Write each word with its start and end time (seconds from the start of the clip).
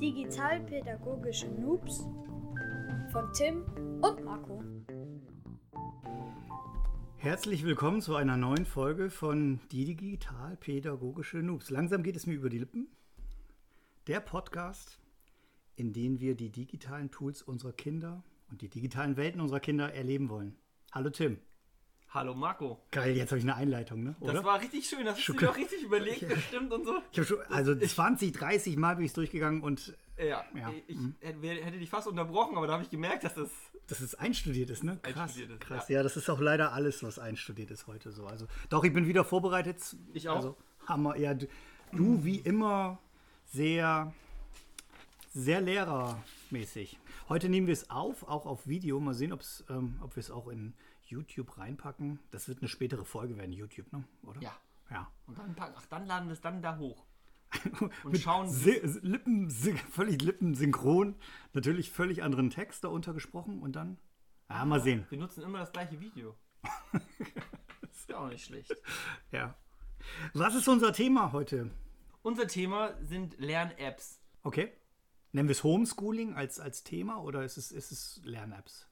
Digitalpädagogische 0.00 1.48
Noobs 1.48 2.06
von 3.12 3.32
Tim 3.32 3.62
und 4.02 4.24
Marco. 4.26 4.62
Herzlich 7.16 7.64
willkommen 7.64 8.02
zu 8.02 8.14
einer 8.14 8.36
neuen 8.36 8.66
Folge 8.66 9.08
von 9.08 9.58
Die 9.72 9.86
Digitalpädagogische 9.86 11.38
Noobs. 11.38 11.70
Langsam 11.70 12.02
geht 12.02 12.14
es 12.14 12.26
mir 12.26 12.34
über 12.34 12.50
die 12.50 12.58
Lippen. 12.58 12.88
Der 14.06 14.20
Podcast, 14.20 15.00
in 15.76 15.94
dem 15.94 16.20
wir 16.20 16.34
die 16.34 16.50
digitalen 16.50 17.10
Tools 17.10 17.40
unserer 17.40 17.72
Kinder 17.72 18.22
und 18.50 18.60
die 18.60 18.68
digitalen 18.68 19.16
Welten 19.16 19.40
unserer 19.40 19.60
Kinder 19.60 19.94
erleben 19.94 20.28
wollen. 20.28 20.58
Hallo 20.92 21.08
Tim. 21.08 21.38
Hallo 22.10 22.34
Marco. 22.34 22.80
Geil, 22.92 23.16
jetzt 23.16 23.30
habe 23.30 23.38
ich 23.38 23.44
eine 23.44 23.56
Einleitung, 23.56 24.02
ne? 24.02 24.16
Das 24.20 24.44
war 24.44 24.60
richtig 24.60 24.88
schön, 24.88 25.04
das 25.04 25.18
hast 25.18 25.28
du 25.28 25.32
dir 25.34 25.50
auch 25.50 25.56
richtig 25.56 25.82
überlegt, 25.82 26.26
bestimmt 26.28 26.72
und 26.72 26.84
so. 26.84 27.02
Ich 27.12 27.18
habe 27.18 27.26
schon, 27.26 27.38
also 27.50 27.74
20, 27.74 28.32
30 28.32 28.76
Mal 28.76 28.96
bin 28.96 29.04
ich 29.04 29.12
durchgegangen 29.12 29.60
und. 29.60 29.96
Ja, 30.16 30.44
ja. 30.54 30.72
ich 30.86 30.96
mhm. 30.96 31.14
hätte 31.20 31.78
dich 31.78 31.90
fast 31.90 32.06
unterbrochen, 32.06 32.56
aber 32.56 32.66
da 32.66 32.74
habe 32.74 32.82
ich 32.84 32.90
gemerkt, 32.90 33.24
dass 33.24 33.34
das. 33.34 33.50
Dass 33.88 34.00
es 34.00 34.14
einstudiert 34.14 34.70
ist, 34.70 34.82
ne? 34.82 34.98
Krass. 35.02 35.16
Einstudiert 35.16 35.50
ist, 35.50 35.60
krass. 35.60 35.88
Ja. 35.88 35.96
ja. 35.96 36.02
das 36.02 36.16
ist 36.16 36.30
auch 36.30 36.40
leider 36.40 36.72
alles, 36.72 37.02
was 37.02 37.18
einstudiert 37.18 37.70
ist 37.70 37.86
heute 37.86 38.10
so. 38.12 38.26
Also, 38.26 38.46
doch, 38.70 38.84
ich 38.84 38.92
bin 38.92 39.06
wieder 39.06 39.24
vorbereitet. 39.24 39.78
Ich 40.14 40.28
auch. 40.28 40.36
Also, 40.36 40.56
Hammer. 40.86 41.16
Ja, 41.16 41.34
du, 41.34 41.46
du 41.92 42.24
wie 42.24 42.38
immer 42.38 42.98
sehr, 43.46 44.12
sehr 45.34 45.60
lehrermäßig. 45.60 46.98
Heute 47.28 47.48
nehmen 47.48 47.66
wir 47.66 47.74
es 47.74 47.90
auf, 47.90 48.28
auch 48.28 48.46
auf 48.46 48.66
Video. 48.66 49.00
Mal 49.00 49.14
sehen, 49.14 49.36
ähm, 49.68 50.00
ob 50.02 50.16
wir 50.16 50.20
es 50.20 50.30
auch 50.30 50.48
in 50.48 50.72
YouTube 51.10 51.58
reinpacken. 51.58 52.18
Das 52.30 52.48
wird 52.48 52.60
eine 52.60 52.68
spätere 52.68 53.04
Folge 53.04 53.36
werden, 53.36 53.52
YouTube, 53.52 53.92
ne? 53.92 54.04
oder? 54.22 54.40
Ja. 54.40 54.56
Ja. 54.90 55.10
Und 55.26 55.38
dann 55.38 55.54
packen, 55.54 55.74
ach, 55.76 55.86
dann 55.86 56.06
laden 56.06 56.28
wir 56.28 56.32
es 56.32 56.40
dann 56.40 56.62
da 56.62 56.78
hoch. 56.78 57.04
Und 58.04 58.18
schauen. 58.18 58.48
Lippen, 59.02 59.50
völlig 59.50 60.22
lippensynchron. 60.22 61.16
Natürlich 61.52 61.90
völlig 61.90 62.22
anderen 62.22 62.50
Text 62.50 62.84
darunter 62.84 63.14
gesprochen 63.14 63.62
und 63.62 63.76
dann. 63.76 63.98
Ja, 64.48 64.64
mal 64.64 64.80
sehen. 64.80 65.06
Wir 65.10 65.18
nutzen 65.18 65.42
immer 65.42 65.58
das 65.58 65.72
gleiche 65.72 66.00
Video. 66.00 66.36
ist 67.90 68.08
ja 68.08 68.18
auch 68.18 68.28
nicht 68.28 68.44
schlecht. 68.44 68.74
Ja. 69.30 69.56
Was 70.34 70.54
ist 70.54 70.68
unser 70.68 70.92
Thema 70.92 71.32
heute? 71.32 71.70
Unser 72.22 72.46
Thema 72.46 72.94
sind 73.02 73.38
Lern-Apps. 73.38 74.20
Okay. 74.42 74.72
Nennen 75.32 75.48
wir 75.48 75.52
es 75.52 75.64
Homeschooling 75.64 76.34
als, 76.34 76.60
als 76.60 76.82
Thema 76.84 77.22
oder 77.22 77.44
ist 77.44 77.56
es, 77.56 77.72
ist 77.72 77.92
es 77.92 78.20
Lern-Apps? 78.24 78.88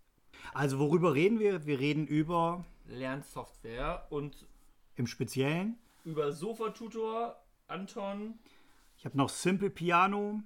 Also 0.52 0.78
worüber 0.78 1.14
reden 1.14 1.38
wir? 1.38 1.66
Wir 1.66 1.78
reden 1.78 2.06
über 2.06 2.64
Lernsoftware 2.86 4.06
und 4.10 4.46
im 4.96 5.06
Speziellen 5.06 5.78
über 6.04 6.32
Sofa-Tutor, 6.32 7.42
Anton. 7.66 8.38
Ich 8.98 9.04
habe 9.04 9.16
noch 9.16 9.30
Simple 9.30 9.70
Piano, 9.70 10.42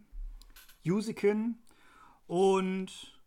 Usikin 0.87 1.59
und 2.27 3.21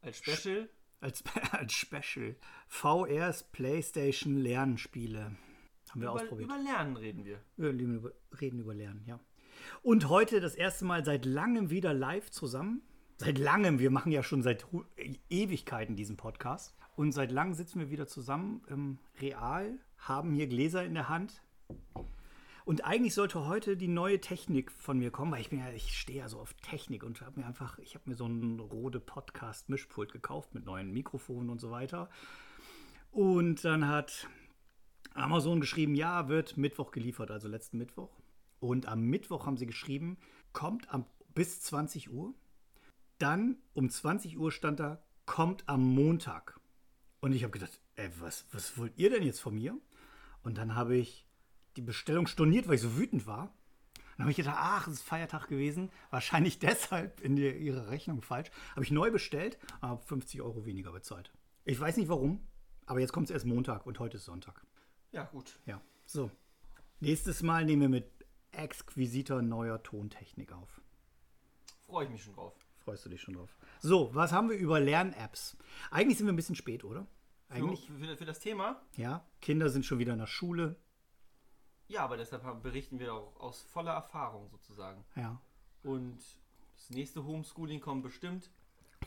als 0.00 0.18
Special 0.18 0.68
als, 1.00 1.22
als 1.52 1.72
Special 1.72 2.36
VRs 2.68 3.44
PlayStation 3.44 4.36
Lernspiele. 4.36 5.36
Haben 5.90 6.00
wir 6.00 6.08
über, 6.08 6.12
ausprobiert. 6.12 6.50
Über 6.50 6.58
Lernen 6.58 6.96
reden 6.96 7.24
wir. 7.24 7.40
Wir 7.56 8.12
reden 8.40 8.60
über 8.60 8.74
Lernen, 8.74 9.04
ja. 9.06 9.20
Und 9.82 10.08
heute 10.08 10.40
das 10.40 10.54
erste 10.54 10.84
Mal 10.84 11.04
seit 11.04 11.24
langem 11.24 11.70
wieder 11.70 11.92
live 11.92 12.30
zusammen. 12.30 12.82
Seit 13.20 13.36
langem, 13.36 13.80
wir 13.80 13.90
machen 13.90 14.12
ja 14.12 14.22
schon 14.22 14.44
seit 14.44 14.64
Ewigkeiten 15.28 15.96
diesen 15.96 16.16
Podcast. 16.16 16.76
Und 16.94 17.10
seit 17.10 17.32
langem 17.32 17.54
sitzen 17.54 17.80
wir 17.80 17.90
wieder 17.90 18.06
zusammen 18.06 18.62
im 18.68 18.98
Real, 19.20 19.76
haben 19.96 20.32
hier 20.32 20.46
Gläser 20.46 20.84
in 20.84 20.94
der 20.94 21.08
Hand. 21.08 21.42
Und 22.64 22.84
eigentlich 22.84 23.14
sollte 23.14 23.44
heute 23.48 23.76
die 23.76 23.88
neue 23.88 24.20
Technik 24.20 24.70
von 24.70 24.98
mir 25.00 25.10
kommen, 25.10 25.32
weil 25.32 25.40
ich 25.40 25.50
bin 25.50 25.58
ja, 25.58 25.70
ich 25.70 25.98
stehe 25.98 26.20
ja 26.20 26.28
so 26.28 26.38
auf 26.38 26.54
Technik 26.54 27.02
und 27.02 27.20
habe 27.20 27.40
mir 27.40 27.46
einfach, 27.46 27.80
ich 27.80 27.96
habe 27.96 28.08
mir 28.08 28.14
so 28.14 28.24
ein 28.24 28.60
Rode 28.60 29.00
Podcast 29.00 29.68
Mischpult 29.68 30.12
gekauft 30.12 30.54
mit 30.54 30.64
neuen 30.64 30.92
Mikrofonen 30.92 31.50
und 31.50 31.60
so 31.60 31.72
weiter. 31.72 32.08
Und 33.10 33.64
dann 33.64 33.88
hat 33.88 34.28
Amazon 35.14 35.58
geschrieben, 35.58 35.96
ja, 35.96 36.28
wird 36.28 36.56
Mittwoch 36.56 36.92
geliefert, 36.92 37.32
also 37.32 37.48
letzten 37.48 37.78
Mittwoch. 37.78 38.20
Und 38.60 38.86
am 38.86 39.00
Mittwoch 39.00 39.44
haben 39.44 39.56
sie 39.56 39.66
geschrieben, 39.66 40.18
kommt 40.52 40.94
am, 40.94 41.04
bis 41.34 41.60
20 41.62 42.12
Uhr. 42.12 42.32
Dann 43.18 43.56
um 43.74 43.90
20 43.90 44.38
Uhr 44.38 44.52
stand 44.52 44.80
da, 44.80 45.02
kommt 45.26 45.68
am 45.68 45.82
Montag. 45.82 46.60
Und 47.20 47.32
ich 47.32 47.42
habe 47.42 47.50
gedacht, 47.50 47.80
ey, 47.96 48.08
was, 48.20 48.46
was 48.52 48.78
wollt 48.78 48.96
ihr 48.96 49.10
denn 49.10 49.24
jetzt 49.24 49.40
von 49.40 49.54
mir? 49.54 49.76
Und 50.42 50.56
dann 50.56 50.76
habe 50.76 50.96
ich 50.96 51.26
die 51.76 51.82
Bestellung 51.82 52.28
storniert, 52.28 52.68
weil 52.68 52.76
ich 52.76 52.80
so 52.80 52.96
wütend 52.96 53.26
war. 53.26 53.52
Dann 54.16 54.24
habe 54.24 54.30
ich 54.30 54.36
gedacht, 54.36 54.56
ach, 54.58 54.86
es 54.86 54.94
ist 54.94 55.02
Feiertag 55.02 55.48
gewesen. 55.48 55.90
Wahrscheinlich 56.10 56.58
deshalb 56.60 57.20
in 57.20 57.34
die, 57.34 57.50
ihre 57.50 57.90
Rechnung 57.90 58.22
falsch. 58.22 58.50
Habe 58.70 58.84
ich 58.84 58.92
neu 58.92 59.10
bestellt, 59.10 59.58
habe 59.82 60.00
50 60.04 60.40
Euro 60.40 60.64
weniger 60.64 60.92
bezahlt. 60.92 61.32
Ich 61.64 61.78
weiß 61.78 61.96
nicht 61.96 62.08
warum, 62.08 62.46
aber 62.86 63.00
jetzt 63.00 63.12
kommt 63.12 63.28
es 63.28 63.32
erst 63.32 63.46
Montag 63.46 63.84
und 63.84 63.98
heute 63.98 64.16
ist 64.16 64.24
Sonntag. 64.24 64.64
Ja, 65.10 65.24
gut. 65.24 65.58
Ja, 65.66 65.80
so. 66.06 66.30
Nächstes 67.00 67.42
Mal 67.42 67.64
nehmen 67.64 67.82
wir 67.82 67.88
mit 67.88 68.10
exquisiter 68.52 69.42
neuer 69.42 69.82
Tontechnik 69.82 70.52
auf. 70.52 70.80
Freue 71.86 72.04
ich 72.04 72.10
mich 72.10 72.22
schon 72.22 72.34
drauf 72.34 72.54
freust 72.88 73.04
du 73.04 73.10
dich 73.10 73.20
schon 73.20 73.34
drauf. 73.34 73.54
So, 73.80 74.14
was 74.14 74.32
haben 74.32 74.48
wir 74.48 74.56
über 74.56 74.80
Lern-Apps? 74.80 75.58
Eigentlich 75.90 76.16
sind 76.16 76.26
wir 76.26 76.32
ein 76.32 76.36
bisschen 76.36 76.54
spät, 76.54 76.84
oder? 76.84 77.06
Eigentlich. 77.50 77.86
Für, 77.86 77.98
für, 77.98 78.16
für, 78.16 78.24
das 78.24 78.40
Thema? 78.40 78.80
Ja, 78.96 79.26
Kinder 79.42 79.68
sind 79.68 79.84
schon 79.84 79.98
wieder 79.98 80.14
in 80.14 80.18
der 80.18 80.26
Schule. 80.26 80.74
Ja, 81.88 82.02
aber 82.04 82.16
deshalb 82.16 82.62
berichten 82.62 82.98
wir 82.98 83.12
auch 83.12 83.38
aus 83.40 83.60
voller 83.60 83.92
Erfahrung 83.92 84.48
sozusagen. 84.48 85.04
Ja. 85.16 85.38
Und 85.82 86.16
das 86.76 86.88
nächste 86.88 87.24
Homeschooling 87.24 87.80
kommt 87.80 88.04
bestimmt. 88.04 88.50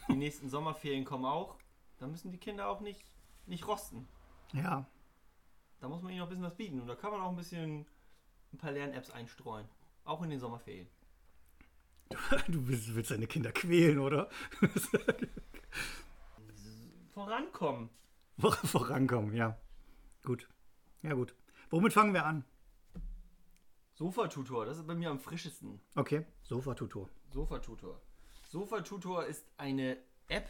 Die 0.09 0.15
nächsten 0.15 0.47
Sommerferien 0.47 1.03
kommen 1.03 1.25
auch. 1.25 1.57
Da 1.97 2.05
müssen 2.05 2.31
die 2.31 2.37
Kinder 2.37 2.67
auch 2.67 2.81
nicht, 2.81 3.03
nicht 3.47 3.67
rosten. 3.67 4.07
Ja. 4.53 4.85
Da 5.79 5.89
muss 5.89 6.03
man 6.03 6.11
ihnen 6.11 6.21
auch 6.21 6.27
ein 6.27 6.29
bisschen 6.29 6.43
was 6.43 6.55
bieten. 6.55 6.79
Und 6.79 6.87
da 6.87 6.93
kann 6.93 7.11
man 7.11 7.21
auch 7.21 7.29
ein 7.29 7.35
bisschen 7.35 7.87
ein 8.53 8.57
paar 8.59 8.71
Lern-Apps 8.71 9.09
einstreuen. 9.09 9.67
Auch 10.03 10.21
in 10.21 10.29
den 10.29 10.39
Sommerferien. 10.39 10.87
Du 12.47 12.67
willst, 12.67 12.93
willst 12.95 13.11
deine 13.11 13.27
Kinder 13.27 13.51
quälen, 13.51 13.99
oder? 13.99 14.29
Vorankommen. 17.13 17.89
Vorankommen, 18.37 19.35
ja. 19.35 19.57
Gut. 20.23 20.47
Ja, 21.03 21.13
gut. 21.13 21.35
Womit 21.69 21.93
fangen 21.93 22.13
wir 22.13 22.25
an? 22.25 22.43
Sofa-Tutor, 23.93 24.65
das 24.65 24.77
ist 24.77 24.87
bei 24.87 24.95
mir 24.95 25.09
am 25.09 25.19
frischesten. 25.19 25.79
Okay, 25.95 26.25
Sofa-Tutor. 26.41 27.09
Sofa-Tutor. 27.29 28.01
Sofa-Tutor 28.49 29.25
ist 29.25 29.45
eine 29.57 29.97
App 30.27 30.49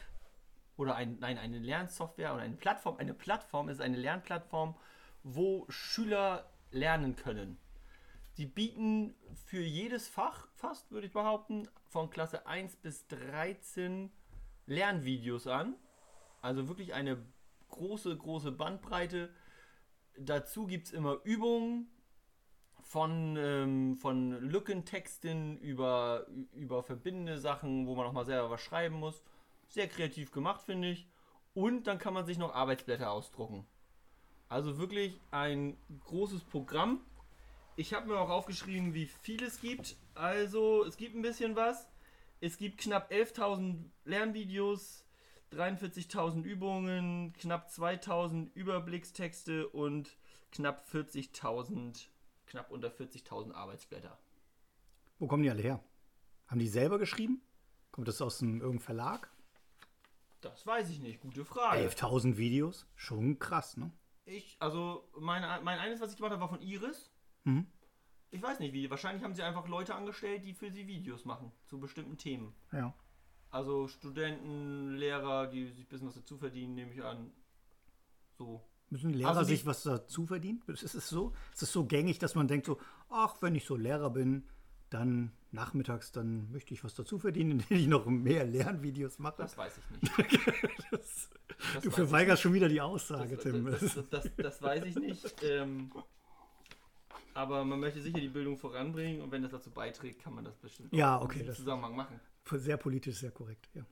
oder 0.77 0.95
ein, 0.95 1.19
nein, 1.19 1.37
eine 1.37 1.59
Lernsoftware 1.59 2.33
oder 2.33 2.43
eine 2.43 2.55
Plattform. 2.55 2.97
Eine 2.97 3.13
Plattform 3.13 3.69
ist 3.69 3.81
eine 3.81 3.97
Lernplattform, 3.97 4.75
wo 5.23 5.65
Schüler 5.69 6.49
lernen 6.71 7.15
können. 7.15 7.57
Die 8.41 8.47
bieten 8.47 9.13
für 9.45 9.61
jedes 9.61 10.07
Fach, 10.07 10.47
fast 10.55 10.89
würde 10.89 11.05
ich 11.05 11.13
behaupten, 11.13 11.67
von 11.89 12.09
Klasse 12.09 12.47
1 12.47 12.77
bis 12.77 13.05
13 13.05 14.11
Lernvideos 14.65 15.45
an. 15.45 15.75
Also 16.41 16.67
wirklich 16.67 16.95
eine 16.95 17.23
große, 17.69 18.17
große 18.17 18.51
Bandbreite. 18.51 19.29
Dazu 20.17 20.65
gibt 20.65 20.87
es 20.87 20.91
immer 20.91 21.19
Übungen 21.23 21.91
von, 22.81 23.37
ähm, 23.37 23.95
von 23.97 24.31
Lückentexten 24.41 25.59
über, 25.59 26.25
über 26.53 26.81
verbindende 26.81 27.37
Sachen, 27.37 27.85
wo 27.85 27.93
man 27.93 28.07
auch 28.07 28.11
mal 28.11 28.25
selber 28.25 28.49
was 28.49 28.61
schreiben 28.61 28.95
muss. 28.95 29.21
Sehr 29.67 29.87
kreativ 29.87 30.31
gemacht, 30.31 30.63
finde 30.63 30.89
ich. 30.89 31.07
Und 31.53 31.85
dann 31.85 31.99
kann 31.99 32.15
man 32.15 32.25
sich 32.25 32.39
noch 32.39 32.55
Arbeitsblätter 32.55 33.11
ausdrucken. 33.11 33.67
Also 34.49 34.79
wirklich 34.79 35.21
ein 35.29 35.77
großes 36.05 36.43
Programm 36.45 37.01
ich 37.81 37.95
habe 37.95 38.07
mir 38.07 38.19
auch 38.19 38.29
aufgeschrieben, 38.29 38.93
wie 38.93 39.07
viel 39.07 39.41
es 39.41 39.59
gibt. 39.59 39.97
Also, 40.13 40.85
es 40.85 40.97
gibt 40.97 41.15
ein 41.15 41.23
bisschen 41.23 41.55
was. 41.55 41.87
Es 42.39 42.57
gibt 42.57 42.79
knapp 42.79 43.11
11.000 43.11 43.89
Lernvideos, 44.05 45.03
43.000 45.51 46.43
Übungen, 46.43 47.33
knapp 47.33 47.69
2.000 47.69 48.53
Überblickstexte 48.53 49.67
und 49.67 50.15
knapp 50.51 50.85
40.000, 50.93 52.05
knapp 52.45 52.69
unter 52.71 52.89
40.000 52.89 53.53
Arbeitsblätter. 53.53 54.15
Wo 55.17 55.25
kommen 55.25 55.41
die 55.41 55.49
alle 55.49 55.63
her? 55.63 55.83
Haben 56.47 56.59
die 56.59 56.67
selber 56.67 56.99
geschrieben? 56.99 57.41
Kommt 57.91 58.07
das 58.07 58.21
aus 58.21 58.43
einem 58.43 58.61
irgendeinem 58.61 58.81
Verlag? 58.81 59.31
Das 60.41 60.67
weiß 60.67 60.91
ich 60.91 60.99
nicht. 60.99 61.19
Gute 61.19 61.45
Frage. 61.45 61.81
11.000 61.87 62.37
Videos? 62.37 62.85
Schon 62.95 63.39
krass, 63.39 63.75
ne? 63.75 63.91
Ich, 64.25 64.55
also, 64.59 65.09
mein, 65.17 65.41
mein 65.63 65.79
eines, 65.79 65.99
was 65.99 66.11
ich 66.11 66.17
gemacht 66.17 66.31
habe, 66.31 66.41
war 66.41 66.49
von 66.49 66.61
Iris. 66.61 67.10
Mhm. 67.43 67.65
Ich 68.31 68.41
weiß 68.41 68.59
nicht 68.59 68.73
wie. 68.73 68.89
Wahrscheinlich 68.89 69.23
haben 69.23 69.35
sie 69.35 69.43
einfach 69.43 69.67
Leute 69.67 69.93
angestellt, 69.95 70.43
die 70.45 70.53
für 70.53 70.71
sie 70.71 70.87
Videos 70.87 71.25
machen 71.25 71.51
zu 71.65 71.79
bestimmten 71.79 72.17
Themen. 72.17 72.53
Ja. 72.71 72.93
Also 73.49 73.87
Studenten, 73.89 74.95
Lehrer, 74.95 75.47
die 75.47 75.65
sich 75.67 75.79
ein 75.79 75.87
bisschen 75.87 76.07
was 76.07 76.15
dazu 76.15 76.37
verdienen, 76.37 76.75
nehme 76.75 76.93
ich 76.93 77.03
an. 77.03 77.31
So. 78.37 78.61
Müssen 78.89 79.11
Lehrer 79.13 79.29
also 79.31 79.43
sich 79.43 79.65
was 79.65 79.83
dazu 79.83 80.25
verdienen? 80.25 80.61
Ist 80.67 80.83
es 80.95 81.09
so? 81.09 81.33
Ist 81.53 81.63
es 81.63 81.71
so 81.71 81.85
gängig, 81.85 82.19
dass 82.19 82.35
man 82.35 82.47
denkt 82.47 82.65
so, 82.65 82.79
ach, 83.09 83.35
wenn 83.41 83.55
ich 83.55 83.65
so 83.65 83.75
Lehrer 83.75 84.09
bin, 84.09 84.43
Dann 84.89 85.31
nachmittags, 85.51 86.11
dann 86.13 86.49
möchte 86.51 86.73
ich 86.73 86.83
was 86.83 86.95
dazu 86.95 87.17
verdienen, 87.19 87.51
indem 87.59 87.77
ich 87.77 87.87
noch 87.87 88.05
mehr 88.05 88.45
Lernvideos 88.45 89.19
mache. 89.19 89.41
Das 89.41 89.57
weiß 89.57 89.77
ich 89.77 90.01
nicht. 90.01 90.39
Das- 90.91 91.29
Das 91.73 91.83
du 91.83 91.91
verweigerst 91.91 92.41
schon 92.41 92.53
wieder 92.53 92.67
die 92.69 92.81
Aussage. 92.81 93.37
Tim. 93.37 93.65
Das, 93.65 93.99
das, 94.09 94.29
das 94.37 94.61
weiß 94.61 94.83
ich 94.85 94.95
nicht. 94.95 95.35
Ähm, 95.43 95.91
aber 97.33 97.63
man 97.65 97.79
möchte 97.79 98.01
sicher 98.01 98.19
die 98.19 98.29
Bildung 98.29 98.57
voranbringen 98.57 99.21
und 99.21 99.31
wenn 99.31 99.41
das 99.41 99.51
dazu 99.51 99.71
beiträgt, 99.71 100.21
kann 100.23 100.33
man 100.33 100.43
das 100.43 100.55
bestimmt 100.57 100.93
Ja, 100.93 101.21
okay, 101.21 101.43
das- 101.43 101.57
Zusammenhang 101.57 101.95
machen. 101.95 102.19
Sehr 102.53 102.77
politisch, 102.77 103.17
sehr 103.19 103.31
korrekt. 103.31 103.69
Ja. 103.73 103.85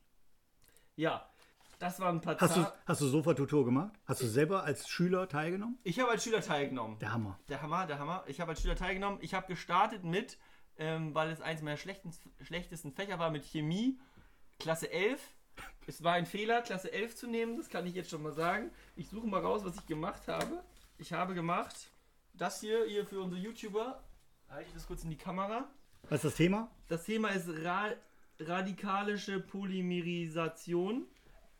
Ja, 0.95 1.29
das 1.77 1.99
waren 1.99 2.17
ein 2.17 2.21
paar 2.21 2.37
Hast 2.39 2.57
du, 2.57 2.65
hast 2.85 3.01
du 3.01 3.07
Sofa-Tutor 3.07 3.63
gemacht? 3.63 3.93
Hast 4.05 4.21
du 4.21 4.27
selber 4.27 4.63
als 4.63 4.89
Schüler 4.89 5.29
teilgenommen? 5.29 5.77
Ich 5.83 5.99
habe 5.99 6.11
als 6.11 6.23
Schüler 6.23 6.41
teilgenommen. 6.41 6.99
Der 6.99 7.13
Hammer. 7.13 7.39
Der 7.47 7.61
Hammer, 7.61 7.87
der 7.87 7.99
Hammer. 7.99 8.23
Ich 8.27 8.41
habe 8.41 8.51
als 8.51 8.61
Schüler 8.61 8.75
teilgenommen. 8.75 9.19
Ich 9.21 9.33
habe 9.33 9.47
gestartet 9.47 10.03
mit, 10.03 10.37
ähm, 10.77 11.15
weil 11.15 11.29
es 11.31 11.39
eins 11.41 11.61
meiner 11.61 11.77
schlechten, 11.77 12.11
schlechtesten 12.41 12.91
Fächer 12.91 13.17
war, 13.19 13.29
mit 13.31 13.45
Chemie, 13.45 13.97
Klasse 14.59 14.91
11. 14.91 15.21
Es 15.87 16.03
war 16.03 16.13
ein 16.13 16.25
Fehler, 16.25 16.61
Klasse 16.61 16.91
11 16.91 17.15
zu 17.15 17.27
nehmen, 17.27 17.57
das 17.57 17.69
kann 17.69 17.85
ich 17.85 17.93
jetzt 17.95 18.09
schon 18.09 18.21
mal 18.23 18.33
sagen. 18.33 18.71
Ich 18.95 19.09
suche 19.09 19.27
mal 19.27 19.41
raus, 19.41 19.63
was 19.63 19.75
ich 19.77 19.85
gemacht 19.87 20.27
habe. 20.27 20.63
Ich 20.97 21.13
habe 21.13 21.33
gemacht, 21.33 21.88
das 22.39 22.61
hier, 22.61 22.85
hier 22.85 23.05
für 23.05 23.21
unsere 23.21 23.41
YouTuber. 23.41 24.03
Halte 24.49 24.67
ich 24.67 24.73
das 24.73 24.87
kurz 24.87 25.03
in 25.03 25.09
die 25.09 25.17
Kamera. 25.17 25.69
Was 26.03 26.23
ist 26.23 26.25
das 26.25 26.35
Thema? 26.35 26.71
Das 26.87 27.03
Thema 27.03 27.29
ist 27.29 27.49
ra 27.63 27.91
radikalische 28.39 29.41
Polymerisation. 29.41 31.05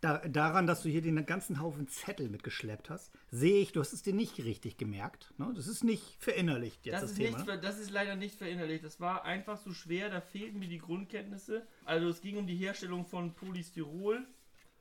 Da, 0.02 0.20
daran, 0.20 0.66
dass 0.66 0.82
du 0.82 0.88
hier 0.88 1.02
den 1.02 1.26
ganzen 1.26 1.60
Haufen 1.62 1.90
Zettel 1.90 2.30
mitgeschleppt 2.30 2.90
hast, 2.90 3.12
sehe 3.32 3.62
ich, 3.62 3.74
du 3.74 3.82
hast 3.82 3.92
es 3.92 4.02
dir 4.02 4.14
nicht 4.14 4.38
richtig 4.46 4.78
gemerkt. 4.78 5.34
Ne? 5.38 5.52
Das 5.54 5.68
ist 5.68 5.84
nicht 5.84 6.16
verinnerlicht 6.20 6.86
jetzt 6.86 6.94
Das, 6.94 7.02
das, 7.02 7.12
ist 7.12 7.18
Thema. 7.18 7.38
nicht, 7.38 7.48
ne? 7.48 7.60
das 7.60 7.80
ist 7.80 7.92
leider 7.92 8.16
nicht 8.16 8.36
verinnerlicht. 8.36 8.86
Das 8.86 9.02
war 9.02 9.26
einfach 9.26 9.58
so 9.58 9.74
schwer, 9.74 10.10
da 10.10 10.22
fehlten 10.22 10.60
mir 10.60 10.70
die 10.70 10.78
Grundkenntnisse. 10.78 11.68
Also 11.84 12.08
es 12.08 12.22
ging 12.22 12.38
um 12.38 12.48
die 12.48 12.56
Herstellung 12.56 13.06
von 13.06 13.34
Polystyrol. 13.34 14.26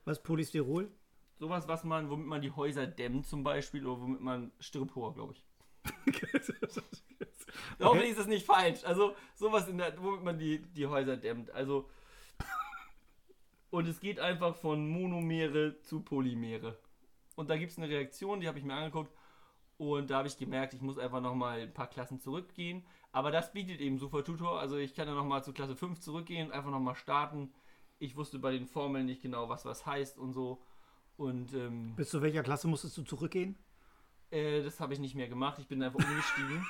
Was 0.05 0.23
Polystyrol? 0.23 0.89
Sowas, 1.41 1.67
was 1.67 1.83
man, 1.83 2.11
womit 2.11 2.27
man 2.27 2.41
die 2.41 2.53
Häuser 2.53 2.87
dämmt 2.87 3.27
zum 3.27 3.43
Beispiel, 3.43 3.85
oder 3.87 4.01
womit 4.01 4.21
man 4.21 4.53
Styropor, 4.61 5.15
glaube 5.15 5.33
ich. 5.33 5.48
Hoffentlich 7.81 8.11
ist 8.11 8.19
das 8.19 8.27
nicht 8.27 8.47
falsch. 8.47 8.85
Also 8.85 9.15
sowas, 9.35 9.69
in 9.69 9.79
der, 9.79 10.01
womit 10.03 10.23
man 10.23 10.39
die, 10.39 10.59
die 10.59 10.87
Häuser 10.87 11.17
dämmt. 11.17 11.51
Also 11.51 11.89
und 13.71 13.87
es 13.87 14.01
geht 14.01 14.19
einfach 14.19 14.55
von 14.57 14.89
Monomere 14.89 15.81
zu 15.83 16.01
Polymere. 16.01 16.79
Und 17.37 17.51
da 17.51 17.57
gibt 17.57 17.73
es 17.73 17.79
eine 17.79 17.89
Reaktion, 17.89 18.41
die 18.41 18.49
habe 18.49 18.59
ich 18.59 18.65
mir 18.65 18.75
angeguckt. 18.75 19.13
Und 19.77 20.11
da 20.11 20.19
habe 20.19 20.29
ich 20.29 20.37
gemerkt, 20.37 20.75
ich 20.75 20.81
muss 20.81 20.99
einfach 20.99 21.21
nochmal 21.21 21.61
ein 21.61 21.75
paar 21.75 21.87
Klassen 21.87 22.19
zurückgehen. 22.19 22.85
Aber 23.13 23.31
das 23.31 23.53
bietet 23.53 23.81
eben 23.81 23.99
Super 23.99 24.25
Tutor. 24.25 24.59
Also 24.59 24.77
ich 24.77 24.95
kann 24.95 25.07
ja 25.07 25.15
nochmal 25.15 25.45
zu 25.45 25.53
Klasse 25.53 25.77
5 25.77 26.01
zurückgehen 26.01 26.51
einfach 26.51 26.71
nochmal 26.71 26.97
starten. 26.97 27.53
Ich 27.99 28.17
wusste 28.17 28.39
bei 28.39 28.53
den 28.53 28.67
Formeln 28.67 29.07
nicht 29.07 29.23
genau, 29.23 29.49
was 29.49 29.65
was 29.65 29.87
heißt 29.87 30.19
und 30.19 30.33
so. 30.33 30.63
Und 31.17 31.53
ähm, 31.55 31.95
Bis 31.97 32.11
zu 32.11 32.23
welcher 32.23 32.43
Klasse 32.43 32.69
musstest 32.69 32.97
du 32.97 33.03
zurückgehen? 33.03 33.57
Äh, 34.31 34.63
das 34.63 34.81
habe 34.81 34.93
ich 34.95 34.99
nicht 35.01 35.15
mehr 35.15 35.29
gemacht. 35.29 35.59
Ich 35.59 35.69
bin 35.69 35.83
einfach 35.83 35.99
umgestiegen. 35.99 36.67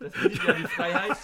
Das 0.00 0.12
bietet 0.12 0.44
ja 0.44 0.52
die 0.54 0.62
Freiheit. 0.64 1.16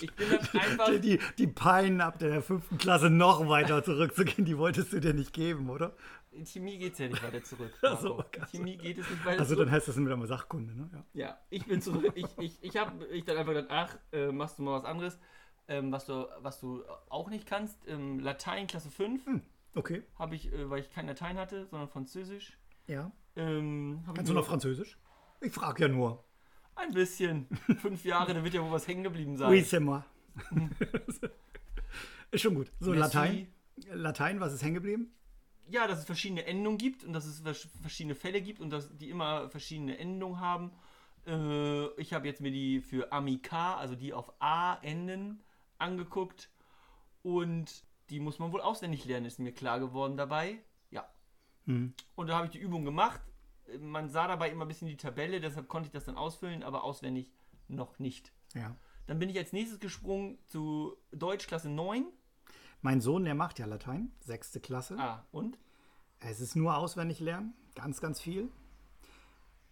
Ich 0.00 0.12
bin 0.14 0.28
dann 0.30 0.60
einfach. 0.60 0.90
Die, 0.90 1.00
die, 1.00 1.20
die 1.38 1.46
Pein 1.46 2.00
ab 2.00 2.18
der 2.18 2.42
fünften 2.42 2.78
Klasse 2.78 3.10
noch 3.10 3.48
weiter 3.48 3.82
zurückzugehen, 3.82 4.44
die 4.44 4.56
wolltest 4.58 4.92
du 4.92 5.00
dir 5.00 5.14
nicht 5.14 5.32
geben, 5.32 5.70
oder? 5.70 5.96
In 6.30 6.44
Chemie 6.46 6.78
geht 6.78 6.92
es 6.92 6.98
ja 6.98 7.08
nicht 7.08 7.22
weiter 7.22 7.42
zurück. 7.42 7.72
Ach 7.82 7.98
so, 7.98 8.08
Marco. 8.16 8.20
okay. 8.28 8.40
In 8.40 8.46
Chemie 8.58 8.76
geht 8.76 8.98
es 8.98 9.08
nicht 9.10 9.24
weiter 9.24 9.40
Also 9.40 9.54
zurück. 9.54 9.66
dann 9.66 9.74
heißt 9.74 9.88
das 9.88 9.98
wieder 9.98 10.16
mal 10.16 10.26
Sachkunde, 10.26 10.74
ne? 10.76 10.90
Ja. 10.92 11.26
Ja, 11.26 11.38
ich 11.50 11.64
bin 11.66 11.80
zurück. 11.80 12.12
Ich, 12.14 12.26
ich, 12.38 12.62
ich 12.62 12.76
habe 12.76 13.04
ich 13.06 13.24
dann 13.24 13.38
einfach 13.38 13.54
gedacht, 13.54 13.70
ach, 13.70 13.98
äh, 14.12 14.30
machst 14.30 14.58
du 14.58 14.62
mal 14.62 14.78
was 14.78 14.84
anderes, 14.84 15.18
ähm, 15.66 15.90
was, 15.90 16.04
du, 16.06 16.26
was 16.40 16.60
du 16.60 16.84
auch 17.08 17.30
nicht 17.30 17.46
kannst. 17.46 17.78
Ähm, 17.88 18.20
Latein 18.20 18.66
Klasse 18.66 18.90
5 18.90 19.22
Okay, 19.74 20.02
habe 20.18 20.34
ich, 20.36 20.52
äh, 20.52 20.68
weil 20.70 20.80
ich 20.80 20.90
kein 20.90 21.06
Latein 21.06 21.38
hatte, 21.38 21.66
sondern 21.66 21.88
Französisch. 21.88 22.58
ja. 22.86 23.10
Ähm, 23.38 24.02
Kannst 24.14 24.28
du 24.30 24.34
noch 24.34 24.46
Französisch? 24.46 24.98
Ich 25.40 25.52
frage 25.52 25.82
ja 25.82 25.88
nur. 25.88 26.24
Ein 26.74 26.92
bisschen. 26.92 27.46
Fünf 27.80 28.04
Jahre, 28.04 28.34
da 28.34 28.42
wird 28.44 28.54
ja 28.54 28.62
wohl 28.62 28.70
was 28.72 28.86
hängen 28.86 29.02
geblieben 29.04 29.36
sein. 29.36 29.50
Oui, 29.50 29.60
c'est 29.62 29.80
moi. 29.80 30.04
ist 32.30 32.42
schon 32.42 32.54
gut. 32.54 32.70
So, 32.80 32.90
Merci. 32.92 33.00
Latein. 33.16 33.48
Latein, 33.92 34.40
was 34.40 34.52
ist 34.52 34.62
hängen 34.62 34.74
geblieben? 34.74 35.12
ja, 35.70 35.86
dass 35.86 35.98
es 35.98 36.06
verschiedene 36.06 36.46
Endungen 36.46 36.78
gibt 36.78 37.04
und 37.04 37.12
dass 37.12 37.26
es 37.26 37.40
vers- 37.40 37.68
verschiedene 37.82 38.14
Fälle 38.14 38.40
gibt 38.40 38.58
und 38.58 38.70
dass 38.70 38.96
die 38.96 39.10
immer 39.10 39.50
verschiedene 39.50 39.98
Endungen 39.98 40.40
haben. 40.40 40.72
Äh, 41.26 41.88
ich 42.00 42.14
habe 42.14 42.26
jetzt 42.26 42.40
mir 42.40 42.50
die 42.50 42.80
für 42.80 43.12
Amica, 43.12 43.76
also 43.76 43.94
die 43.94 44.14
auf 44.14 44.32
A 44.40 44.78
enden, 44.80 45.42
angeguckt 45.76 46.48
und 47.22 47.84
die 48.08 48.18
muss 48.18 48.38
man 48.38 48.50
wohl 48.52 48.62
auswendig 48.62 49.04
lernen, 49.04 49.26
ist 49.26 49.38
mir 49.38 49.52
klar 49.52 49.78
geworden 49.78 50.16
dabei. 50.16 50.58
Ja. 50.90 51.06
Hm. 51.66 51.92
Und 52.14 52.28
da 52.28 52.36
habe 52.36 52.46
ich 52.46 52.52
die 52.52 52.58
Übung 52.60 52.86
gemacht. 52.86 53.20
Man 53.80 54.08
sah 54.08 54.26
dabei 54.26 54.50
immer 54.50 54.64
ein 54.64 54.68
bisschen 54.68 54.88
die 54.88 54.96
Tabelle, 54.96 55.40
deshalb 55.40 55.68
konnte 55.68 55.88
ich 55.88 55.92
das 55.92 56.04
dann 56.04 56.16
ausfüllen, 56.16 56.62
aber 56.62 56.84
auswendig 56.84 57.32
noch 57.68 57.98
nicht. 57.98 58.32
Ja. 58.54 58.76
Dann 59.06 59.18
bin 59.18 59.28
ich 59.28 59.38
als 59.38 59.52
nächstes 59.52 59.80
gesprungen 59.80 60.38
zu 60.46 60.96
Deutsch 61.12 61.46
Klasse 61.46 61.70
9. 61.70 62.06
Mein 62.80 63.00
Sohn, 63.00 63.24
der 63.24 63.34
macht 63.34 63.58
ja 63.58 63.66
Latein, 63.66 64.12
sechste 64.20 64.60
Klasse. 64.60 64.96
Ah, 64.98 65.26
und? 65.32 65.58
Es 66.20 66.40
ist 66.40 66.56
nur 66.56 66.76
auswendig 66.76 67.20
lernen, 67.20 67.54
ganz, 67.74 68.00
ganz 68.00 68.20
viel. 68.20 68.50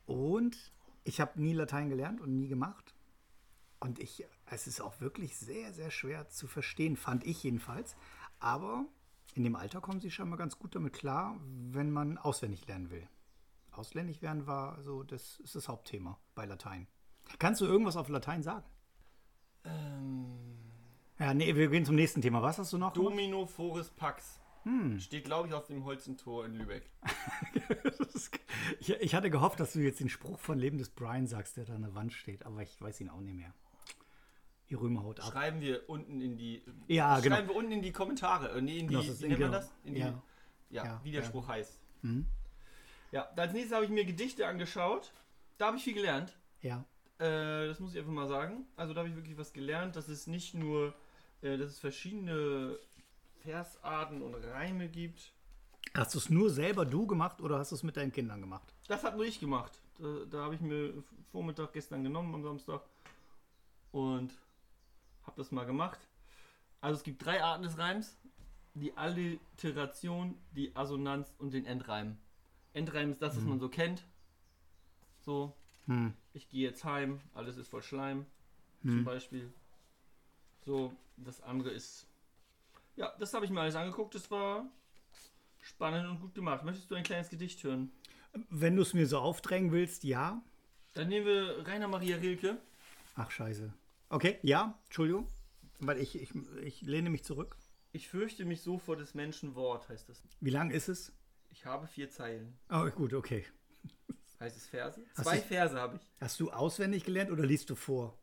Und 0.07 0.57
ich 1.05 1.21
habe 1.21 1.41
nie 1.41 1.53
Latein 1.53 1.89
gelernt 1.89 2.21
und 2.21 2.35
nie 2.35 2.49
gemacht. 2.49 2.95
Und 3.79 3.99
ich, 3.99 4.25
es 4.47 4.67
ist 4.67 4.81
auch 4.81 5.01
wirklich 5.01 5.37
sehr, 5.37 5.73
sehr 5.73 5.91
schwer 5.91 6.29
zu 6.29 6.47
verstehen, 6.47 6.97
fand 6.97 7.25
ich 7.25 7.43
jedenfalls. 7.43 7.97
Aber 8.41 8.87
in 9.35 9.45
dem 9.45 9.55
Alter 9.55 9.81
kommen 9.81 10.01
sie 10.01 10.11
scheinbar 10.11 10.39
ganz 10.39 10.59
gut 10.59 10.75
damit 10.75 10.95
klar, 10.95 11.39
wenn 11.43 11.91
man 11.91 12.19
auswendig 12.19 12.67
lernen 12.67 12.91
will. 12.91 13.07
Auswendig 13.77 14.21
lernen 14.21 14.47
war 14.47 14.83
so, 14.83 15.03
das 15.03 15.39
ist 15.41 15.55
das 15.55 15.69
Hauptthema 15.69 16.19
bei 16.35 16.47
Latein. 16.47 16.87
Kannst 17.39 17.61
du 17.61 17.67
irgendwas 17.67 17.97
auf 17.97 18.09
Latein 18.09 18.43
sagen? 18.43 18.65
Ähm, 19.65 20.37
Ja, 21.19 21.35
nee, 21.35 21.55
wir 21.55 21.69
gehen 21.69 21.85
zum 21.85 21.97
nächsten 21.97 22.23
Thema. 22.23 22.43
Was 22.43 22.59
hast 22.59 22.73
du 22.73 22.79
noch? 22.79 22.93
gemacht? 22.93 23.13
Domino 23.13 23.47
Foris 23.47 23.91
Pax. 23.91 24.41
Hm. 24.65 24.99
Steht, 24.99 25.25
glaube 25.25 25.49
ich, 25.49 25.55
auf 25.55 25.67
dem 25.67 25.85
Holzentor 25.85 26.45
in 26.45 26.57
Lübeck. 26.57 26.91
ich, 28.81 28.91
ich 28.91 29.15
hatte 29.15 29.31
gehofft, 29.31 29.61
dass 29.61 29.73
du 29.73 29.79
jetzt 29.81 30.01
den 30.01 30.09
Spruch 30.09 30.39
von 30.41 30.59
Leben 30.59 30.79
des 30.79 30.91
Brian 30.91 31.27
sagst, 31.27 31.57
der 31.57 31.65
da 31.65 31.75
an 31.75 31.83
der 31.83 31.95
Wand 31.95 32.13
steht, 32.13 32.45
aber 32.45 32.63
ich 32.63 32.81
weiß 32.81 33.01
ihn 33.01 33.09
auch 33.09 33.21
nicht 33.21 33.37
mehr. 33.37 33.55
Die 34.69 34.75
Römer 34.75 35.05
haut 35.05 35.21
ab. 35.21 35.31
Schreiben 35.31 35.61
wir 35.61 35.89
unten 35.89 36.21
in 36.21 36.37
die. 36.37 36.65
Ja, 36.89 37.21
schreiben 37.21 37.23
genau. 37.37 37.49
wir 37.49 37.55
unten 37.55 37.73
in 37.73 37.83
die 37.83 37.93
Kommentare. 37.93 38.51
Äh, 38.51 38.61
nee, 38.61 38.79
in 38.79 38.89
die. 38.89 38.95
Genau, 38.95 39.07
das 39.07 39.23
wie 39.23 39.29
nennt 39.29 39.41
man 39.41 39.51
genau. 39.51 39.59
das? 39.63 39.73
In 39.85 39.95
die, 39.95 40.01
Ja. 40.01 40.23
ja. 40.71 40.85
Ja, 40.85 41.01
wie 41.05 41.13
der 41.13 41.23
Spruch 41.23 41.47
heißt. 41.47 41.81
Mhm. 42.03 42.27
Ja, 43.13 43.29
als 43.37 43.53
nächstes 43.53 43.75
habe 43.75 43.85
ich 43.85 43.91
mir 43.91 44.05
Gedichte 44.05 44.47
angeschaut. 44.47 45.13
Da 45.59 45.69
habe 45.69 45.77
ich 45.77 45.85
viel 45.85 45.95
gelernt. 45.95 46.37
Ja. 46.61 46.85
Äh, 47.19 47.69
das 47.69 47.81
muss 47.81 47.93
ich 47.93 47.99
einfach 47.99 48.13
mal 48.13 48.27
sagen. 48.27 48.67
Also 48.77 48.93
da 48.93 49.01
habe 49.01 49.09
ich 49.09 49.17
wirklich 49.17 49.39
was 49.39 49.53
gelernt, 49.53 49.97
dass 49.97 50.09
es 50.09 50.27
nicht 50.27 50.55
nur, 50.55 50.95
äh, 51.43 51.57
dass 51.57 51.71
es 51.71 51.79
verschiedene 51.79 52.79
Versarten 53.43 54.23
und 54.23 54.35
Reime 54.35 54.89
gibt. 54.89 55.33
Hast 55.95 56.15
du 56.15 56.19
es 56.19 56.29
nur 56.29 56.51
selber 56.51 56.85
du 56.85 57.07
gemacht 57.07 57.41
oder 57.41 57.59
hast 57.59 57.71
du 57.71 57.77
es 57.77 57.83
mit 57.83 57.97
deinen 57.97 58.13
Kindern 58.13 58.41
gemacht? 58.41 58.75
Das 58.89 59.03
hat 59.03 59.17
nur 59.17 59.25
ich 59.25 59.41
gemacht. 59.41 59.81
Da, 59.99 60.25
da 60.31 60.39
habe 60.45 60.55
ich 60.55 60.61
mir 60.61 60.93
Vormittag 61.33 61.73
gestern 61.73 62.03
genommen 62.03 62.35
am 62.35 62.43
Samstag 62.43 62.83
und 63.93 64.33
habe 65.23 65.37
das 65.37 65.51
mal 65.53 65.65
gemacht. 65.65 66.01
Also 66.81 66.99
es 66.99 67.03
gibt 67.03 67.25
drei 67.25 67.43
Arten 67.43 67.63
des 67.63 67.79
Reims. 67.79 68.17
Die 68.75 68.95
Alliteration, 68.95 70.37
die 70.55 70.77
Assonanz 70.77 71.33
und 71.39 71.55
den 71.55 71.65
Endreim. 71.65 72.19
Endreim 72.77 73.11
ist 73.11 73.23
das, 73.23 73.37
was 73.37 73.45
man 73.45 73.59
so 73.59 73.69
kennt. 73.69 74.05
So, 75.25 75.55
Hm. 75.87 76.13
ich 76.35 76.49
gehe 76.49 76.69
jetzt 76.69 76.85
heim, 76.85 77.21
alles 77.35 77.57
ist 77.57 77.69
voll 77.69 77.83
Schleim, 77.83 78.27
zum 78.83 79.05
Beispiel. 79.05 79.53
So, 80.65 80.93
das 81.17 81.41
andere 81.41 81.71
ist. 81.71 82.07
Ja, 82.97 83.15
das 83.19 83.35
habe 83.35 83.45
ich 83.45 83.51
mir 83.51 83.61
alles 83.61 83.75
angeguckt. 83.77 84.15
Das 84.15 84.31
war 84.31 84.67
spannend 85.61 86.09
und 86.09 86.21
gut 86.21 86.35
gemacht. 86.35 86.65
Möchtest 86.65 86.91
du 86.91 86.95
ein 86.95 87.03
kleines 87.05 87.29
Gedicht 87.29 87.63
hören? 87.65 87.91
Wenn 88.51 88.77
du 88.77 88.83
es 88.83 88.95
mir 88.95 89.07
so 89.07 89.19
aufdrängen 89.19 89.73
willst, 89.73 90.05
ja. 90.05 90.43
Dann 90.95 91.09
nehmen 91.09 91.27
wir 91.27 91.67
Rainer 91.67 91.89
Maria 91.89 92.17
Rilke. 92.17 92.59
Ach, 93.15 93.31
scheiße. 93.31 93.73
Okay, 94.09 94.39
ja, 94.43 94.79
Entschuldigung. 94.87 95.29
Weil 95.79 95.99
ich, 95.99 96.21
ich, 96.21 96.31
ich 96.63 96.83
lehne 96.83 97.11
mich 97.11 97.25
zurück. 97.25 97.57
Ich 97.93 98.09
fürchte 98.09 98.45
mich 98.45 98.63
so 98.63 98.79
vor 98.79 98.97
des 98.97 99.15
Menschen 99.15 99.55
Wort, 99.55 99.89
heißt 99.89 100.09
das. 100.09 100.23
Wie 100.41 100.51
lang 100.51 100.71
ist 100.71 100.89
es? 100.89 101.13
Ich 101.59 101.65
habe 101.65 101.87
vier 101.87 102.11
Zeilen. 102.11 102.55
Oh, 102.71 102.87
gut, 102.91 103.15
okay. 103.15 103.45
Heißt 104.39 104.59
es 104.59 104.67
Verse? 104.67 105.01
Hast 105.17 105.25
Zwei 105.25 105.37
du- 105.39 105.43
Verse 105.43 105.75
habe 105.81 105.97
ich. 105.97 106.03
Hast 106.21 106.39
du 106.39 106.51
auswendig 106.51 107.05
gelernt 107.05 107.31
oder 107.31 107.47
liest 107.47 107.71
du 107.71 107.75
vor? 107.75 108.19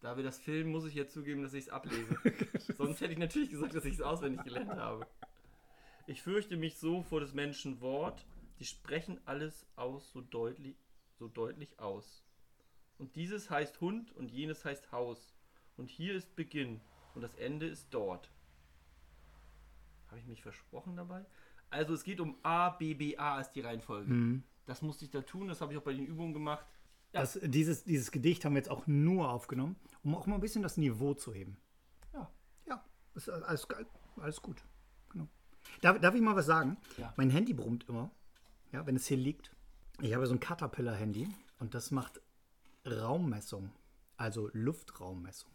Da 0.00 0.18
wir 0.18 0.22
das 0.22 0.38
filmen, 0.38 0.70
muss 0.70 0.84
ich 0.84 0.94
jetzt 0.94 1.14
zugeben, 1.14 1.42
dass 1.42 1.54
ich 1.54 1.64
es 1.64 1.70
ablese. 1.70 2.14
Sonst 2.76 3.00
hätte 3.00 3.12
ich 3.14 3.18
natürlich 3.18 3.48
gesagt, 3.50 3.74
dass 3.74 3.86
ich 3.86 3.94
es 3.94 4.02
auswendig 4.02 4.42
gelernt 4.44 4.72
habe. 4.72 5.06
Ich 6.06 6.20
fürchte 6.20 6.56
mich 6.58 6.76
so 6.76 7.02
vor 7.02 7.20
des 7.20 7.32
Menschen 7.32 7.80
Wort, 7.80 8.26
die 8.58 8.66
sprechen 8.66 9.18
alles 9.24 9.64
aus 9.76 10.12
so 10.12 10.20
deutlich, 10.20 10.76
so 11.18 11.28
deutlich 11.28 11.78
aus. 11.80 12.22
Und 12.98 13.16
dieses 13.16 13.48
heißt 13.48 13.80
Hund 13.80 14.12
und 14.12 14.30
jenes 14.30 14.64
heißt 14.66 14.92
Haus. 14.92 15.34
Und 15.78 15.88
hier 15.88 16.14
ist 16.14 16.36
Beginn. 16.36 16.82
Und 17.14 17.22
das 17.22 17.34
Ende 17.36 17.66
ist 17.66 17.86
dort. 17.94 18.30
Habe 20.08 20.20
ich 20.20 20.26
mich 20.26 20.42
versprochen 20.42 20.96
dabei? 20.96 21.24
Also 21.72 21.94
es 21.94 22.04
geht 22.04 22.20
um 22.20 22.36
A, 22.42 22.70
B, 22.70 22.94
B, 22.94 23.16
A 23.16 23.40
ist 23.40 23.52
die 23.52 23.62
Reihenfolge. 23.62 24.42
Das 24.66 24.82
musste 24.82 25.04
ich 25.04 25.10
da 25.10 25.22
tun, 25.22 25.48
das 25.48 25.60
habe 25.60 25.72
ich 25.72 25.78
auch 25.78 25.82
bei 25.82 25.94
den 25.94 26.06
Übungen 26.06 26.32
gemacht. 26.32 26.64
Ja. 27.12 27.20
Das, 27.20 27.38
dieses, 27.42 27.84
dieses 27.84 28.10
Gedicht 28.10 28.44
haben 28.44 28.54
wir 28.54 28.58
jetzt 28.58 28.70
auch 28.70 28.86
nur 28.86 29.30
aufgenommen, 29.30 29.76
um 30.02 30.14
auch 30.14 30.26
mal 30.26 30.36
ein 30.36 30.40
bisschen 30.40 30.62
das 30.62 30.76
Niveau 30.76 31.14
zu 31.14 31.32
heben. 31.32 31.56
Ja. 32.12 32.30
Ja, 32.66 32.84
ist 33.14 33.28
alles, 33.28 33.66
alles 34.16 34.40
gut. 34.40 34.62
Genau. 35.10 35.28
Darf, 35.80 35.98
darf 36.00 36.14
ich 36.14 36.20
mal 36.20 36.36
was 36.36 36.46
sagen? 36.46 36.76
Ja. 36.96 37.12
Mein 37.16 37.30
Handy 37.30 37.54
brummt 37.54 37.88
immer, 37.88 38.10
ja, 38.70 38.86
wenn 38.86 38.96
es 38.96 39.06
hier 39.06 39.16
liegt. 39.16 39.50
Ich 40.00 40.14
habe 40.14 40.26
so 40.26 40.34
ein 40.34 40.40
Caterpillar-Handy 40.40 41.28
und 41.58 41.74
das 41.74 41.90
macht 41.90 42.20
Raummessung, 42.86 43.70
also 44.16 44.50
Luftraummessung. 44.52 45.50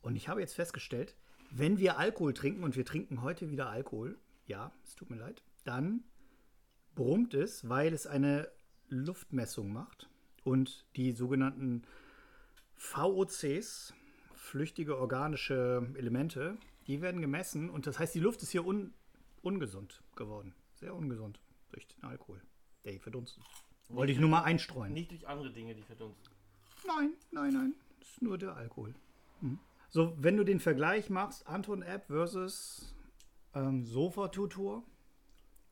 Und 0.00 0.16
ich 0.16 0.28
habe 0.28 0.40
jetzt 0.40 0.54
festgestellt, 0.54 1.14
wenn 1.50 1.78
wir 1.78 1.98
Alkohol 1.98 2.34
trinken 2.34 2.64
und 2.64 2.76
wir 2.76 2.84
trinken 2.84 3.22
heute 3.22 3.50
wieder 3.50 3.70
Alkohol, 3.70 4.18
ja, 4.46 4.72
es 4.84 4.94
tut 4.94 5.10
mir 5.10 5.16
leid, 5.16 5.42
dann 5.64 6.04
brummt 6.94 7.34
es, 7.34 7.68
weil 7.68 7.92
es 7.92 8.06
eine 8.06 8.50
Luftmessung 8.88 9.72
macht 9.72 10.08
und 10.44 10.86
die 10.96 11.12
sogenannten 11.12 11.82
VOCs, 12.76 13.94
flüchtige 14.34 14.98
organische 14.98 15.88
Elemente, 15.96 16.58
die 16.86 17.00
werden 17.00 17.20
gemessen 17.20 17.70
und 17.70 17.86
das 17.86 17.98
heißt, 17.98 18.14
die 18.14 18.20
Luft 18.20 18.42
ist 18.42 18.50
hier 18.50 18.66
un 18.66 18.92
ungesund 19.42 20.02
geworden. 20.16 20.54
Sehr 20.74 20.94
ungesund 20.94 21.38
durch 21.70 21.86
den 21.86 22.04
Alkohol, 22.04 22.40
der 22.84 22.92
hier 22.92 23.00
verdunstet. 23.00 23.44
Wollte 23.88 24.12
ich 24.12 24.18
nur 24.18 24.30
mal 24.30 24.42
einstreuen. 24.42 24.92
Nicht 24.92 25.10
durch 25.10 25.28
andere 25.28 25.52
Dinge, 25.52 25.74
die 25.74 25.82
verdunsten. 25.82 26.32
Nein, 26.86 27.12
nein, 27.30 27.52
nein. 27.52 27.74
Das 28.00 28.08
ist 28.10 28.22
nur 28.22 28.38
der 28.38 28.56
Alkohol. 28.56 28.94
Mhm. 29.40 29.58
So, 29.90 30.16
wenn 30.18 30.36
du 30.36 30.44
den 30.44 30.60
Vergleich 30.60 31.10
machst, 31.10 31.46
Anton-App 31.46 32.06
versus 32.06 32.93
ähm, 33.54 33.84
Sofa-Tutor. 33.84 34.82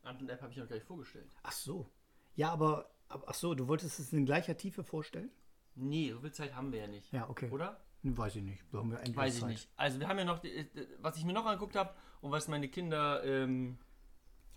Anton 0.02 0.28
App 0.28 0.42
habe 0.42 0.50
ich 0.52 0.58
noch 0.58 0.68
gar 0.68 0.76
nicht 0.76 0.86
vorgestellt. 0.86 1.30
Ach 1.42 1.52
so. 1.52 1.88
Ja, 2.34 2.50
aber, 2.52 2.90
aber, 3.08 3.24
ach 3.28 3.34
so, 3.34 3.54
du 3.54 3.68
wolltest 3.68 3.98
es 4.00 4.12
in 4.12 4.26
gleicher 4.26 4.56
Tiefe 4.56 4.82
vorstellen? 4.82 5.30
Nee, 5.74 6.12
so 6.12 6.20
viel 6.20 6.32
Zeit 6.32 6.54
haben 6.54 6.72
wir 6.72 6.80
ja 6.80 6.86
nicht. 6.86 7.12
Ja, 7.12 7.28
okay. 7.28 7.50
Oder? 7.50 7.80
Hm, 8.02 8.16
Weiß 8.18 8.36
ich 8.36 8.42
nicht. 8.42 8.62
Haben 8.72 8.90
wir 8.90 8.98
endlich 8.98 9.16
Weiß 9.16 9.34
ich 9.34 9.40
Zeit. 9.40 9.50
nicht. 9.50 9.68
Also 9.76 10.00
wir 10.00 10.08
haben 10.08 10.18
ja 10.18 10.24
noch, 10.24 10.42
äh, 10.44 10.66
was 11.00 11.16
ich 11.16 11.24
mir 11.24 11.32
noch 11.32 11.46
angeguckt 11.46 11.76
habe 11.76 11.94
und 12.20 12.30
was 12.32 12.48
meine 12.48 12.68
Kinder, 12.68 13.22
ähm, 13.24 13.78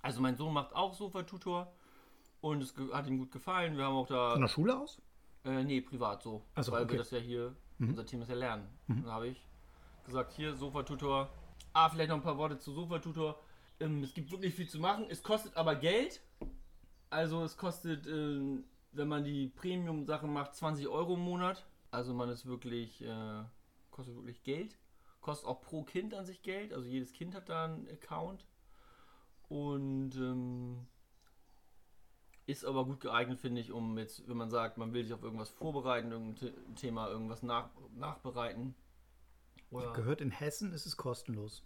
also 0.02 0.20
mein 0.22 0.36
Sohn 0.36 0.54
macht 0.54 0.74
auch 0.76 0.94
Sofa-Tutor 0.94 1.72
und 2.42 2.62
es 2.64 2.74
hat 2.92 3.08
ihm 3.08 3.18
gut 3.20 3.32
gefallen. 3.32 3.78
Wir 3.78 3.86
haben 3.86 3.96
auch 3.96 4.08
da, 4.08 4.32
Von 4.32 4.42
der 4.42 4.48
Schule 4.48 4.78
aus? 4.80 5.02
äh, 5.46 5.64
nee, 5.64 5.82
privat 5.82 6.24
so, 6.24 6.44
Ach 6.56 6.64
so, 6.64 6.72
weil 6.72 6.84
okay. 6.84 6.88
Mhm. 6.88 6.92
wir 6.94 6.98
das 7.00 7.12
ja 7.12 7.20
hier, 7.20 7.56
unser 7.80 8.06
Thema 8.06 8.24
ist 8.24 8.30
ja 8.30 8.36
Lernen. 8.36 8.68
Dann 8.88 9.06
habe 9.12 9.28
ich 9.28 9.46
gesagt, 10.06 10.34
hier 10.34 10.56
Sofa-Tutor. 10.56 11.30
Ah, 11.78 11.90
vielleicht 11.90 12.08
noch 12.08 12.16
ein 12.16 12.24
paar 12.24 12.38
Worte 12.38 12.58
zu 12.58 12.72
Sofa-Tutor. 12.72 13.38
Ähm, 13.82 14.02
es 14.02 14.14
gibt 14.14 14.32
wirklich 14.32 14.56
viel 14.56 14.70
zu 14.70 14.80
machen. 14.80 15.08
Es 15.10 15.22
kostet 15.22 15.58
aber 15.58 15.76
Geld. 15.76 16.22
Also 17.10 17.44
es 17.44 17.58
kostet, 17.58 18.08
ähm, 18.08 18.64
wenn 18.94 19.10
man 19.10 19.26
die 19.26 19.50
Premium-Sachen 19.50 20.32
macht, 20.32 20.56
20 20.56 20.88
Euro 20.88 21.16
im 21.16 21.20
Monat. 21.20 21.66
Also 21.92 22.14
man 22.14 22.30
ist 22.30 22.46
wirklich, 22.46 23.02
äh, 23.04 23.44
kostet 23.92 24.16
wirklich 24.16 24.42
Geld. 24.44 24.78
Kostet 25.20 25.50
auch 25.50 25.60
pro 25.60 25.84
Kind 25.84 26.14
an 26.14 26.26
sich 26.26 26.44
Geld. 26.44 26.72
Also 26.72 26.88
jedes 26.88 27.12
Kind 27.12 27.36
hat 27.36 27.50
da 27.50 27.66
einen 27.66 27.90
Account. 27.90 28.46
Und 29.50 30.16
ähm, 30.16 30.88
ist 32.46 32.64
aber 32.64 32.86
gut 32.86 33.02
geeignet, 33.02 33.40
finde 33.42 33.60
ich, 33.60 33.74
um 33.74 33.98
jetzt, 33.98 34.26
wenn 34.30 34.38
man 34.38 34.50
sagt, 34.50 34.78
man 34.78 34.94
will 34.94 35.04
sich 35.04 35.14
auf 35.14 35.24
irgendwas 35.24 35.50
vorbereiten, 35.50 36.12
irgendein 36.14 36.38
The- 36.38 36.76
Thema, 36.76 37.10
irgendwas 37.10 37.44
nach, 37.44 37.70
nachbereiten. 37.98 38.76
Oder 39.72 39.94
Gehört 39.94 40.22
in 40.22 40.32
Hessen 40.32 40.72
ist 40.74 40.86
es 40.86 40.96
kostenlos. 40.98 41.64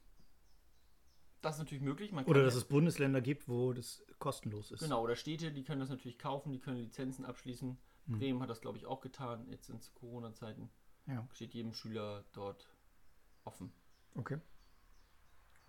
das 1.42 1.56
ist 1.56 1.60
natürlich 1.60 1.84
möglich. 1.84 2.12
Oder 2.14 2.44
dass 2.44 2.56
es 2.56 2.66
Bundesländer 2.66 3.22
gibt, 3.22 3.48
wo 3.48 3.74
das 3.74 4.04
kostenlos 4.20 4.72
ist. 4.72 4.82
Genau, 4.82 5.04
oder 5.04 5.16
Städte, 5.16 5.52
die 5.52 5.64
können 5.64 5.80
das 5.80 5.90
natürlich 5.90 6.18
kaufen, 6.18 6.52
die 6.52 6.60
können 6.60 6.78
Lizenzen 6.78 7.26
abschließen. 7.26 7.78
Bremen 8.08 8.42
hat 8.42 8.50
das, 8.50 8.60
glaube 8.62 8.78
ich, 8.78 8.88
auch 8.88 9.02
getan, 9.02 9.48
jetzt 9.50 9.70
in 9.70 9.80
Corona-Zeiten. 9.94 10.70
Ja, 11.06 11.28
Steht 11.34 11.54
jedem 11.54 11.74
Schüler 11.74 12.26
dort 12.34 12.68
offen. 13.44 13.72
okay. 14.16 14.40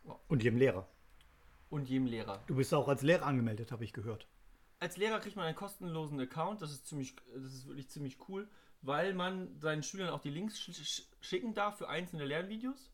Ja. 0.05 0.19
Und 0.29 0.43
jedem 0.43 0.59
Lehrer. 0.59 0.89
Und 1.69 1.89
jedem 1.89 2.07
Lehrer. 2.07 2.43
Du 2.47 2.57
bist 2.57 2.73
auch 2.73 2.89
als 2.89 3.03
Lehrer 3.03 3.27
angemeldet, 3.27 3.71
habe 3.73 3.85
ich 3.85 3.93
gehört. 3.93 4.27
Als 4.79 4.97
Lehrer 4.97 5.21
kriegt 5.21 5.37
man 5.37 5.45
einen 5.45 5.55
kostenlosen 5.57 6.19
Account, 6.21 6.63
das 6.63 6.73
ist 6.73 6.87
ziemlich, 6.87 7.15
das 7.35 7.53
ist 7.53 7.67
wirklich 7.67 7.91
ziemlich 7.91 8.17
cool, 8.29 8.49
weil 8.83 9.15
man 9.15 9.59
seinen 9.61 9.83
Schülern 9.83 10.11
auch 10.11 10.21
die 10.21 10.31
Links 10.31 10.59
sch 10.59 10.73
sch 10.73 11.03
schicken 11.21 11.55
darf 11.55 11.79
für 11.79 11.89
einzelne 11.89 12.25
Lernvideos. 12.25 12.91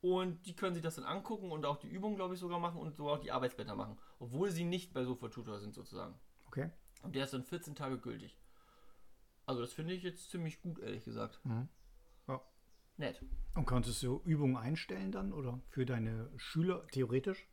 Und 0.00 0.46
die 0.46 0.54
können 0.54 0.74
sich 0.74 0.82
das 0.82 0.96
dann 0.96 1.04
angucken 1.04 1.50
und 1.50 1.64
auch 1.64 1.78
die 1.78 1.88
Übungen, 1.88 2.16
glaube 2.16 2.34
ich, 2.34 2.40
sogar 2.40 2.60
machen 2.60 2.80
und 2.80 2.96
so 2.96 3.08
auch 3.08 3.18
die 3.18 3.32
Arbeitsblätter 3.32 3.74
machen. 3.74 3.98
Obwohl 4.18 4.50
sie 4.50 4.64
nicht 4.64 4.92
bei 4.92 5.04
Sofa 5.04 5.28
Tutor 5.28 5.58
sind, 5.58 5.74
sozusagen. 5.74 6.14
Okay. 6.46 6.70
Und 7.02 7.14
der 7.14 7.24
ist 7.24 7.32
dann 7.32 7.44
14 7.44 7.74
Tage 7.74 7.98
gültig. 7.98 8.38
Also 9.46 9.62
das 9.62 9.72
finde 9.72 9.94
ich 9.94 10.02
jetzt 10.02 10.30
ziemlich 10.30 10.60
gut, 10.60 10.78
ehrlich 10.80 11.04
gesagt. 11.04 11.40
Mhm. 11.44 11.68
Ja. 12.28 12.40
Nett. 12.96 13.24
Und 13.54 13.64
konntest 13.64 14.02
du 14.02 14.20
Übungen 14.24 14.56
einstellen 14.56 15.12
dann 15.12 15.32
oder 15.32 15.60
für 15.68 15.86
deine 15.86 16.30
Schüler 16.36 16.86
theoretisch? 16.88 17.48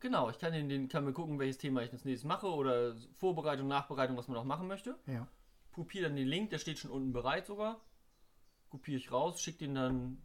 Genau, 0.00 0.30
ich 0.30 0.38
kann, 0.38 0.54
in 0.54 0.68
den, 0.68 0.88
kann 0.88 1.04
mir 1.04 1.12
gucken, 1.12 1.38
welches 1.38 1.58
Thema 1.58 1.82
ich 1.82 1.92
als 1.92 2.04
nächstes 2.04 2.26
mache 2.26 2.46
oder 2.46 2.96
Vorbereitung, 3.14 3.66
Nachbereitung, 3.66 4.16
was 4.16 4.28
man 4.28 4.36
auch 4.36 4.44
machen 4.44 4.68
möchte. 4.68 4.96
Ja. 5.06 5.26
Kopiere 5.72 6.04
dann 6.04 6.16
den 6.16 6.28
Link, 6.28 6.50
der 6.50 6.58
steht 6.58 6.78
schon 6.78 6.90
unten 6.90 7.12
bereit 7.12 7.46
sogar. 7.46 7.80
Kopiere 8.68 8.98
ich 8.98 9.12
raus, 9.12 9.40
schicke 9.40 9.58
den 9.58 9.74
dann 9.74 10.22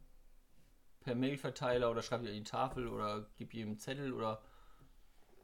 per 1.00 1.14
Mailverteiler 1.14 1.90
oder 1.90 2.02
schreibe 2.02 2.24
ihn 2.24 2.30
an 2.30 2.34
die 2.36 2.44
Tafel 2.44 2.88
oder 2.88 3.30
gebe 3.36 3.56
ihm 3.56 3.68
einen 3.68 3.78
Zettel 3.78 4.12
oder 4.12 4.42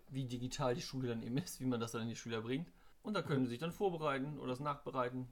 wie 0.09 0.27
digital 0.27 0.75
die 0.75 0.83
Schule 0.83 1.09
dann 1.09 1.23
eben 1.23 1.37
ist, 1.39 1.61
wie 1.61 1.67
man 1.67 1.81
das 1.81 1.93
dann 1.93 2.03
in 2.03 2.09
die 2.09 2.17
Schüler 2.17 2.41
bringt. 2.41 2.73
Und 3.03 3.15
da 3.15 3.23
können 3.23 3.45
sie 3.45 3.51
sich 3.51 3.59
dann 3.59 3.73
vorbereiten 3.73 4.39
oder 4.39 4.49
das 4.49 4.61
nachbereiten. 4.61 5.29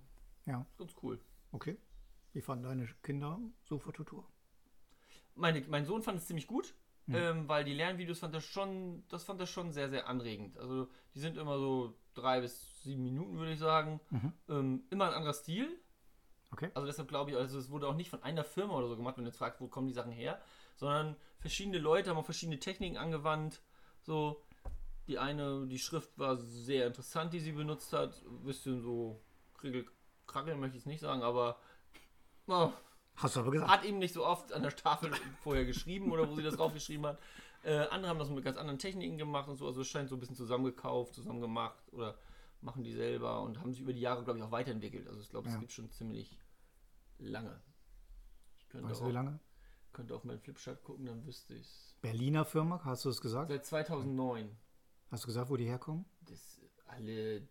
Ja. 0.46 0.64
Ganz 0.78 0.94
cool. 1.02 1.20
Okay. 1.52 1.76
Wie 2.32 2.40
fanden 2.40 2.64
deine 2.64 2.86
Kinder 3.02 3.40
Sofa-Tutor? 3.64 4.26
Meine, 5.34 5.60
mein 5.68 5.84
Sohn 5.84 6.02
fand 6.02 6.18
es 6.18 6.26
ziemlich 6.26 6.46
gut, 6.46 6.74
ähm, 7.08 7.48
weil 7.48 7.64
die 7.64 7.74
Lernvideos 7.74 8.18
fand 8.18 8.34
er 8.34 8.40
schon, 8.40 9.04
das 9.08 9.24
fand 9.24 9.40
er 9.40 9.46
schon 9.46 9.72
sehr, 9.72 9.88
sehr 9.88 10.08
anregend. 10.08 10.58
Also 10.58 10.88
die 11.14 11.20
sind 11.20 11.36
immer 11.36 11.58
so 11.58 11.98
drei 12.18 12.40
bis 12.40 12.82
sieben 12.82 13.02
Minuten, 13.02 13.38
würde 13.38 13.52
ich 13.52 13.58
sagen. 13.58 14.00
Ähm, 14.48 14.84
immer 14.90 15.06
ein 15.06 15.14
anderer 15.14 15.34
Stil. 15.34 15.68
Okay. 16.50 16.70
Also 16.74 16.86
deshalb 16.86 17.08
glaube 17.08 17.30
ich, 17.30 17.36
also 17.36 17.58
es 17.58 17.70
wurde 17.70 17.86
auch 17.88 17.94
nicht 17.94 18.10
von 18.10 18.22
einer 18.22 18.44
Firma 18.44 18.74
oder 18.74 18.88
so 18.88 18.96
gemacht, 18.96 19.16
wenn 19.16 19.24
du 19.24 19.30
jetzt 19.30 19.38
fragst, 19.38 19.60
wo 19.60 19.68
kommen 19.68 19.86
die 19.86 19.94
Sachen 19.94 20.12
her, 20.12 20.40
sondern 20.76 21.16
verschiedene 21.40 21.78
Leute 21.78 22.10
haben 22.10 22.16
auch 22.16 22.24
verschiedene 22.24 22.58
Techniken 22.58 22.96
angewandt. 22.96 23.60
So, 24.02 24.42
die 25.06 25.18
eine, 25.18 25.66
die 25.66 25.78
Schrift 25.78 26.18
war 26.18 26.36
sehr 26.36 26.86
interessant, 26.86 27.32
die 27.32 27.40
sie 27.40 27.52
benutzt 27.52 27.92
hat. 27.92 28.22
Ein 28.24 28.44
bisschen 28.44 28.80
so 28.80 29.20
krackeln 30.26 30.60
möchte 30.60 30.76
ich 30.76 30.82
es 30.82 30.86
nicht 30.86 31.00
sagen, 31.00 31.22
aber 31.22 31.58
oh, 32.46 32.72
Hast 33.16 33.34
du 33.34 33.40
aber 33.40 33.50
gesagt. 33.50 33.70
hat 33.70 33.84
eben 33.84 33.98
nicht 33.98 34.14
so 34.14 34.24
oft 34.24 34.52
an 34.52 34.62
der 34.62 34.74
Tafel 34.76 35.10
vorher 35.42 35.64
geschrieben 35.64 36.12
oder 36.12 36.28
wo 36.28 36.36
sie 36.36 36.42
das 36.42 36.56
draufgeschrieben 36.56 37.06
hat. 37.06 37.18
Äh, 37.64 37.86
andere 37.88 38.10
haben 38.10 38.18
das 38.18 38.30
mit 38.30 38.44
ganz 38.44 38.56
anderen 38.56 38.78
Techniken 38.78 39.18
gemacht 39.18 39.48
und 39.48 39.56
so. 39.56 39.66
Also 39.66 39.80
es 39.80 39.88
scheint 39.88 40.08
so 40.08 40.16
ein 40.16 40.20
bisschen 40.20 40.36
zusammengekauft, 40.36 41.14
zusammen 41.14 41.40
gemacht 41.40 41.82
oder 41.92 42.16
machen 42.60 42.82
die 42.84 42.92
selber 42.92 43.42
und 43.42 43.60
haben 43.60 43.72
sich 43.72 43.80
über 43.82 43.92
die 43.92 44.00
Jahre, 44.00 44.24
glaube 44.24 44.38
ich, 44.38 44.44
auch 44.44 44.50
weiterentwickelt. 44.50 45.06
Also 45.08 45.20
ich 45.20 45.28
glaube, 45.30 45.48
es 45.48 45.54
Ja. 45.54 45.60
gibt 45.60 45.72
schon 45.72 45.90
ziemlich 45.90 46.38
lange. 47.18 47.60
Ich 48.58 48.68
könnte, 48.68 48.88
Weißt 48.88 49.00
du, 49.00 49.06
wie 49.08 49.12
lange? 49.12 49.38
könnte 49.92 50.14
auf 50.14 50.24
meinen 50.24 50.38
Flipchart 50.40 50.82
gucken, 50.84 51.06
dann 51.06 51.24
wüsste 51.26 51.54
ich 51.54 51.62
es. 51.66 51.96
Berliner 52.00 52.44
Firma, 52.44 52.80
hast 52.84 53.04
du 53.04 53.08
es 53.10 53.20
gesagt? 53.20 53.48
Seit 53.50 53.64
2009. 53.66 54.56
Hast 55.10 55.24
du 55.24 55.26
gesagt, 55.26 55.50
wo 55.50 55.56
die 55.56 55.64
herkommen? 55.64 56.04
Das, 56.22 56.60
alle 56.86 57.48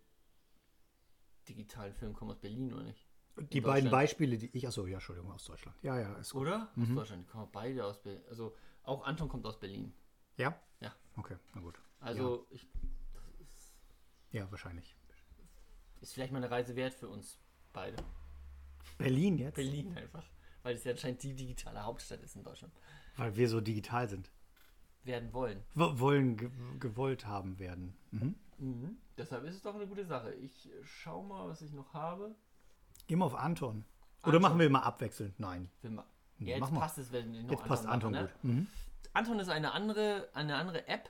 digitalen 1.47 1.93
Filme 1.93 2.13
kommen 2.13 2.31
aus 2.31 2.39
Berlin, 2.39 2.73
oder 2.73 2.83
nicht? 2.83 3.05
Die 3.51 3.61
beiden. 3.61 3.91
Beispiele, 3.91 4.37
die 4.37 4.49
ich, 4.55 4.67
achso, 4.67 4.87
ja, 4.87 4.95
Entschuldigung, 4.95 5.31
aus 5.31 5.45
Deutschland. 5.45 5.77
Ja, 5.83 5.99
ja, 5.99 6.13
ist 6.15 6.31
gut. 6.33 6.41
Oder? 6.43 6.71
Aus 6.75 6.87
Deutschland. 6.93 7.23
Die 7.23 7.31
kommen 7.31 7.47
beide 7.51 7.85
aus 7.85 8.01
Berlin. 8.01 8.21
Also 8.29 8.55
auch 8.87 9.03
Anton 9.05 9.29
kommt 9.29 9.45
aus 9.45 9.59
Berlin. 9.59 9.93
Ja? 10.37 10.59
Ja. 10.79 10.93
Okay, 11.15 11.35
na 11.53 11.61
gut. 11.61 11.79
Also 11.99 12.47
ich 12.49 12.67
Ja, 14.31 14.49
wahrscheinlich. 14.51 14.95
Ist 16.01 16.13
vielleicht 16.13 16.31
mal 16.31 16.37
eine 16.37 16.51
Reise 16.51 16.75
wert 16.75 16.93
für 16.93 17.09
uns 17.09 17.39
beide. 17.73 17.97
Berlin 18.97 19.37
jetzt? 19.37 19.55
Berlin 19.55 19.97
einfach. 19.97 20.23
Weil 20.63 20.75
es 20.75 20.83
ja 20.83 20.91
anscheinend 20.91 21.23
die 21.23 21.33
digitale 21.33 21.83
Hauptstadt 21.83 22.21
ist 22.21 22.35
in 22.35 22.43
Deutschland. 22.43 22.73
Weil 23.15 23.35
wir 23.35 23.49
so 23.49 23.61
digital 23.61 24.07
sind. 24.07 24.31
Werden 25.03 25.33
wollen. 25.33 25.63
W 25.73 25.99
wollen, 25.99 26.37
ge 26.37 26.49
gewollt 26.79 27.25
haben 27.25 27.57
werden. 27.59 27.97
Mhm. 28.11 28.35
Mhm. 28.57 28.97
Deshalb 29.17 29.43
ist 29.45 29.55
es 29.55 29.61
doch 29.61 29.75
eine 29.75 29.87
gute 29.87 30.05
Sache. 30.05 30.33
Ich 30.35 30.67
äh, 30.67 30.83
schau 30.83 31.23
mal, 31.23 31.47
was 31.47 31.61
ich 31.61 31.71
noch 31.71 31.93
habe. 31.93 32.35
Geh 33.07 33.15
mal 33.15 33.25
auf 33.25 33.35
Anton. 33.35 33.85
Oder 34.23 34.27
Anton. 34.27 34.41
machen 34.41 34.59
wir 34.59 34.69
mal 34.69 34.81
abwechselnd? 34.81 35.39
Nein. 35.39 35.69
Wir 35.81 35.91
ja, 36.39 36.57
mach 36.59 36.67
jetzt 36.67 36.73
mal. 36.73 36.79
passt 36.81 36.97
es, 36.97 37.11
wenn 37.11 37.33
ich 37.33 37.43
noch 37.43 37.51
Jetzt 37.51 37.65
passt 37.65 37.85
Anton 37.85 38.13
mache, 38.13 38.23
gut. 38.23 38.43
Mhm. 38.43 38.67
Anton 39.13 39.39
ist 39.39 39.49
eine 39.49 39.71
andere, 39.71 40.29
eine 40.33 40.55
andere 40.55 40.87
App, 40.87 41.09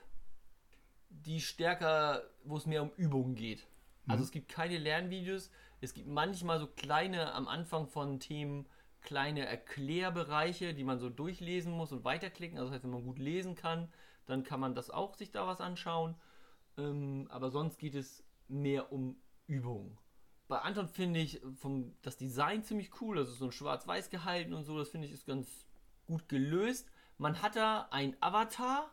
die 1.09 1.41
stärker, 1.41 2.23
wo 2.43 2.57
es 2.57 2.65
mehr 2.65 2.83
um 2.83 2.91
Übungen 2.95 3.35
geht. 3.35 3.67
Also 4.07 4.23
es 4.23 4.31
gibt 4.31 4.47
keine 4.47 4.77
Lernvideos, 4.77 5.51
es 5.81 5.93
gibt 5.93 6.07
manchmal 6.07 6.59
so 6.59 6.67
kleine 6.67 7.33
am 7.33 7.47
Anfang 7.47 7.87
von 7.87 8.21
Themen 8.21 8.65
kleine 9.01 9.45
Erklärbereiche, 9.45 10.73
die 10.73 10.83
man 10.83 10.99
so 10.99 11.09
durchlesen 11.09 11.71
muss 11.71 11.91
und 11.91 12.03
weiterklicken. 12.03 12.57
Also 12.57 12.69
das 12.69 12.75
heißt, 12.75 12.83
wenn 12.83 12.91
man 12.91 13.03
gut 13.03 13.19
lesen 13.19 13.55
kann, 13.55 13.89
dann 14.25 14.43
kann 14.43 14.59
man 14.59 14.75
das 14.75 14.89
auch 14.89 15.15
sich 15.15 15.31
da 15.31 15.47
was 15.47 15.61
anschauen. 15.61 16.15
Ähm, 16.77 17.27
aber 17.29 17.49
sonst 17.49 17.79
geht 17.79 17.95
es 17.95 18.23
mehr 18.47 18.91
um 18.91 19.17
Übungen. 19.45 19.97
Bei 20.47 20.59
Anton 20.59 20.87
finde 20.87 21.19
ich 21.19 21.41
vom, 21.55 21.95
das 22.01 22.17
Design 22.17 22.63
ziemlich 22.63 23.01
cool. 23.01 23.17
Also 23.17 23.33
so 23.33 23.45
ein 23.45 23.51
schwarz-weiß 23.51 24.09
gehalten 24.09 24.53
und 24.53 24.63
so, 24.63 24.77
das 24.77 24.89
finde 24.89 25.07
ich 25.07 25.13
ist 25.13 25.25
ganz 25.25 25.67
gut 26.05 26.29
gelöst. 26.29 26.89
Man 27.17 27.41
hat 27.41 27.55
da 27.55 27.87
ein 27.91 28.15
Avatar 28.21 28.91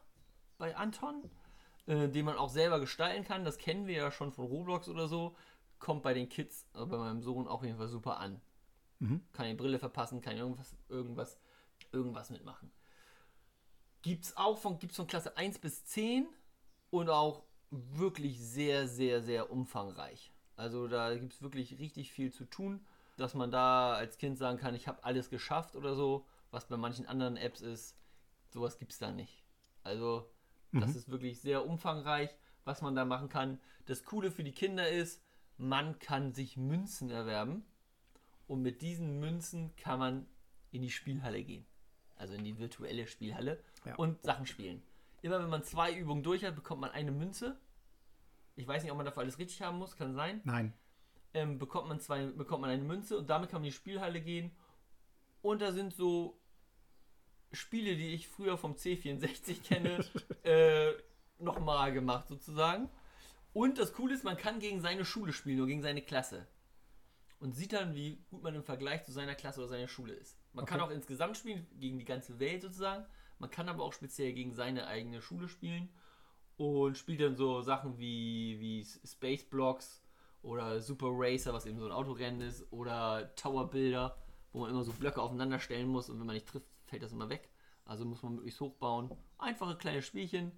bei 0.58 0.76
Anton, 0.76 1.30
äh, 1.87 2.08
den 2.08 2.25
man 2.25 2.37
auch 2.37 2.49
selber 2.49 2.80
gestalten 2.80 3.25
kann. 3.25 3.44
Das 3.44 3.58
kennen 3.58 3.87
wir 3.87 3.94
ja 3.94 4.11
schon 4.11 4.32
von 4.32 4.46
Roblox 4.46 4.88
oder 4.88 5.06
so. 5.06 5.37
Kommt 5.78 6.02
bei 6.02 6.14
den 6.14 6.28
Kids, 6.28 6.66
also 6.73 6.87
bei 6.87 6.96
meinem 6.96 7.23
Sohn 7.23 7.46
auf 7.46 7.62
jeden 7.62 7.76
Fall 7.76 7.88
super 7.88 8.18
an. 8.18 8.40
Kann 9.32 9.46
die 9.46 9.54
Brille 9.54 9.78
verpassen, 9.78 10.20
kann 10.20 10.37
irgendwas, 10.37 10.75
irgendwas, 10.88 11.38
irgendwas 11.92 12.30
mitmachen. 12.30 12.73
Gibt's 14.02 14.37
auch 14.37 14.58
von, 14.58 14.78
gibt's 14.78 14.96
von 14.96 15.06
Klasse 15.06 15.37
1 15.37 15.58
bis 15.61 15.84
10 15.84 16.26
und 16.90 17.11
auch 17.11 17.44
wirklich 17.70 18.40
sehr, 18.40 18.88
sehr, 18.88 19.23
sehr 19.23 19.50
umfangreich. 19.50 20.33
Also 20.56 20.87
da 20.88 21.14
gibt 21.16 21.32
es 21.32 21.42
wirklich 21.42 21.78
richtig 21.78 22.12
viel 22.12 22.32
zu 22.32 22.44
tun, 22.44 22.84
dass 23.16 23.34
man 23.34 23.50
da 23.50 23.94
als 23.94 24.18
Kind 24.18 24.38
sagen 24.38 24.58
kann, 24.58 24.75
ich 24.75 24.88
habe 24.88 25.02
alles 25.04 25.30
geschafft 25.30 25.76
oder 25.76 25.94
so, 25.94 26.26
was 26.50 26.66
bei 26.68 26.76
manchen 26.76 27.06
anderen 27.06 27.37
Apps 27.37 27.61
ist, 27.61 27.96
sowas 28.50 28.78
gibt 28.78 28.92
es 28.92 28.99
da 28.99 29.11
nicht. 29.11 29.42
Also 29.82 30.30
das 30.73 30.96
ist 30.96 31.08
wirklich 31.08 31.40
sehr 31.40 31.66
umfangreich, 31.66 32.30
was 32.64 32.82
man 32.82 32.96
da 32.96 33.04
machen 33.04 33.28
kann. 33.28 33.61
Das 33.87 34.04
Coole 34.04 34.30
für 34.32 34.42
die 34.42 34.52
Kinder 34.52 34.88
ist, 34.88 35.23
man 35.56 35.99
kann 36.00 36.32
sich 36.32 36.56
Münzen 36.56 37.11
erwerben 37.11 37.64
und 38.49 38.62
mit 38.62 38.82
diesen 38.82 39.20
Münzen 39.20 39.75
kann 39.76 39.99
man 40.00 40.26
in 40.73 40.82
die 40.82 40.90
Spielhalle 40.90 41.44
gehen. 41.44 41.64
Also 42.16 42.34
in 42.34 42.42
die 42.44 42.58
virtuelle 42.58 43.06
Spielhalle 43.06 43.62
Ja. 43.84 43.94
und 43.96 44.23
Sachen 44.25 44.46
spielen. 44.46 44.82
Immer 45.23 45.40
wenn 45.40 45.50
man 45.50 45.62
zwei 45.62 45.92
Übungen 45.96 46.23
durch 46.23 46.44
hat, 46.44 46.54
bekommt 46.56 46.80
man 46.80 46.90
eine 46.90 47.12
Münze. 47.12 47.56
Ich 48.56 48.66
weiß 48.66 48.82
nicht, 48.82 48.92
ob 48.92 48.96
man 48.96 49.06
dafür 49.06 49.23
alles 49.23 49.38
richtig 49.38 49.61
haben 49.62 49.78
muss, 49.78 49.96
kann 49.96 50.14
sein. 50.14 50.40
Nein. 50.44 50.73
Ähm, 51.32 51.58
bekommt, 51.58 51.88
man 51.88 52.00
zwei, 52.00 52.26
bekommt 52.26 52.61
man 52.61 52.70
eine 52.70 52.84
Münze 52.84 53.18
und 53.18 53.28
damit 53.28 53.50
kann 53.50 53.61
man 53.61 53.64
in 53.66 53.70
die 53.70 53.76
Spielhalle 53.76 54.20
gehen. 54.20 54.52
Und 55.42 55.61
da 55.61 55.73
sind 55.73 55.92
so 55.94 56.40
Spiele, 57.52 57.96
die 57.96 58.14
ich 58.14 58.28
früher 58.28 58.56
vom 58.56 58.75
C64 58.75 59.62
kenne, 59.62 60.04
äh, 60.44 60.92
nochmal 61.38 61.92
gemacht 61.92 62.28
sozusagen. 62.28 62.88
Und 63.52 63.78
das 63.78 63.92
Coole 63.92 64.14
ist, 64.14 64.25
man 64.25 64.37
kann 64.37 64.58
gegen 64.61 64.80
seine 64.80 65.04
Schule 65.04 65.32
spielen, 65.32 65.58
nur 65.58 65.66
gegen 65.66 65.82
seine 65.82 66.02
Klasse. 66.02 66.46
Und 67.40 67.52
sieht 67.52 67.73
dann, 67.73 67.94
wie 67.94 68.25
gut 68.30 68.42
man 68.42 68.54
im 68.54 68.62
Vergleich 68.64 69.04
zu 69.04 69.12
seiner 69.12 69.34
Klasse 69.34 69.61
oder 69.61 69.68
seiner 69.68 69.88
Schule 69.88 70.12
ist. 70.14 70.38
Man 70.52 70.64
kann 70.64 70.80
Okay. 70.80 70.90
auch 70.90 70.94
insgesamt 70.94 71.37
spielen, 71.37 71.66
gegen 71.78 71.99
die 71.99 72.04
ganze 72.04 72.38
Welt 72.38 72.62
sozusagen. 72.62 73.04
Man 73.38 73.50
kann 73.50 73.68
aber 73.68 73.82
auch 73.84 73.92
speziell 73.92 74.32
gegen 74.32 74.52
seine 74.54 74.87
eigene 74.87 75.20
Schule 75.20 75.49
spielen. 75.49 75.88
Und 76.56 76.96
spielt 76.96 77.20
dann 77.20 77.37
so 77.37 77.62
Sachen 77.62 77.99
wie, 77.99 78.58
wie 78.61 78.84
Space 78.84 79.44
Blocks 79.44 80.02
oder 80.42 80.80
Super 80.80 81.08
Racer, 81.11 81.52
was 81.52 81.66
eben 81.66 81.78
so 81.78 81.87
ein 81.87 81.92
Autorennen 81.92 82.42
ist, 82.42 82.70
oder 82.70 83.34
Tower 83.34 83.68
Builder, 83.70 84.16
wo 84.52 84.61
man 84.61 84.70
immer 84.70 84.84
so 84.84 84.92
Blöcke 84.92 85.20
aufeinander 85.20 85.58
stellen 85.58 85.88
muss 85.88 86.08
und 86.08 86.20
wenn 86.20 86.26
man 86.26 86.34
nicht 86.34 86.46
trifft, 86.46 86.66
fällt 86.84 87.02
das 87.02 87.12
immer 87.12 87.28
weg. 87.28 87.49
Also 87.84 88.04
muss 88.04 88.23
man 88.23 88.37
möglichst 88.37 88.61
hochbauen. 88.61 89.11
Einfache 89.38 89.76
kleine 89.76 90.02
Spielchen. 90.02 90.52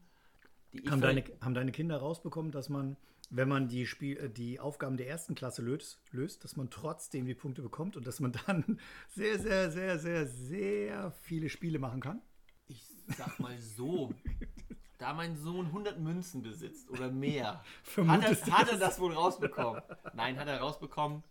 Haben 0.91 1.01
deine, 1.01 1.25
haben 1.41 1.55
deine 1.55 1.73
Kinder 1.73 1.97
rausbekommen, 1.97 2.53
dass 2.53 2.69
man, 2.69 2.97
wenn 3.31 3.49
man 3.49 3.69
die, 3.69 3.87
Spiel, 3.87 4.19
äh, 4.19 4.29
die 4.29 4.61
Aufgaben 4.61 4.99
der 4.99 5.09
ersten 5.09 5.35
Klasse 5.35 5.63
löst, 5.63 6.01
löst, 6.13 6.45
dass 6.45 6.57
man 6.57 6.69
trotzdem 6.69 7.25
die 7.25 7.35
Punkte 7.35 7.63
bekommt 7.63 7.97
und 7.97 8.07
dass 8.07 8.21
man 8.21 8.33
dann 8.47 8.79
sehr, 9.09 9.39
sehr, 9.39 9.71
sehr, 9.71 9.99
sehr, 9.99 10.27
sehr 10.27 11.11
viele 11.13 11.49
Spiele 11.49 11.79
machen 11.79 12.01
kann? 12.01 12.21
ich 12.69 12.83
sag 13.17 13.39
mal 13.39 13.59
so, 13.61 14.13
da 14.99 15.13
mein 15.13 15.37
Sohn 15.37 15.67
100 15.67 15.99
Münzen 15.99 16.43
besitzt 16.43 16.91
oder 16.91 17.11
mehr, 17.11 17.63
hat 17.97 18.23
er, 18.25 18.53
hat 18.53 18.71
er 18.71 18.79
das 18.79 18.99
wohl 19.01 19.13
rausbekommen. 19.13 19.83
Nein, 20.15 20.39
hat 20.39 20.49
er 20.49 20.61
rausbekommen. 20.61 21.23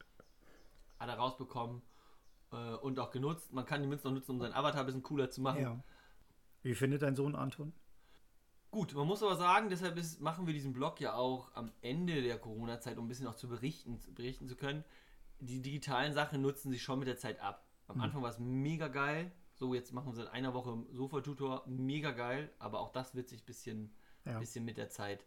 Hat 0.99 1.10
er 1.10 1.15
rausbekommen 1.15 1.82
äh, 2.51 2.75
und 2.75 2.99
auch 2.99 3.12
genutzt. 3.12 3.54
Man 3.54 3.65
kann 3.65 3.82
die 3.82 3.88
Münzen 3.88 4.08
auch 4.08 4.13
nutzen, 4.13 4.32
um 4.32 4.39
seinen 4.39 4.54
Avatar 4.54 4.82
ein 4.82 4.86
bisschen 4.86 5.04
cooler 5.04 5.30
zu 5.30 5.41
machen. 5.41 5.62
Ja. 5.62 5.84
Wie 6.63 6.75
findet 6.75 7.01
dein 7.01 7.15
Sohn 7.15 7.36
Anton? 7.36 7.73
Gut, 8.71 8.93
man 8.93 9.08
muss 9.08 9.23
aber 9.23 9.36
sagen, 9.36 9.69
deshalb 9.69 9.97
ist, 9.97 10.19
machen 10.19 10.47
wir 10.47 10.54
diesen 10.54 10.73
Blog 10.73 10.99
ja 10.99 11.13
auch 11.13 11.56
am 11.56 11.71
Ende 11.82 12.21
der 12.21 12.38
Corona-Zeit, 12.38 12.97
um 12.97 13.06
ein 13.06 13.08
bisschen 13.08 13.28
auch 13.28 13.36
zu 13.36 13.47
berichten, 13.47 13.99
berichten 14.13 14.47
zu 14.47 14.56
können. 14.56 14.84
Die 15.39 15.62
digitalen 15.62 16.13
Sachen 16.13 16.41
nutzen 16.41 16.71
sich 16.71 16.84
schon 16.84 16.99
mit 16.99 17.08
der 17.08 17.17
Zeit 17.17 17.39
ab. 17.39 17.65
Am 17.88 18.01
Anfang 18.01 18.21
war 18.21 18.30
es 18.30 18.39
mega 18.39 18.88
geil. 18.88 19.32
So, 19.56 19.74
jetzt 19.74 19.94
machen 19.94 20.08
wir 20.08 20.15
seit 20.15 20.32
einer 20.34 20.54
Woche 20.54 20.86
Sofa-Tutor. 20.91 21.63
Mega 21.65 22.12
geil. 22.12 22.52
Aber 22.60 22.80
auch 22.80 22.91
das 22.91 23.15
wird 23.15 23.30
sich 23.30 23.41
ein 23.41 23.46
bisschen, 23.46 23.96
Ja. 24.26 24.38
bisschen 24.39 24.65
mit 24.65 24.78
der 24.78 24.89
Zeit 24.89 25.26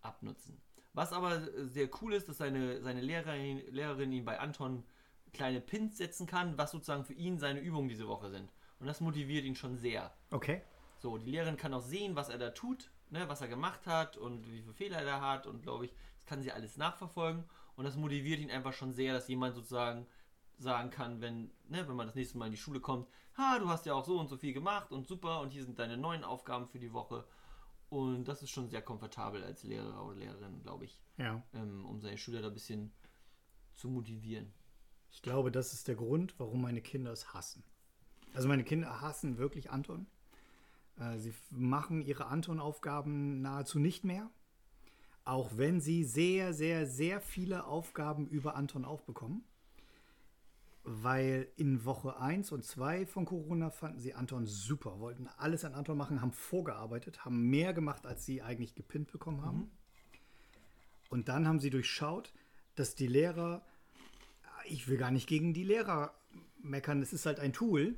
abnutzen. 0.00 0.60
Was 0.92 1.12
aber 1.12 1.40
sehr 1.66 1.88
cool 2.00 2.12
ist, 2.14 2.28
dass 2.28 2.38
seine, 2.38 2.80
seine 2.82 3.00
Lehrerin, 3.00 3.62
Lehrerin 3.72 4.12
ihn 4.12 4.24
bei 4.24 4.38
Anton 4.38 4.84
kleine 5.32 5.60
Pins 5.60 5.96
setzen 5.98 6.26
kann, 6.26 6.56
was 6.56 6.70
sozusagen 6.70 7.04
für 7.04 7.14
ihn 7.14 7.38
seine 7.38 7.58
Übungen 7.60 7.88
diese 7.88 8.06
Woche 8.06 8.30
sind. 8.30 8.52
Und 8.78 8.86
das 8.86 9.00
motiviert 9.00 9.44
ihn 9.44 9.56
schon 9.56 9.76
sehr. 9.76 10.14
Okay. 10.30 10.62
So, 10.98 11.18
die 11.18 11.30
Lehrerin 11.30 11.56
kann 11.56 11.74
auch 11.74 11.80
sehen, 11.82 12.14
was 12.14 12.28
er 12.28 12.38
da 12.38 12.50
tut, 12.50 12.90
ne, 13.10 13.28
was 13.28 13.40
er 13.40 13.48
gemacht 13.48 13.86
hat 13.88 14.16
und 14.16 14.46
wie 14.52 14.60
viele 14.62 14.74
Fehler 14.74 14.98
er 14.98 15.04
da 15.04 15.20
hat 15.20 15.46
und 15.48 15.62
glaube 15.62 15.86
ich, 15.86 15.94
das 16.16 16.26
kann 16.26 16.40
sie 16.42 16.52
alles 16.52 16.76
nachverfolgen 16.76 17.44
und 17.76 17.84
das 17.84 17.96
motiviert 17.96 18.38
ihn 18.40 18.50
einfach 18.50 18.72
schon 18.72 18.92
sehr, 18.92 19.12
dass 19.12 19.26
jemand 19.28 19.54
sozusagen 19.56 20.06
sagen 20.58 20.90
kann, 20.90 21.20
wenn, 21.20 21.50
ne, 21.68 21.88
wenn 21.88 21.96
man 21.96 22.06
das 22.06 22.14
nächste 22.14 22.38
Mal 22.38 22.46
in 22.46 22.52
die 22.52 22.58
Schule 22.58 22.78
kommt, 22.80 23.08
ha, 23.36 23.58
du 23.58 23.68
hast 23.68 23.86
ja 23.86 23.94
auch 23.94 24.04
so 24.04 24.18
und 24.18 24.28
so 24.28 24.36
viel 24.36 24.52
gemacht 24.52 24.92
und 24.92 25.06
super 25.06 25.40
und 25.40 25.50
hier 25.50 25.64
sind 25.64 25.78
deine 25.78 25.96
neuen 25.96 26.24
Aufgaben 26.24 26.66
für 26.66 26.78
die 26.78 26.92
Woche 26.92 27.24
und 27.88 28.24
das 28.26 28.42
ist 28.42 28.50
schon 28.50 28.68
sehr 28.68 28.82
komfortabel 28.82 29.42
als 29.44 29.62
Lehrer 29.64 30.04
oder 30.06 30.16
Lehrerin, 30.16 30.60
glaube 30.62 30.84
ich, 30.86 31.00
Ja. 31.16 31.42
ähm, 31.52 31.84
um 31.84 32.00
seine 32.00 32.18
Schüler 32.18 32.40
da 32.42 32.48
ein 32.48 32.54
bisschen 32.54 32.92
zu 33.74 33.88
motivieren. 33.88 34.52
Ich 35.10 35.22
glaube, 35.22 35.50
das 35.52 35.72
ist 35.72 35.86
der 35.88 35.94
Grund, 35.94 36.34
warum 36.38 36.62
meine 36.62 36.80
Kinder 36.82 37.12
es 37.12 37.34
hassen. 37.34 37.62
Also 38.34 38.48
meine 38.48 38.64
Kinder 38.64 39.00
hassen 39.00 39.38
wirklich 39.38 39.70
Anton. 39.70 40.06
Äh, 40.98 41.18
Sie 41.18 41.32
machen 41.50 42.02
ihre 42.02 42.26
Anton-Aufgaben 42.26 43.40
nahezu 43.42 43.78
nicht 43.78 44.04
mehr. 44.04 44.28
Auch 45.24 45.56
wenn 45.56 45.80
sie 45.80 46.04
sehr, 46.04 46.52
sehr, 46.52 46.86
sehr 46.86 47.20
viele 47.20 47.64
Aufgaben 47.64 48.26
über 48.26 48.56
Anton 48.56 48.84
aufbekommen. 48.84 49.44
Weil 50.84 51.48
in 51.56 51.84
Woche 51.86 52.18
1 52.20 52.52
und 52.52 52.62
2 52.62 53.06
von 53.06 53.24
Corona 53.24 53.70
fanden 53.70 54.00
sie 54.00 54.12
Anton 54.14 54.46
super, 54.46 55.00
wollten 55.00 55.28
alles 55.38 55.64
an 55.64 55.74
Anton 55.74 55.96
machen, 55.96 56.20
haben 56.20 56.32
vorgearbeitet, 56.32 57.24
haben 57.24 57.48
mehr 57.48 57.72
gemacht, 57.72 58.04
als 58.06 58.26
sie 58.26 58.42
eigentlich 58.42 58.74
gepinnt 58.74 59.10
bekommen 59.10 59.42
haben. 59.42 59.70
Und 61.08 61.28
dann 61.28 61.48
haben 61.48 61.58
sie 61.60 61.70
durchschaut, 61.70 62.32
dass 62.74 62.94
die 62.94 63.06
Lehrer 63.06 63.62
ich 64.66 64.88
will 64.88 64.96
gar 64.96 65.10
nicht 65.10 65.26
gegen 65.28 65.52
die 65.52 65.64
Lehrer 65.64 66.14
meckern, 66.62 67.02
es 67.02 67.12
ist 67.12 67.26
halt 67.26 67.38
ein 67.40 67.52
Tool, 67.52 67.96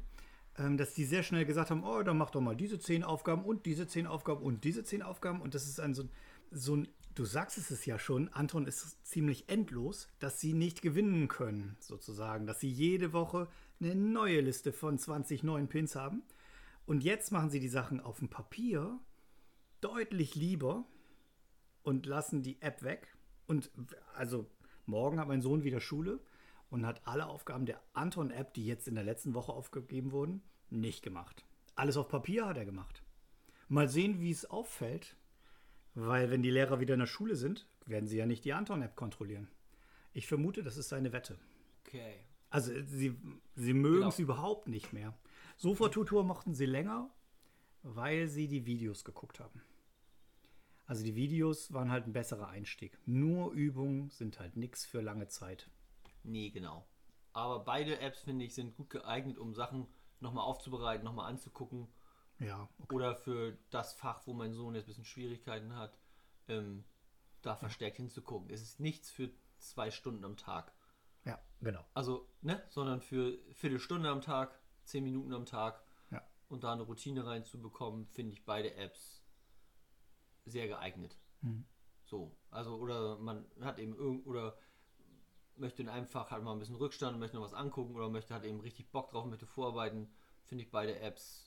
ähm, 0.59 0.77
dass 0.77 0.94
die 0.94 1.05
sehr 1.05 1.22
schnell 1.22 1.44
gesagt 1.44 1.70
haben, 1.70 1.85
oh, 1.85 2.03
dann 2.03 2.18
mach 2.18 2.31
doch 2.31 2.40
mal 2.40 2.57
diese 2.57 2.79
zehn 2.79 3.05
Aufgaben 3.05 3.44
und 3.44 3.66
diese 3.66 3.87
zehn 3.87 4.07
Aufgaben 4.07 4.42
und 4.42 4.64
diese 4.64 4.83
zehn 4.85 5.03
Aufgaben 5.03 5.40
und 5.40 5.55
das 5.55 5.66
ist 5.66 5.79
ein 5.81 5.94
so, 5.94 6.03
ein- 6.03 6.11
so 6.51 6.77
ein, 6.77 6.88
du 7.17 7.25
sagst 7.25 7.59
es 7.59 7.85
ja 7.87 7.99
schon, 7.99 8.29
Anton 8.29 8.67
ist 8.67 9.05
ziemlich 9.05 9.49
endlos, 9.49 10.09
dass 10.21 10.39
sie 10.39 10.53
nicht 10.53 10.83
gewinnen 10.83 11.27
können, 11.29 11.77
sozusagen, 11.81 12.47
dass 12.47 12.61
sie 12.61 12.71
jede 12.71 13.13
Woche 13.13 13.49
eine 13.81 13.95
neue 13.95 14.41
Liste 14.41 14.73
von 14.73 14.99
20 14.99 15.43
neuen 15.43 15.69
Pins 15.69 15.97
haben 15.97 16.23
und 16.87 17.03
jetzt 17.03 17.33
machen 17.33 17.51
sie 17.51 17.59
die 17.59 17.69
Sachen 17.69 18.01
auf 18.01 18.21
dem 18.21 18.29
Papier 18.29 19.01
deutlich 19.81 20.35
lieber 20.35 20.85
und 21.83 22.07
lassen 22.07 22.43
die 22.43 22.61
App 22.63 22.83
weg. 22.83 23.17
Und 23.47 23.71
also 24.15 24.47
morgen 24.87 25.19
hat 25.19 25.29
mein 25.29 25.43
Sohn 25.43 25.65
wieder 25.65 25.81
Schule 25.81 26.21
und 26.71 26.87
hat 26.87 27.07
alle 27.07 27.27
Aufgaben 27.27 27.67
der 27.67 27.81
Anton-App, 27.93 28.55
die 28.55 28.67
jetzt 28.67 28.89
in 28.89 28.95
der 28.95 29.05
letzten 29.05 29.35
Woche 29.35 29.53
aufgegeben 29.53 30.13
wurden, 30.13 30.43
nicht 30.71 31.03
gemacht. 31.03 31.45
Alles 31.75 31.97
auf 31.97 32.09
Papier 32.09 32.47
hat 32.47 32.57
er 32.57 32.65
gemacht. 32.65 33.03
Mal 33.69 33.89
sehen, 33.89 34.21
wie 34.21 34.31
es 34.31 34.49
auffällt, 34.49 35.17
weil 35.97 36.31
wenn 36.31 36.43
die 36.43 36.51
Lehrer 36.51 36.79
wieder 36.79 36.95
in 36.95 37.01
der 37.01 37.07
Schule 37.07 37.35
sind, 37.37 37.67
werden 37.87 38.07
sie 38.07 38.19
ja 38.19 38.27
nicht 38.27 38.45
die 38.45 38.53
Anton-App 38.53 38.95
kontrollieren. 38.97 39.49
Ich 40.13 40.27
vermute, 40.27 40.63
das 40.63 40.77
ist 40.77 40.91
seine 40.91 41.13
Wette. 41.13 41.39
Okay. 41.87 42.15
Also 42.51 42.73
sie, 42.85 43.17
sie 43.55 43.73
mögen 43.75 43.97
Genau. 43.97 44.09
es 44.09 44.19
überhaupt 44.19 44.69
nicht 44.69 44.93
mehr. 44.93 45.15
Sofa-Tutor 45.57 46.23
mochten 46.23 46.55
sie 46.55 46.67
länger, 46.67 47.11
weil 47.83 48.29
sie 48.29 48.47
die 48.47 48.67
Videos 48.67 49.05
geguckt 49.05 49.41
haben. 49.41 49.63
Also 50.87 51.03
die 51.03 51.17
Videos 51.17 51.73
waren 51.73 51.91
halt 51.91 52.07
ein 52.07 52.13
besserer 52.13 52.49
Einstieg. 52.49 52.99
Nur 53.07 53.53
Übungen 53.53 54.11
sind 54.11 54.39
halt 54.39 54.57
nichts 54.57 54.85
für 54.85 55.01
lange 55.01 55.29
Zeit. 55.29 55.69
Nee, 56.23 56.51
genau. 56.51 56.87
Aber 57.33 57.61
beide 57.61 58.01
Apps, 58.01 58.21
finde 58.21 58.45
ich, 58.45 58.55
sind 58.55 58.77
gut 58.77 58.91
geeignet, 58.91 59.39
um 59.39 59.55
Sachen 59.55 59.87
nochmal 60.21 60.45
aufzubereiten, 60.45 61.05
nochmal 61.05 61.31
anzugucken. 61.31 61.89
Ja, 62.38 62.68
Oder 62.92 63.14
für 63.14 63.57
das 63.70 63.94
Fach, 63.94 64.27
wo 64.27 64.35
mein 64.35 64.53
Sohn 64.53 64.75
jetzt 64.75 64.85
ein 64.85 64.88
bisschen 64.88 65.05
Schwierigkeiten 65.05 65.75
hat, 65.75 65.99
ähm, 66.49 66.85
da 67.42 67.57
verstärkt 67.57 67.96
hinzugucken. 67.96 68.51
Es 68.51 68.61
ist 68.62 68.79
nichts 68.81 69.11
für 69.11 69.31
zwei 69.59 69.90
Stunden 69.90 70.25
am 70.25 70.37
Tag. 70.37 70.72
Ja, 71.25 71.40
genau. 71.61 71.85
Also, 71.94 72.29
ne? 72.42 72.62
Sondern 72.68 73.01
für 73.01 73.38
Viertelstunde 73.55 74.09
am 74.11 74.20
Tag, 74.20 74.59
zehn 74.85 75.03
Minuten 75.05 75.33
am 75.33 75.46
Tag 75.46 75.83
Ja. 76.11 76.22
und 76.49 76.62
da 76.62 76.72
eine 76.72 76.83
Routine 76.83 77.25
reinzubekommen, 77.27 78.07
finde 78.09 78.33
ich 78.35 78.44
beide 78.44 78.75
Apps 78.75 79.22
sehr 80.44 80.68
geeignet. 80.68 81.18
So, 82.05 82.37
also 82.51 82.77
oder 82.77 83.18
man 83.18 83.46
hat 83.61 83.79
eben 83.79 83.94
irgend 83.96 84.27
oder 84.27 84.57
möchte 85.57 85.83
in 85.83 85.88
einem 85.88 86.07
Fach 86.07 86.31
halt 86.31 86.42
mal 86.42 86.53
ein 86.53 86.59
bisschen 86.59 86.77
Rückstand 86.77 87.14
und 87.14 87.20
möchte 87.20 87.37
noch 87.37 87.44
was 87.44 87.55
angucken 87.55 87.94
oder 87.96 88.09
möchte 88.09 88.35
hat 88.35 88.44
eben 88.44 88.61
richtig 88.61 88.90
Bock 88.90 89.11
drauf, 89.11 89.25
möchte 89.27 89.46
vorarbeiten, 89.46 90.12
finde 90.44 90.64
ich 90.64 90.70
beide 90.70 90.99
Apps 91.01 91.46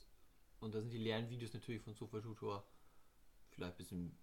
und 0.60 0.74
da 0.74 0.80
sind 0.80 0.90
die 0.92 0.98
Lernvideos 0.98 1.52
natürlich 1.52 1.82
von 1.82 1.94
Sofa 1.94 2.20
Tutor 2.20 2.64
vielleicht 3.50 3.74
ein 3.74 3.78
bisschen 3.78 4.18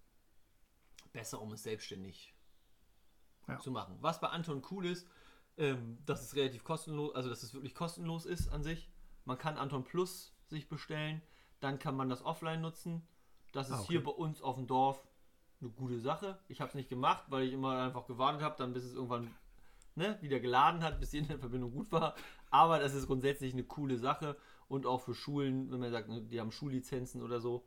besser, 1.12 1.40
um 1.40 1.52
es 1.52 1.62
selbstständig 1.62 2.34
Ja. 3.46 3.58
zu 3.60 3.70
machen. 3.70 3.96
Was 4.00 4.20
bei 4.20 4.28
Anton 4.28 4.62
cool 4.70 4.86
ist, 4.86 5.08
ähm, 5.56 5.98
dass 6.04 6.22
es 6.22 6.34
relativ 6.36 6.64
kostenlos, 6.64 7.14
also 7.14 7.28
dass 7.30 7.42
es 7.42 7.54
wirklich 7.54 7.74
kostenlos 7.74 8.26
ist 8.26 8.48
an 8.48 8.62
sich. 8.62 8.90
Man 9.24 9.38
kann 9.38 9.56
Anton 9.56 9.84
Plus 9.84 10.34
sich 10.46 10.68
bestellen, 10.68 11.22
dann 11.60 11.78
kann 11.78 11.96
man 11.96 12.08
das 12.08 12.22
offline 12.24 12.60
nutzen. 12.60 13.06
Das 13.52 13.68
ist 13.68 13.74
Ah, 13.74 13.80
okay. 13.80 13.86
hier 13.88 14.04
bei 14.04 14.10
uns 14.12 14.42
auf 14.42 14.56
dem 14.56 14.66
Dorf 14.66 15.06
eine 15.60 15.70
gute 15.70 15.98
Sache. 15.98 16.38
Ich 16.48 16.60
habe 16.60 16.68
es 16.68 16.74
nicht 16.74 16.88
gemacht, 16.88 17.24
weil 17.28 17.44
ich 17.46 17.52
immer 17.52 17.82
einfach 17.82 18.06
gewartet 18.06 18.42
habe, 18.42 18.56
dann 18.58 18.72
bis 18.74 18.84
es 18.84 18.94
irgendwann 18.94 19.34
ne, 19.96 20.16
wieder 20.22 20.38
geladen 20.40 20.84
hat, 20.84 21.00
bis 21.00 21.10
die 21.10 21.18
Internetverbindung 21.18 21.72
gut 21.72 21.90
war. 21.90 22.14
Aber 22.50 22.78
das 22.78 22.94
ist 22.94 23.06
grundsätzlich 23.06 23.52
eine 23.54 23.64
coole 23.64 23.98
Sache 23.98 24.36
und 24.68 24.86
auch 24.86 25.00
für 25.00 25.14
Schulen, 25.14 25.70
wenn 25.70 25.80
man 25.80 25.90
sagt, 25.90 26.08
ne, 26.08 26.22
die 26.22 26.40
haben 26.40 26.52
Schullizenzen 26.52 27.22
oder 27.22 27.40
so, 27.40 27.66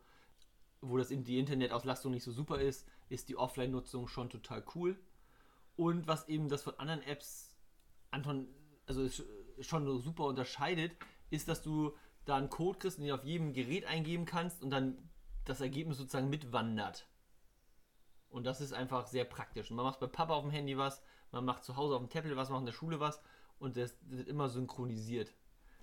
wo 0.81 0.97
das 0.97 1.09
die 1.09 1.39
Internetauslastung 1.39 2.11
nicht 2.11 2.23
so 2.23 2.31
super 2.31 2.59
ist, 2.59 2.87
ist 3.09 3.29
die 3.29 3.37
Offline-Nutzung 3.37 4.07
schon 4.07 4.29
total 4.29 4.63
cool. 4.75 4.99
Und 5.75 6.07
was 6.07 6.27
eben 6.27 6.49
das 6.49 6.63
von 6.63 6.79
anderen 6.79 7.01
Apps, 7.03 7.55
Anton, 8.11 8.47
also 8.85 9.07
schon 9.61 10.01
super 10.01 10.25
unterscheidet, 10.25 10.91
ist, 11.29 11.47
dass 11.47 11.61
du 11.61 11.95
da 12.25 12.37
einen 12.37 12.49
Code 12.49 12.79
kriegst 12.79 12.99
den 12.99 13.11
auf 13.11 13.23
jedem 13.23 13.53
Gerät 13.53 13.85
eingeben 13.85 14.25
kannst 14.25 14.61
und 14.61 14.69
dann 14.69 15.09
das 15.45 15.61
Ergebnis 15.61 15.97
sozusagen 15.97 16.29
mitwandert. 16.29 17.07
Und 18.29 18.45
das 18.45 18.61
ist 18.61 18.73
einfach 18.73 19.07
sehr 19.07 19.25
praktisch. 19.25 19.69
Und 19.69 19.77
man 19.77 19.85
macht 19.85 19.99
bei 19.99 20.07
Papa 20.07 20.33
auf 20.33 20.43
dem 20.43 20.51
Handy 20.51 20.77
was, 20.77 21.01
man 21.31 21.45
macht 21.45 21.63
zu 21.63 21.75
Hause 21.75 21.95
auf 21.95 22.01
dem 22.01 22.09
Tablet 22.09 22.35
was, 22.35 22.49
man 22.49 22.57
macht 22.57 22.61
in 22.61 22.65
der 22.67 22.73
Schule 22.73 22.99
was 22.99 23.21
und 23.59 23.77
das 23.77 23.97
wird 24.03 24.27
immer 24.27 24.49
synchronisiert. 24.49 25.33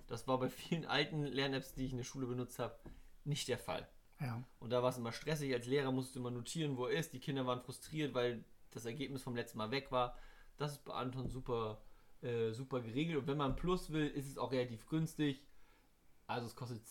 Das 0.09 0.27
war 0.27 0.39
bei 0.39 0.49
vielen 0.49 0.85
alten 0.85 1.23
Lern-Apps, 1.23 1.75
die 1.75 1.85
ich 1.85 1.91
in 1.91 1.97
der 1.97 2.03
Schule 2.03 2.25
benutzt 2.25 2.59
habe, 2.59 2.75
nicht 3.23 3.47
der 3.47 3.59
Fall. 3.59 3.87
Ja. 4.19 4.43
Und 4.59 4.71
da 4.71 4.81
war 4.81 4.89
es 4.89 4.97
immer 4.97 5.11
stressig. 5.11 5.53
Als 5.53 5.67
Lehrer 5.67 5.91
musst 5.91 6.15
du 6.15 6.19
immer 6.19 6.31
notieren, 6.31 6.77
wo 6.77 6.87
er 6.87 6.99
ist. 6.99 7.13
Die 7.13 7.19
Kinder 7.19 7.45
waren 7.45 7.61
frustriert, 7.61 8.13
weil 8.13 8.43
das 8.71 8.85
Ergebnis 8.85 9.23
vom 9.23 9.35
letzten 9.35 9.59
Mal 9.59 9.71
weg 9.71 9.91
war. 9.91 10.17
Das 10.57 10.73
ist 10.73 10.83
bei 10.83 10.93
Anton 10.93 11.29
super, 11.29 11.81
äh, 12.21 12.51
super 12.51 12.81
geregelt. 12.81 13.19
Und 13.19 13.27
wenn 13.27 13.37
man 13.37 13.55
Plus 13.55 13.91
will, 13.91 14.07
ist 14.07 14.27
es 14.27 14.37
auch 14.37 14.51
relativ 14.51 14.87
günstig. 14.87 15.45
Also 16.27 16.47
es 16.47 16.55
kostet 16.55 16.85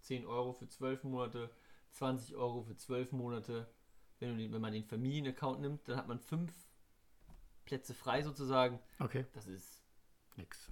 10 0.00 0.26
Euro 0.26 0.52
für 0.52 0.68
12 0.68 1.04
Monate, 1.04 1.50
20 1.92 2.36
Euro 2.36 2.62
für 2.62 2.76
12 2.76 3.12
Monate. 3.12 3.68
Wenn, 4.18 4.38
den, 4.38 4.52
wenn 4.52 4.62
man 4.62 4.72
den 4.72 4.84
Familienaccount 4.84 5.60
nimmt, 5.60 5.86
dann 5.88 5.96
hat 5.96 6.08
man 6.08 6.20
fünf 6.20 6.52
Plätze 7.66 7.92
frei 7.92 8.22
sozusagen. 8.22 8.80
Okay. 8.98 9.26
Das 9.34 9.46
ist 9.46 9.82
Nix. 10.36 10.70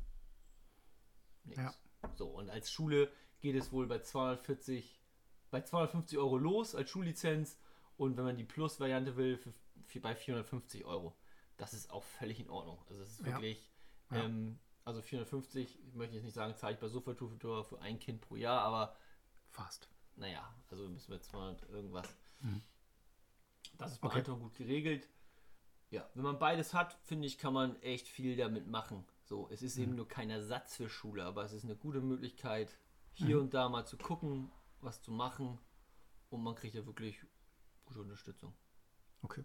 Nix. 1.44 1.58
Ja. 1.58 1.74
So, 2.16 2.28
und 2.28 2.50
als 2.50 2.70
Schule 2.70 3.10
geht 3.40 3.56
es 3.56 3.72
wohl 3.72 3.86
bei 3.86 4.00
240, 4.00 5.00
bei 5.50 5.62
250 5.62 6.18
Euro 6.18 6.36
los 6.38 6.74
als 6.74 6.90
Schullizenz 6.90 7.58
und 7.96 8.16
wenn 8.16 8.24
man 8.24 8.36
die 8.36 8.44
Plus-Variante 8.44 9.16
will, 9.16 9.36
für, 9.36 9.52
für, 9.84 10.00
bei 10.00 10.14
450 10.14 10.84
Euro. 10.84 11.16
Das 11.56 11.72
ist 11.74 11.90
auch 11.90 12.02
völlig 12.02 12.40
in 12.40 12.50
Ordnung. 12.50 12.82
Also 12.88 13.02
es 13.02 13.12
ist 13.12 13.20
Ja. 13.20 13.26
wirklich, 13.26 13.70
Ja. 14.10 14.24
ähm, 14.24 14.58
also 14.84 15.00
450, 15.00 15.78
ich 15.86 15.94
möchte 15.94 16.14
jetzt 16.16 16.24
nicht 16.24 16.34
sagen, 16.34 16.54
zahle 16.56 16.74
ich 16.74 16.80
bei 16.80 16.88
Sofa-Tutor 16.88 17.64
für 17.64 17.80
ein 17.80 17.98
Kind 17.98 18.20
pro 18.20 18.36
Jahr, 18.36 18.60
aber 18.62 18.96
Fast. 19.50 19.88
naja, 20.16 20.52
also 20.70 20.88
müssen 20.88 21.10
wir 21.12 21.20
200 21.20 21.68
irgendwas. 21.70 22.14
Das 23.78 23.92
ist 23.92 24.00
bei 24.00 24.08
Okay. 24.08 24.18
Anton 24.18 24.40
gut 24.40 24.54
geregelt. 24.54 25.08
Ja, 25.90 26.08
wenn 26.14 26.24
man 26.24 26.38
beides 26.38 26.74
hat, 26.74 26.94
finde 27.04 27.26
ich, 27.26 27.38
kann 27.38 27.54
man 27.54 27.80
echt 27.82 28.08
viel 28.08 28.36
damit 28.36 28.66
machen. 28.66 29.06
So, 29.24 29.48
es 29.50 29.62
ist 29.62 29.78
eben 29.78 29.94
nur 29.94 30.06
kein 30.06 30.28
Ersatz 30.28 30.76
für 30.76 30.88
Schule, 30.88 31.24
aber 31.24 31.44
es 31.44 31.52
ist 31.52 31.64
eine 31.64 31.76
gute 31.76 32.00
Möglichkeit, 32.00 32.76
hier 33.14 33.40
und 33.40 33.54
da 33.54 33.68
mal 33.68 33.86
zu 33.86 33.96
gucken, 33.96 34.50
was 34.80 35.00
zu 35.00 35.12
machen 35.12 35.58
und 36.28 36.42
man 36.42 36.54
kriegt 36.54 36.74
ja 36.74 36.84
wirklich 36.84 37.18
gute 37.86 38.00
Unterstützung. 38.00 38.52
Okay. 39.22 39.44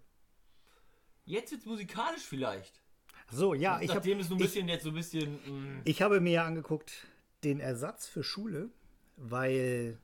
Jetzt 1.24 1.50
wird 1.52 1.62
es 1.62 1.66
musikalisch 1.66 2.22
vielleicht. 2.22 2.82
So, 3.30 3.54
ja, 3.54 3.80
ich 3.80 3.90
habe 3.90 4.00
Nachdem 4.00 4.20
es 4.20 4.28
so 4.28 4.34
ein 4.34 4.40
ich, 4.40 4.46
bisschen 4.46 4.68
jetzt 4.68 4.82
so 4.82 4.90
ein 4.90 4.94
bisschen. 4.94 5.34
mm, 5.34 5.82
ich 5.84 6.02
habe 6.02 6.20
mir 6.20 6.32
ja 6.32 6.44
angeguckt 6.44 7.06
den 7.44 7.60
Ersatz 7.60 8.06
für 8.06 8.22
Schule, 8.22 8.70
weil 9.16 9.98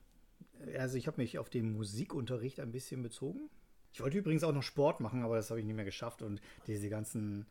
also 0.79 0.97
ich 0.97 1.07
habe 1.07 1.21
mich 1.21 1.39
auf 1.39 1.51
den 1.51 1.73
Musikunterricht 1.73 2.61
ein 2.61 2.73
bisschen 2.73 3.03
bezogen. 3.03 3.51
Ich 3.93 4.01
wollte 4.01 4.19
übrigens 4.19 4.45
auch 4.45 4.53
noch 4.53 4.63
Sport 4.63 5.01
machen, 5.01 5.23
aber 5.23 5.37
das 5.37 5.51
habe 5.51 5.61
ich 5.61 5.67
nicht 5.67 5.77
mehr 5.77 5.85
geschafft 5.85 6.23
und 6.23 6.41
diese 6.67 6.89
ganzen 6.89 7.47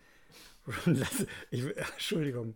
Lass- 0.86 1.26
ich, 1.52 1.64
Entschuldigung. 1.78 2.56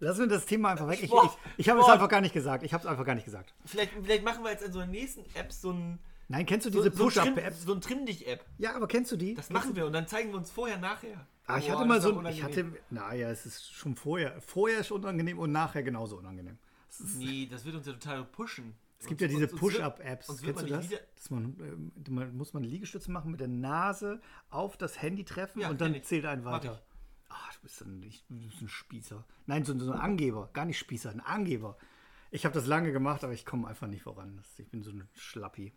Lassen 0.00 0.20
wir 0.20 0.26
das 0.28 0.46
Thema 0.46 0.70
einfach 0.70 0.88
weg. 0.88 0.98
Ich, 0.98 1.04
ich, 1.04 1.10
Sport, 1.10 1.36
ich 1.56 1.68
habe 1.68 1.80
es 1.80 1.86
einfach 1.88 2.08
gar 2.08 2.20
nicht 2.20 2.32
gesagt. 2.32 2.62
Ich 2.62 2.72
habe 2.72 2.82
es 2.82 2.86
einfach 2.88 3.04
gar 3.04 3.14
nicht 3.14 3.24
gesagt. 3.24 3.54
vielleicht, 3.64 3.92
vielleicht 4.00 4.24
machen 4.24 4.44
wir 4.44 4.50
jetzt 4.52 4.64
in 4.64 4.72
so 4.72 4.78
einer 4.78 4.90
nächsten 4.90 5.24
App 5.34 5.52
so 5.52 5.72
ein. 5.72 5.98
Nein, 6.28 6.44
kennst 6.46 6.66
du 6.66 6.70
diese 6.70 6.90
so 6.92 7.04
Push-Up-App? 7.04 7.54
So 7.54 7.72
ein 7.72 7.80
Trimm-Dich-App. 7.80 8.44
Ja, 8.58 8.76
aber 8.76 8.86
kennst 8.86 9.10
du 9.10 9.16
die? 9.16 9.34
Das 9.34 9.48
machen 9.50 9.74
wir 9.74 9.86
und 9.86 9.92
dann 9.94 10.06
zeigen 10.06 10.30
wir 10.30 10.36
uns 10.36 10.50
vorher, 10.50 10.76
nachher. 10.78 11.26
Ah, 11.46 11.56
ich 11.58 11.66
Boah, 11.68 11.76
hatte 11.78 11.88
mal 11.88 11.94
das 11.96 12.04
ist 12.04 12.10
so 12.12 12.18
ein, 12.18 12.26
ich 12.26 12.42
hatte, 12.42 12.66
naja, 12.90 13.30
es 13.30 13.46
ist 13.46 13.72
schon 13.72 13.96
vorher, 13.96 14.38
vorher 14.42 14.84
schon 14.84 15.00
unangenehm 15.02 15.38
und 15.38 15.50
nachher 15.52 15.82
genauso 15.82 16.18
unangenehm. 16.18 16.58
Ist, 16.90 17.16
Nee, 17.16 17.48
das 17.50 17.64
wird 17.64 17.76
uns 17.76 17.86
ja 17.86 17.94
total 17.94 18.24
pushen. 18.24 18.74
es 19.00 19.06
gibt 19.06 19.22
ja 19.22 19.28
diese 19.28 19.48
Push-Up-Apps, 19.48 20.26
kennst 20.42 20.62
du 20.62 20.66
das? 20.66 20.88
Dass 21.16 21.30
man, 21.30 21.92
man 22.10 22.36
muss 22.36 22.52
man 22.52 22.62
Liegestütze 22.62 23.10
machen 23.10 23.30
mit 23.30 23.40
der 23.40 23.48
Nase 23.48 24.20
auf 24.50 24.76
das 24.76 25.00
Handy 25.00 25.24
treffen 25.24 25.60
Ja, 25.60 25.70
und 25.70 25.80
dann 25.80 26.00
zählt 26.02 26.26
ein 26.26 26.44
weiter. 26.44 26.82
Ah, 27.28 27.50
du 27.54 27.60
bist, 27.62 27.80
ein, 27.82 28.02
ich- 28.02 28.24
du 28.28 28.36
bist 28.48 28.60
ein 28.62 28.68
Spießer. 28.68 29.24
Nein, 29.46 29.64
so, 29.64 29.78
so 29.78 29.92
ein 29.92 29.98
Angeber, 30.00 30.48
gar 30.52 30.64
nicht 30.64 30.78
Spießer, 30.78 31.10
ein 31.10 31.20
Angeber. 31.20 31.76
Ich 32.30 32.44
habe 32.44 32.54
das 32.54 32.66
lange 32.66 32.92
gemacht, 32.92 33.24
aber 33.24 33.32
ich 33.32 33.44
komme 33.46 33.68
einfach 33.68 33.86
nicht 33.86 34.02
voran. 34.02 34.42
Ich 34.58 34.68
bin 34.68 34.82
so 34.82 34.90
ein 34.90 35.08
Schlappi. 35.14 35.72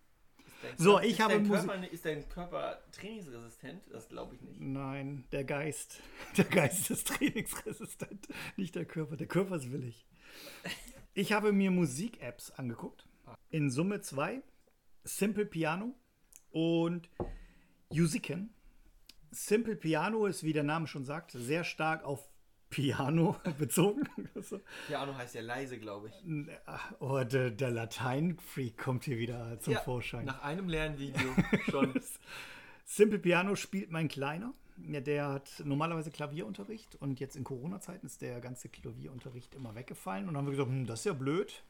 Dein 0.62 0.78
So, 0.78 0.92
Körper- 0.92 1.06
ich 1.06 1.12
ist 1.14 1.20
habe 1.20 1.34
dein 1.34 1.48
Musik- 1.48 1.66
Körper, 1.70 1.92
Ist 1.92 2.06
dein 2.06 2.30
Körper 2.30 2.82
trainingsresistent? 2.92 3.84
Das 3.92 4.10
glaube 4.10 4.36
ich 4.36 4.42
nicht. 4.42 4.60
Nein, 4.62 5.26
der 5.32 5.44
Geist. 5.44 6.00
Der 6.38 6.46
Geist 6.46 6.92
ist 6.92 7.08
trainingsresistent, 7.08 8.28
nicht 8.58 8.76
der 8.76 8.86
Körper. 8.86 9.18
Der 9.18 9.28
Körper 9.28 9.56
ist 9.56 9.72
willig. 9.72 10.06
Ich 11.14 11.34
habe 11.34 11.52
mir 11.52 11.72
Musik-Apps 11.72 12.52
angeguckt. 12.52 13.06
In 13.50 13.70
Summe 13.72 14.02
zwei. 14.02 14.42
Simple 15.04 15.46
Piano 15.46 15.96
und 16.52 17.10
Musiken. 17.90 18.54
Simple 19.32 19.76
Piano 19.76 20.26
ist, 20.26 20.44
wie 20.44 20.54
der 20.54 20.64
Name 20.64 20.88
schon 20.88 21.06
sagt, 21.06 21.32
sehr 21.32 21.64
stark 21.64 22.04
auf 22.04 22.28
Piano 22.70 23.36
bezogen. 23.60 24.10
Piano 24.88 25.16
heißt 25.16 25.36
ja 25.36 25.42
leise, 25.42 25.78
glaube 25.78 26.10
ich. 26.10 26.24
oh, 27.00 27.24
der, 27.24 27.52
der 27.52 27.72
Latein-Freak 27.72 28.78
kommt 28.78 29.06
hier 29.06 29.18
wieder 29.18 29.60
zum 29.60 29.76
Vorschein. 29.76 30.26
Nach 30.26 30.42
einem 30.42 30.68
Lernvideo 30.68 31.36
schon. 31.70 31.94
Simple 32.86 33.20
Piano 33.20 33.56
spielt 33.56 33.92
mein 33.92 34.08
Kleiner. 34.08 34.54
Ja, 34.90 35.00
der 35.00 35.30
hat 35.30 35.62
normalerweise 35.64 36.12
Klavierunterricht 36.12 36.96
und 36.96 37.20
jetzt 37.20 37.36
in 37.36 37.44
Corona-Zeiten 37.44 38.06
ist 38.06 38.22
der 38.22 38.42
ganze 38.42 38.68
Klavierunterricht 38.68 39.54
immer 39.54 39.76
weggefallen. 39.76 40.28
Und 40.28 40.34
dann 40.34 40.40
haben 40.40 40.48
wir 40.48 40.52
gesagt, 40.52 40.70
hm, 40.70 40.88
das 40.88 41.02
ist 41.02 41.06
ja 41.06 41.14
blöd. 41.14 41.64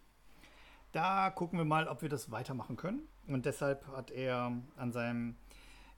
Da 0.94 1.30
gucken 1.30 1.58
wir 1.58 1.66
mal, 1.66 1.88
ob 1.88 2.02
wir 2.02 2.10
das 2.10 2.32
weitermachen 2.32 2.78
können. 2.78 3.08
Und 3.28 3.46
deshalb 3.46 3.88
hat 3.88 4.12
er 4.12 4.52
an 4.78 4.92
seinem 4.92 5.36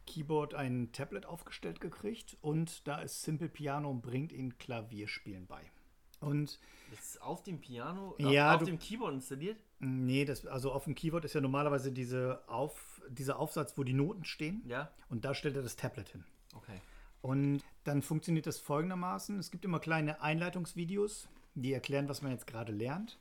Keyboard 0.05 0.53
ein 0.53 0.91
Tablet 0.91 1.25
aufgestellt 1.25 1.79
gekriegt 1.81 2.37
und 2.41 2.87
da 2.87 2.99
ist 2.99 3.23
Simple 3.23 3.49
Piano 3.49 3.89
und 3.89 4.01
bringt 4.01 4.31
ihn 4.31 4.57
Klavierspielen 4.57 5.47
bei. 5.47 5.61
Und 6.19 6.59
Das 6.91 6.99
ist 7.01 7.21
auf 7.21 7.43
dem 7.43 7.59
Piano, 7.59 8.15
Ja, 8.17 8.49
auf, 8.49 8.55
auf 8.55 8.59
du- 8.61 8.65
dem 8.67 8.79
Keyboard 8.79 9.13
installiert? 9.13 9.57
nee, 9.79 10.23
das, 10.25 10.45
also 10.45 10.71
auf 10.71 10.85
dem 10.85 10.95
Keyboard 10.95 11.25
ist 11.25 11.33
ja 11.35 11.41
normalerweise 11.41 11.91
diese 11.91 12.41
auf, 12.47 13.01
dieser 13.09 13.37
Aufsatz, 13.39 13.77
wo 13.77 13.83
die 13.83 13.93
Noten 13.93 14.23
stehen. 14.23 14.61
Ja. 14.65 14.89
Und 15.09 15.25
da 15.25 15.33
stellt 15.33 15.55
er 15.57 15.63
das 15.63 15.75
Tablet 15.75 16.09
hin. 16.09 16.23
Okay. 16.55 16.79
Und 17.21 17.61
dann 17.83 18.01
funktioniert 18.01 18.45
das 18.47 18.59
folgendermaßen. 18.59 19.37
Es 19.39 19.51
gibt 19.51 19.65
immer 19.65 19.79
kleine 19.79 20.21
Einleitungsvideos, 20.21 21.27
die 21.55 21.73
erklären, 21.73 22.07
was 22.09 22.21
man 22.21 22.31
jetzt 22.31 22.47
gerade 22.47 22.71
lernt. 22.71 23.17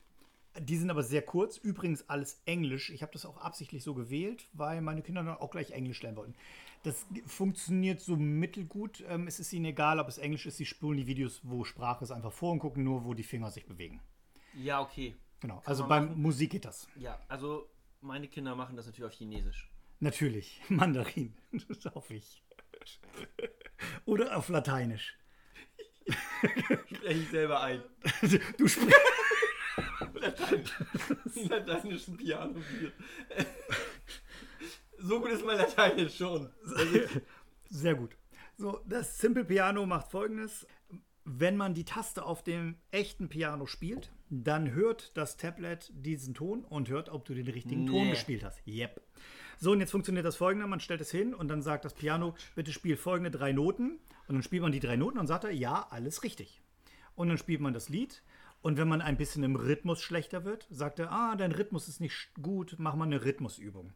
Die 0.61 0.77
sind 0.77 0.91
aber 0.91 1.03
sehr 1.03 1.23
kurz. 1.23 1.57
Übrigens 1.57 2.09
alles 2.11 2.41
Englisch. 2.45 2.91
Ich 2.91 3.03
habe 3.03 3.13
das 3.13 3.25
auch 3.25 3.39
absichtlich 3.39 3.83
so 3.83 3.95
gewählt, 3.95 4.49
weil 4.53 4.81
meine 4.83 5.03
Kinder 5.03 5.23
dann 5.25 5.37
auch 5.39 5.51
gleich 5.51 5.71
Englisch 5.71 6.03
lernen 6.03 6.17
wollten. 6.19 6.35
Das 6.83 7.07
funktioniert 7.27 8.01
so 8.01 8.17
mittelgut. 8.17 9.05
Ähm, 9.09 9.29
es 9.29 9.39
ist 9.39 9.53
ihnen 9.53 9.67
egal, 9.67 10.01
ob 10.01 10.09
es 10.09 10.19
Englisch 10.19 10.47
ist. 10.47 10.57
Sie 10.57 10.67
spulen 10.67 10.97
die 10.97 11.07
Videos, 11.07 11.41
wo 11.45 11.65
Sprache 11.65 12.05
ist, 12.05 12.11
einfach 12.11 12.33
vor 12.33 12.53
und 12.53 12.59
gucken 12.59 12.83
nur, 12.83 13.05
wo 13.05 13.15
die 13.15 13.23
Finger 13.23 13.51
sich 13.51 13.67
bewegen. 13.67 14.01
Ja, 14.55 14.81
okay. 14.81 15.15
Genau. 15.41 15.63
also 15.65 15.83
man 15.85 15.89
beim 15.89 16.05
machen. 16.07 16.23
Musik 16.23 16.51
geht 16.51 16.65
das. 16.65 16.89
Ja, 16.97 17.21
also 17.29 17.69
meine 18.01 18.29
Kinder 18.29 18.55
machen 18.55 18.77
das 18.77 18.87
natürlich 18.87 19.07
auf 19.13 19.17
Chinesisch. 19.17 19.71
Natürlich. 20.01 20.61
Mandarin. 20.69 21.35
Das 21.69 21.95
hoffe 21.95 22.15
ich. 22.15 22.43
Oder 24.05 24.37
auf 24.37 24.49
Lateinisch. 24.49 25.17
Spreche 26.93 27.21
ich 27.21 27.31
selber 27.31 27.63
ein. 27.63 27.83
Du 28.59 28.67
sprichst. 28.67 29.01
Lateinisch. 30.15 30.73
Lateinischen 31.49 32.17
Piano 32.17 32.61
spielen. 32.61 32.93
So 35.03 35.21
gut 35.21 35.31
ist 35.31 35.45
mein 35.45 35.59
Lateinisch 35.59 36.17
schon. 36.17 36.49
Sehr 37.71 37.95
gut. 37.95 38.17
So, 38.57 38.81
das 38.87 39.19
Simple 39.19 39.45
Piano 39.45 39.85
macht 39.87 40.11
folgendes. 40.11 40.67
Wenn 41.25 41.57
man 41.57 41.75
die 41.75 41.85
Taste 41.85 42.25
auf 42.25 42.43
dem 42.43 42.77
echten 42.91 43.29
Piano 43.29 43.67
spielt, 43.67 44.11
dann 44.29 44.73
hört 44.73 45.17
das 45.17 45.37
Tablet 45.37 45.93
diesen 45.95 46.35
Ton 46.35 46.65
und 46.65 46.89
hört, 46.89 47.11
ob 47.11 47.25
du 47.25 47.35
den 47.35 47.47
richtigen 47.49 47.87
Ton 47.87 48.05
Nee. 48.07 48.11
gespielt 48.11 48.43
hast. 48.45 48.61
Yep. 48.67 49.01
So, 49.59 49.71
und 49.73 49.81
jetzt 49.81 49.93
funktioniert 49.93 50.27
das 50.27 50.37
folgende: 50.37 50.67
Man 50.67 50.81
stellt 50.81 51.01
es 51.01 51.11
hin 51.13 51.33
und 51.35 51.49
dann 51.49 51.63
sagt 51.63 51.85
das 51.85 51.95
Piano, 51.95 52.35
bitte 52.57 52.73
spiel 52.73 52.97
folgende 52.97 53.31
drei 53.31 53.53
Noten. 53.53 53.99
Und 54.29 54.35
dann 54.37 54.43
spielt 54.43 54.63
man 54.63 54.73
die 54.73 54.81
drei 54.81 54.97
Noten 54.97 55.19
und 55.19 55.27
sagt 55.27 55.45
er, 55.45 55.51
ja, 55.51 55.87
alles 55.91 56.23
richtig. 56.23 56.61
Und 57.15 57.29
dann 57.29 57.39
spielt 57.39 57.61
man 57.61 57.75
das 57.75 57.89
Lied. 57.89 58.23
Und 58.63 58.77
wenn 58.79 58.89
man 58.89 59.01
ein 59.03 59.17
bisschen 59.17 59.43
im 59.43 59.57
Rhythmus 59.57 60.01
schlechter 60.01 60.45
wird, 60.45 60.67
sagt 60.71 60.99
er, 61.01 61.11
ah, 61.11 61.35
dein 61.37 61.53
Rhythmus 61.53 61.89
ist 61.89 62.01
nicht 62.01 62.31
gut, 62.41 62.77
mach 62.79 62.95
mal 62.95 63.05
eine 63.05 63.25
Rhythmusübung. 63.25 63.93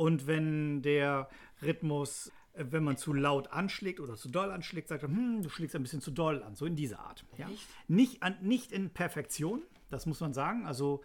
Und 0.00 0.26
wenn 0.26 0.80
der 0.80 1.28
Rhythmus, 1.60 2.32
äh, 2.54 2.64
wenn 2.70 2.82
man 2.82 2.96
zu 2.96 3.12
laut 3.12 3.52
anschlägt 3.52 4.00
oder 4.00 4.16
zu 4.16 4.30
doll 4.30 4.50
anschlägt, 4.50 4.88
sagt 4.88 5.02
er, 5.02 5.10
hm, 5.10 5.42
du 5.42 5.50
schlägst 5.50 5.76
ein 5.76 5.82
bisschen 5.82 6.00
zu 6.00 6.10
doll 6.10 6.42
an. 6.42 6.54
So 6.54 6.64
in 6.64 6.74
dieser 6.74 7.00
Art. 7.00 7.26
Ja? 7.36 7.50
Nicht, 7.86 8.22
an, 8.22 8.34
nicht 8.40 8.72
in 8.72 8.88
Perfektion, 8.88 9.60
das 9.90 10.06
muss 10.06 10.20
man 10.20 10.32
sagen. 10.32 10.64
Also 10.64 11.02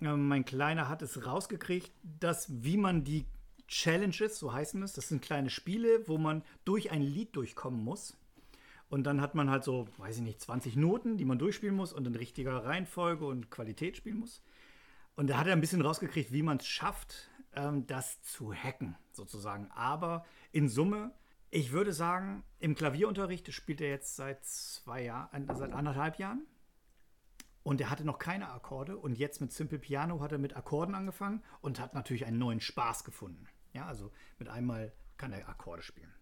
äh, 0.00 0.12
mein 0.12 0.44
Kleiner 0.44 0.88
hat 0.88 1.02
es 1.02 1.26
rausgekriegt, 1.26 1.90
dass 2.04 2.62
wie 2.62 2.76
man 2.76 3.02
die 3.02 3.24
Challenges, 3.66 4.38
so 4.38 4.52
heißen 4.52 4.80
es, 4.84 4.92
das 4.92 5.08
sind 5.08 5.20
kleine 5.20 5.50
Spiele, 5.50 6.06
wo 6.06 6.16
man 6.16 6.44
durch 6.64 6.92
ein 6.92 7.02
Lied 7.02 7.34
durchkommen 7.34 7.82
muss. 7.82 8.16
Und 8.90 9.08
dann 9.08 9.20
hat 9.20 9.34
man 9.34 9.50
halt 9.50 9.64
so, 9.64 9.88
weiß 9.96 10.18
ich 10.18 10.22
nicht, 10.22 10.40
20 10.40 10.76
Noten, 10.76 11.16
die 11.16 11.24
man 11.24 11.40
durchspielen 11.40 11.74
muss 11.74 11.92
und 11.92 12.06
in 12.06 12.14
richtiger 12.14 12.64
Reihenfolge 12.64 13.26
und 13.26 13.50
Qualität 13.50 13.96
spielen 13.96 14.18
muss. 14.18 14.40
Und 15.16 15.30
da 15.30 15.38
hat 15.38 15.48
er 15.48 15.52
ein 15.52 15.60
bisschen 15.60 15.82
rausgekriegt, 15.82 16.32
wie 16.32 16.42
man 16.42 16.58
es 16.58 16.66
schafft, 16.68 17.28
ähm, 17.56 17.86
das 17.86 18.22
zu 18.22 18.52
hacken, 18.52 18.96
sozusagen. 19.12 19.70
Aber 19.72 20.24
in 20.52 20.68
Summe, 20.68 21.12
ich 21.50 21.72
würde 21.72 21.92
sagen, 21.92 22.44
im 22.58 22.74
Klavierunterricht 22.74 23.52
spielt 23.52 23.80
er 23.80 23.90
jetzt 23.90 24.16
seit 24.16 24.44
zwei 24.44 25.02
Jahren, 25.02 25.48
seit 25.54 25.72
anderthalb 25.72 26.18
Jahren. 26.18 26.46
Und 27.62 27.80
er 27.80 27.90
hatte 27.90 28.04
noch 28.04 28.18
keine 28.18 28.50
Akkorde. 28.50 28.96
Und 28.96 29.16
jetzt 29.16 29.40
mit 29.40 29.52
Simple 29.52 29.78
Piano 29.78 30.20
hat 30.20 30.32
er 30.32 30.38
mit 30.38 30.56
Akkorden 30.56 30.94
angefangen 30.94 31.42
und 31.60 31.80
hat 31.80 31.94
natürlich 31.94 32.26
einen 32.26 32.38
neuen 32.38 32.60
Spaß 32.60 33.04
gefunden. 33.04 33.48
Ja, 33.72 33.86
also 33.86 34.12
mit 34.38 34.48
einmal 34.48 34.92
kann 35.16 35.32
er 35.32 35.48
Akkorde 35.48 35.82
spielen. 35.82 36.12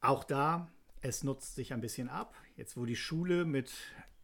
Auch 0.00 0.22
da, 0.22 0.70
es 1.00 1.24
nutzt 1.24 1.54
sich 1.54 1.72
ein 1.72 1.80
bisschen 1.80 2.08
ab. 2.08 2.36
Jetzt, 2.56 2.76
wo 2.76 2.84
die 2.84 2.96
Schule 2.96 3.44
mit 3.44 3.72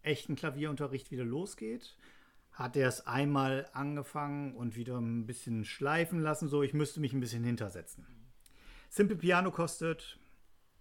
echten 0.03 0.37
Klavierunterricht 0.37 1.11
wieder 1.11 1.25
losgeht, 1.25 1.97
hat 2.53 2.77
er 2.77 2.89
es 2.89 3.07
einmal 3.07 3.69
angefangen 3.73 4.55
und 4.55 4.77
wieder 4.77 4.99
ein 4.99 5.27
bisschen 5.27 5.65
schleifen 5.65 6.21
lassen. 6.21 6.49
So, 6.49 6.63
ich 6.63 6.75
müsste 6.75 7.01
mich 7.01 7.13
ein 7.13 7.21
bisschen 7.21 7.45
hintersetzen. 7.45 8.07
Simple 8.89 9.17
Piano 9.17 9.51
kostet, 9.51 10.19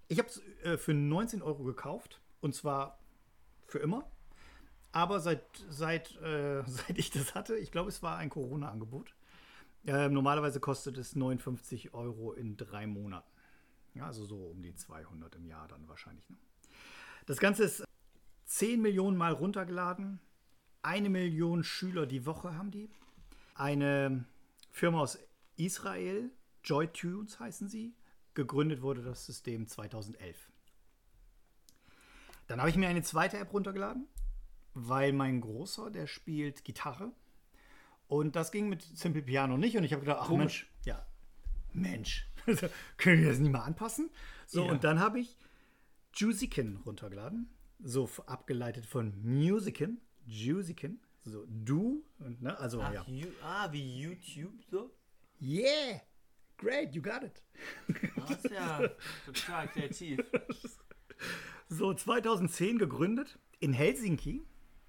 ich 0.08 0.18
habe 0.18 0.28
es 0.28 0.42
äh, 0.64 0.78
für 0.78 0.94
19 0.94 1.42
Euro 1.42 1.64
gekauft. 1.64 2.22
Und 2.42 2.56
zwar 2.56 3.00
für 3.68 3.80
immer. 3.80 4.10
Aber 4.92 5.20
seit, 5.20 5.44
seit, 5.70 6.16
äh, 6.22 6.64
seit 6.68 6.98
ich 6.98 7.12
das 7.12 7.36
hatte, 7.36 7.56
ich 7.56 7.72
glaube, 7.72 7.90
es 7.90 8.02
war 8.02 8.18
ein 8.18 8.30
Corona-Angebot. 8.30 9.14
Äh, 9.86 10.10
normalerweise 10.10 10.60
kostet 10.60 10.98
es 10.98 11.16
59 11.16 11.94
Euro 11.94 12.34
in 12.34 12.58
drei 12.58 12.88
Monaten. 12.88 13.30
Ja, 13.94 14.08
also 14.08 14.26
so 14.26 14.36
um 14.36 14.62
die 14.62 14.76
200 14.76 15.36
im 15.36 15.46
Jahr 15.46 15.68
dann 15.68 15.88
wahrscheinlich. 15.88 16.28
Ne? 16.30 16.38
Das 17.26 17.38
Ganze 17.38 17.64
ist 17.64 17.84
10 18.46 18.82
Millionen 18.82 19.18
Mal 19.18 19.34
runtergeladen. 19.34 20.20
Eine 20.82 21.10
Million 21.10 21.64
Schüler 21.64 22.06
die 22.06 22.26
Woche 22.26 22.56
haben 22.56 22.72
die. 22.72 22.90
Eine 23.56 24.26
Firma 24.72 25.02
aus 25.02 25.18
Israel, 25.58 26.32
JoyTunes 26.64 27.40
heißen 27.40 27.68
sie. 27.68 27.94
Gegründet 28.34 28.82
wurde 28.82 29.04
das 29.04 29.26
System 29.26 29.68
2011. 29.68 30.38
Dann 32.48 32.60
habe 32.60 32.70
ich 32.70 32.78
mir 32.78 32.88
eine 32.88 33.04
zweite 33.04 33.38
App 33.38 33.54
runtergeladen, 33.54 34.08
weil 34.74 35.12
mein 35.14 35.42
Großer, 35.42 35.92
der 35.92 36.08
spielt 36.08 36.64
Gitarre. 36.64 37.12
Und 38.08 38.36
das 38.36 38.52
ging 38.52 38.70
mit 38.70 38.82
Simple 38.82 39.22
Piano 39.22 39.58
nicht. 39.58 39.78
Und 39.78 39.84
ich 39.84 39.92
habe 39.94 40.02
gedacht, 40.02 40.20
ach 40.22 40.30
Mensch, 40.30 40.68
ja, 40.86 41.06
Mensch, 41.74 42.28
können 42.98 43.22
wir 43.22 43.30
das 43.30 43.40
nicht 43.40 43.52
mal 43.52 43.64
anpassen? 43.64 44.10
So, 44.48 44.66
Ja. 44.66 44.72
und 44.72 44.84
dann 44.84 45.00
habe 45.00 45.20
ich 45.20 45.36
Juicykin 46.16 46.78
runtergeladen. 46.78 47.50
So 47.82 48.10
abgeleitet 48.26 48.86
von 48.86 49.14
Musicin. 49.24 50.02
Juicykin. 50.30 51.00
So, 51.26 51.46
du. 51.48 52.04
Und, 52.20 52.42
ne, 52.42 52.58
also, 52.58 52.82
Ach, 52.82 52.94
ja. 52.94 53.04
you, 53.08 53.28
ah, 53.44 53.72
wie 53.72 54.02
YouTube 54.02 54.64
so? 54.70 54.92
Yeah! 55.42 56.02
Great, 56.58 56.94
you 56.94 57.02
got 57.02 57.24
it. 57.24 57.42
Das 58.18 58.44
ist 58.44 58.52
ja 58.52 58.90
total 59.26 59.68
kreativ. 59.70 60.20
So 61.70 61.94
2010 61.94 62.78
gegründet 62.78 63.40
in 63.60 63.74
Helsinki. 63.74 64.44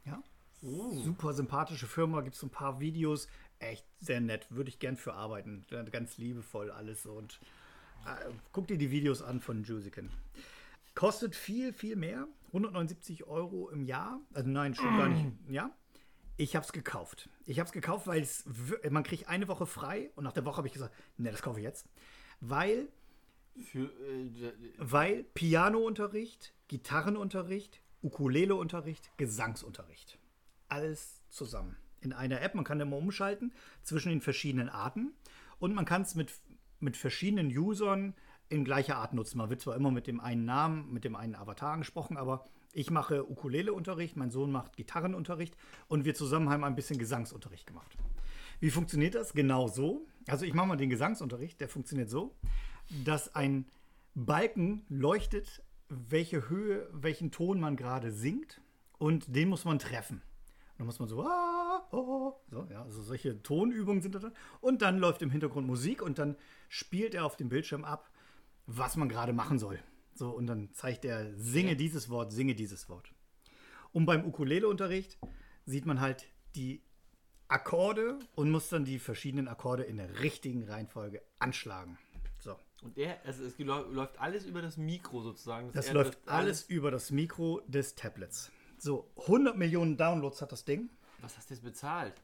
Ja. 0.05 0.23
Super 0.61 1.33
sympathische 1.33 1.87
Firma, 1.87 2.23
gibt 2.23 2.37
es 2.37 2.43
ein 2.43 2.51
paar 2.51 2.81
Videos. 2.81 3.29
Echt 3.61 3.87
sehr 4.01 4.21
nett, 4.21 4.47
würde 4.51 4.71
ich 4.71 4.79
gern 4.79 4.97
für 4.97 5.15
arbeiten. 5.15 5.65
Ganz 5.93 6.19
liebevoll 6.19 6.71
alles 6.71 7.07
und 7.07 7.39
äh, 8.07 8.31
guck 8.53 8.67
dir 8.67 8.79
die 8.79 8.91
Videos 8.91 9.23
an 9.23 9.41
von 9.41 9.63
Jusican. 9.63 10.11
Kostet 10.95 11.37
viel, 11.37 11.73
viel 11.73 11.97
mehr. 11.97 12.27
179 12.53 13.25
Euro 13.27 13.71
im 13.71 13.85
Jahr. 13.85 14.21
Also 14.33 14.49
nein, 14.49 14.75
schon 14.75 14.97
gar 14.97 15.09
nicht. 15.09 15.27
Ja. 15.49 15.71
Ich 16.37 16.57
habe 16.57 16.65
es 16.65 16.73
gekauft. 16.73 17.29
Ich 17.45 17.59
habe 17.59 17.67
es 17.67 17.73
gekauft, 17.73 18.07
weil 18.07 18.23
es 18.23 18.45
man 18.89 19.03
kriegt 19.03 19.29
eine 19.29 19.47
Woche 19.49 19.67
frei 19.67 20.11
und 20.17 20.25
nach 20.25 20.33
der 20.33 20.45
Woche 20.45 20.59
habe 20.59 20.69
ich 20.69 20.73
gesagt, 20.73 20.95
ne, 21.19 21.31
das 21.31 21.43
kaufe 21.43 21.61
ich 21.61 21.65
jetzt, 21.65 21.87
weil 22.41 22.89
Für, 23.63 23.85
äh, 23.85 24.53
weil 24.79 25.25
Pianounterricht, 25.35 26.55
Gitarrenunterricht, 26.69 27.83
Ukuleleunterricht, 28.03 29.11
Gesangsunterricht. 29.19 30.19
Alles 30.69 31.23
zusammen. 31.29 31.77
In 32.01 32.13
einer 32.13 32.41
App. 32.41 32.55
Man 32.55 32.65
kann 32.65 32.81
immer 32.81 32.97
umschalten 32.97 33.53
zwischen 33.83 34.09
den 34.09 34.23
verschiedenen 34.23 34.71
Arten. 34.71 35.13
Und 35.59 35.75
man 35.75 35.85
kann 35.85 36.03
es 36.03 36.15
mit, 36.15 36.33
mit 36.79 36.97
verschiedenen 36.97 37.49
Usern 37.49 38.15
in 38.51 38.65
gleicher 38.65 38.97
Art 38.97 39.15
nutzen. 39.15 39.39
Man 39.39 39.49
wird 39.49 39.61
zwar 39.61 39.77
immer 39.77 39.91
mit 39.91 40.07
dem 40.07 40.21
einen 40.21 40.45
Namen, 40.45 40.93
mit 40.93 41.05
dem 41.05 41.17
einen 41.17 41.35
Avatar 41.35 41.73
angesprochen, 41.73 42.17
aber 42.17 42.45
ich 42.73 42.91
mache 42.91 43.29
Ukuleleunterricht, 43.29 44.17
mein 44.17 44.31
Sohn 44.31 44.53
macht 44.53 44.77
Gitarrenunterricht 44.77 45.57
und 45.89 46.05
wir 46.05 46.15
zusammen 46.15 46.51
haben 46.51 46.65
ein 46.65 46.75
bisschen 46.75 46.99
Gesangsunterricht 46.99 47.67
gemacht. 47.67 47.97
Wie 48.61 48.71
funktioniert 48.71 49.15
das? 49.15 49.33
Genau 49.33 49.69
so. 49.69 50.07
Also 50.27 50.45
ich 50.45 50.53
mache 50.53 50.67
mal 50.67 50.77
den 50.77 50.91
Gesangsunterricht, 50.91 51.61
der 51.61 51.69
funktioniert 51.69 52.11
so, 52.11 52.35
dass 53.05 53.35
ein 53.35 53.67
Balken 54.15 54.85
leuchtet, 54.89 55.63
welche 55.89 56.49
Höhe, 56.49 56.89
welchen 56.93 57.31
Ton 57.31 57.61
man 57.61 57.77
gerade 57.77 58.13
singt 58.13 58.61
und 58.99 59.35
den 59.35 59.49
muss 59.49 59.65
man 59.65 59.79
treffen. 59.79 60.23
Dann 60.77 60.87
muss 60.87 60.99
man 60.99 61.09
so, 61.09 61.23
ah, 61.23 61.87
oh, 61.93 62.35
so, 62.51 62.67
ja, 62.71 62.83
also 62.83 63.03
solche 63.03 63.43
Tonübungen 63.43 64.03
sind 64.03 64.15
da 64.15 64.19
drin. 64.19 64.33
Und 64.61 64.83
dann 64.83 64.99
läuft 64.99 65.23
im 65.23 65.31
Hintergrund 65.31 65.67
Musik 65.67 66.03
und 66.03 66.19
dann 66.19 66.37
spielt 66.69 67.15
er 67.15 67.27
auf 67.27 67.37
dem 67.37 67.49
Bildschirm 67.49 67.85
ab, 67.85 68.11
was 68.77 68.97
man 68.97 69.09
gerade 69.09 69.33
machen 69.33 69.59
soll. 69.59 69.79
So, 70.15 70.31
und 70.31 70.47
dann 70.47 70.73
zeigt 70.75 71.05
er, 71.05 71.35
singe 71.37 71.77
dieses 71.77 72.09
Wort, 72.09 72.33
singe 72.33 72.55
dieses 72.55 72.89
Wort. 72.89 73.13
Und 73.93 74.07
beim 74.07 74.25
Ukuleleunterricht 74.25 75.19
sieht 75.65 75.87
man 75.87 76.01
halt 76.01 76.27
die 76.55 76.83
Akkorde 77.49 78.19
und 78.37 78.51
muss 78.51 78.69
dann 78.69 78.85
die 78.85 78.99
verschiedenen 78.99 79.49
Akkorde 79.49 79.83
in 79.83 79.97
der 79.97 80.21
richtigen 80.21 80.65
Reihenfolge 80.65 81.23
anschlagen. 81.39 81.99
So. 82.39 82.57
und 82.83 82.97
der, 82.97 83.25
also 83.27 83.45
es 83.45 83.59
läuft 83.59 84.19
alles 84.19 84.47
über 84.47 84.63
das 84.63 84.77
Mikro 84.77 85.21
sozusagen. 85.21 85.73
Das 85.73 85.89
er 85.89 85.95
läuft 85.95 86.13
trifft 86.13 86.29
alles 86.29 86.63
über 86.63 86.91
das 86.91 87.11
Mikro 87.11 87.61
des 87.67 87.97
Tablets. 87.97 88.51
So, 88.79 89.11
100 89.17 89.59
Millionen 89.59 89.97
Downloads 89.97 90.41
hat 90.41 90.53
das 90.53 90.65
Ding. 90.65 90.91
Was 91.21 91.37
hast 91.37 91.51
du 91.51 91.55
jetzt 91.55 91.63
bezahlt? 91.63 92.15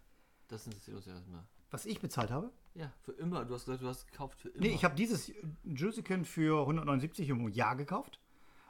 Das 0.49 0.65
interessiert 0.67 0.97
uns 0.97 1.07
ja 1.07 1.15
erstmal. 1.15 1.45
Was 1.77 1.85
ich 1.85 2.01
bezahlt 2.01 2.31
habe? 2.31 2.51
Ja, 2.75 2.91
für 3.03 3.12
immer. 3.12 3.45
Du 3.45 3.53
hast 3.53 3.67
gesagt, 3.67 3.83
du 3.83 3.87
hast 3.87 4.11
gekauft 4.11 4.41
für 4.41 4.49
immer. 4.49 4.62
Nee, 4.62 4.75
ich 4.75 4.83
habe 4.83 4.97
dieses 4.97 5.31
Jusican 5.62 6.25
für 6.25 6.62
179 6.62 7.29
im 7.29 7.47
Jahr 7.51 7.77
gekauft. 7.77 8.19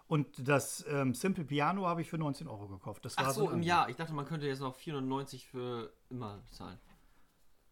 Und 0.08 0.48
das 0.48 0.84
ähm, 0.88 1.14
Simple 1.14 1.44
Piano 1.44 1.86
habe 1.86 2.02
ich 2.02 2.10
für 2.10 2.18
19 2.18 2.48
Euro 2.48 2.66
gekauft. 2.66 3.04
Das 3.04 3.16
war 3.16 3.28
Ach 3.28 3.30
so, 3.30 3.48
ein 3.48 3.58
im 3.58 3.62
Jahr. 3.62 3.88
Ich 3.88 3.94
dachte, 3.94 4.12
man 4.12 4.24
könnte 4.24 4.48
jetzt 4.48 4.58
noch 4.58 4.74
490 4.74 5.46
für 5.46 5.92
immer 6.10 6.42
zahlen. 6.50 6.80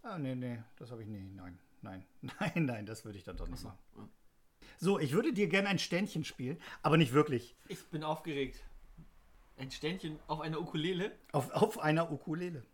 Ah, 0.05 0.19
nee, 0.19 0.37
nee, 0.37 0.63
das 0.77 0.93
habe 0.93 1.03
ich 1.03 1.09
nie. 1.09 1.29
Nein, 1.35 1.59
nein, 1.83 2.05
nein, 2.39 2.65
nein, 2.65 2.87
das 2.87 3.05
würde 3.05 3.19
ich 3.19 3.25
dann 3.25 3.37
doch 3.37 3.49
nicht 3.49 3.65
machen. 3.65 3.79
ja. 3.97 4.09
So, 4.79 5.01
ich 5.01 5.15
würde 5.15 5.33
dir 5.33 5.49
gerne 5.49 5.69
ein 5.69 5.81
Ständchen 5.81 6.23
spielen, 6.23 6.61
aber 6.83 6.97
nicht 6.97 7.13
wirklich. 7.13 7.57
Ich 7.67 7.85
bin 7.87 8.05
aufgeregt. 8.05 8.63
Ein 9.57 9.73
Ständchen 9.73 10.21
auf 10.29 10.41
einer 10.41 10.61
Ukulele? 10.61 11.11
Auf, 11.33 11.51
auf 11.51 11.81
einer 11.81 12.13
Ukulele. 12.13 12.65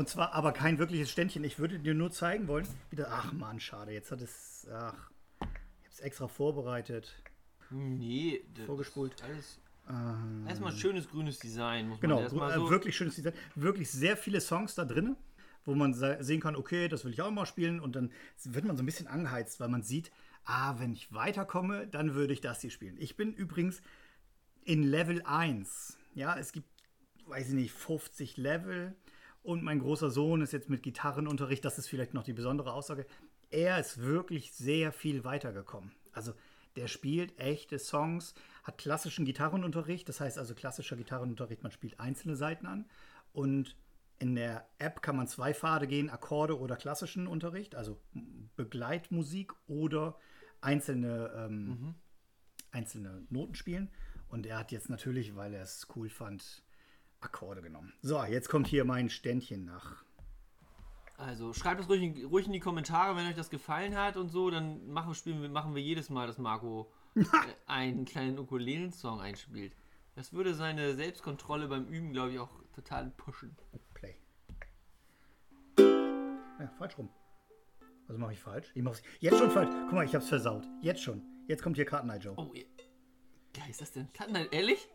Und 0.00 0.08
zwar 0.08 0.32
aber 0.32 0.52
kein 0.52 0.78
wirkliches 0.78 1.10
Ständchen. 1.10 1.44
Ich 1.44 1.58
würde 1.58 1.78
dir 1.78 1.92
nur 1.92 2.10
zeigen 2.10 2.48
wollen. 2.48 2.66
Wieder, 2.90 3.08
ach 3.10 3.34
man, 3.34 3.60
schade. 3.60 3.92
Jetzt 3.92 4.10
hat 4.10 4.22
es. 4.22 4.66
Ach, 4.72 4.94
ich 5.42 5.46
habe 5.46 5.52
es 5.92 6.00
extra 6.00 6.26
vorbereitet. 6.26 7.22
Nee. 7.68 8.42
das 8.54 8.64
Vorgespult. 8.64 9.12
ist 9.12 9.22
Alles. 9.22 9.60
Erstmal 10.48 10.72
ein 10.72 10.78
schönes 10.78 11.06
grünes 11.06 11.38
Design, 11.38 11.98
Genau, 12.00 12.18
erstmal 12.18 12.50
äh, 12.50 12.54
so. 12.54 12.70
wirklich 12.70 12.96
schönes 12.96 13.16
Design. 13.16 13.34
Wirklich 13.54 13.90
sehr 13.90 14.16
viele 14.16 14.40
Songs 14.40 14.74
da 14.74 14.86
drin, 14.86 15.16
wo 15.66 15.74
man 15.74 15.92
se- 15.92 16.16
sehen 16.20 16.40
kann, 16.40 16.56
okay, 16.56 16.88
das 16.88 17.04
will 17.04 17.12
ich 17.12 17.20
auch 17.20 17.30
mal 17.30 17.44
spielen. 17.44 17.78
Und 17.78 17.94
dann 17.94 18.10
wird 18.44 18.64
man 18.64 18.78
so 18.78 18.82
ein 18.82 18.86
bisschen 18.86 19.06
angeheizt, 19.06 19.60
weil 19.60 19.68
man 19.68 19.82
sieht, 19.82 20.10
ah, 20.46 20.76
wenn 20.78 20.94
ich 20.94 21.12
weiterkomme, 21.12 21.86
dann 21.88 22.14
würde 22.14 22.32
ich 22.32 22.40
das 22.40 22.62
hier 22.62 22.70
spielen. 22.70 22.96
Ich 22.98 23.16
bin 23.18 23.34
übrigens 23.34 23.82
in 24.64 24.82
Level 24.82 25.20
1. 25.26 25.98
Ja, 26.14 26.38
es 26.38 26.52
gibt, 26.52 26.70
weiß 27.26 27.48
ich 27.48 27.54
nicht, 27.54 27.72
50 27.72 28.38
Level. 28.38 28.94
Und 29.42 29.62
mein 29.62 29.78
großer 29.78 30.10
Sohn 30.10 30.42
ist 30.42 30.52
jetzt 30.52 30.68
mit 30.68 30.82
Gitarrenunterricht, 30.82 31.64
das 31.64 31.78
ist 31.78 31.88
vielleicht 31.88 32.14
noch 32.14 32.22
die 32.22 32.32
besondere 32.32 32.72
Aussage. 32.72 33.06
Er 33.50 33.78
ist 33.78 34.00
wirklich 34.00 34.52
sehr 34.52 34.92
viel 34.92 35.24
weitergekommen. 35.24 35.92
Also 36.12 36.34
der 36.76 36.88
spielt 36.88 37.38
echte 37.38 37.78
Songs, 37.78 38.34
hat 38.62 38.78
klassischen 38.78 39.24
Gitarrenunterricht, 39.24 40.08
das 40.08 40.20
heißt 40.20 40.38
also 40.38 40.54
klassischer 40.54 40.96
Gitarrenunterricht, 40.96 41.62
man 41.62 41.72
spielt 41.72 41.98
einzelne 41.98 42.36
Seiten 42.36 42.66
an. 42.66 42.86
Und 43.32 43.76
in 44.18 44.34
der 44.34 44.68
App 44.78 45.02
kann 45.02 45.16
man 45.16 45.26
zwei 45.26 45.54
Pfade 45.54 45.86
gehen, 45.86 46.10
Akkorde 46.10 46.58
oder 46.58 46.76
klassischen 46.76 47.26
Unterricht, 47.26 47.74
also 47.74 47.98
Begleitmusik 48.56 49.52
oder 49.66 50.18
einzelne, 50.60 51.32
ähm, 51.34 51.94
einzelne 52.70 53.26
Noten 53.30 53.54
spielen. 53.54 53.90
Und 54.28 54.46
er 54.46 54.58
hat 54.58 54.72
jetzt 54.72 54.90
natürlich, 54.90 55.34
weil 55.34 55.54
er 55.54 55.62
es 55.62 55.88
cool 55.96 56.10
fand, 56.10 56.62
Akkorde 57.20 57.62
genommen. 57.62 57.92
So, 58.02 58.22
jetzt 58.24 58.48
kommt 58.48 58.66
hier 58.66 58.84
mein 58.84 59.10
Ständchen 59.10 59.64
nach. 59.64 60.04
Also 61.18 61.52
schreibt 61.52 61.80
es 61.82 61.88
ruhig, 61.88 62.02
in- 62.02 62.24
ruhig 62.24 62.46
in 62.46 62.52
die 62.52 62.60
Kommentare, 62.60 63.14
wenn 63.16 63.26
euch 63.26 63.34
das 63.36 63.50
gefallen 63.50 63.94
hat 63.96 64.16
und 64.16 64.30
so. 64.30 64.50
Dann 64.50 64.86
machen, 64.90 65.14
spielen 65.14 65.42
wir, 65.42 65.48
machen 65.50 65.74
wir 65.74 65.82
jedes 65.82 66.08
Mal, 66.08 66.26
dass 66.26 66.38
Marco 66.38 66.90
äh, 67.14 67.22
einen 67.66 68.06
kleinen 68.06 68.38
Ukulelen-Song 68.38 69.20
einspielt. 69.20 69.74
Das 70.14 70.32
würde 70.32 70.54
seine 70.54 70.94
Selbstkontrolle 70.94 71.68
beim 71.68 71.86
Üben, 71.86 72.12
glaube 72.12 72.32
ich, 72.32 72.38
auch 72.38 72.50
total 72.74 73.10
pushen. 73.16 73.54
Play. 73.94 74.16
Ja, 75.78 76.68
falsch 76.78 76.96
rum. 76.98 77.08
Also 78.08 78.18
mache 78.18 78.32
ich 78.32 78.40
falsch? 78.40 78.70
Ich 78.74 78.82
mach's 78.82 79.02
jetzt 79.20 79.38
schon 79.38 79.50
falsch. 79.50 79.70
Guck 79.84 79.92
mal, 79.92 80.04
ich 80.04 80.14
hab's 80.14 80.28
versaut. 80.28 80.66
Jetzt 80.82 81.02
schon. 81.02 81.22
Jetzt 81.46 81.62
kommt 81.62 81.76
hier 81.76 81.84
Karten 81.84 82.10
Joe. 82.20 82.34
Oh, 82.36 82.52
geil 83.52 83.70
ist 83.70 83.80
das 83.80 83.92
denn? 83.92 84.08
Das 84.16 84.46
ehrlich? 84.50 84.88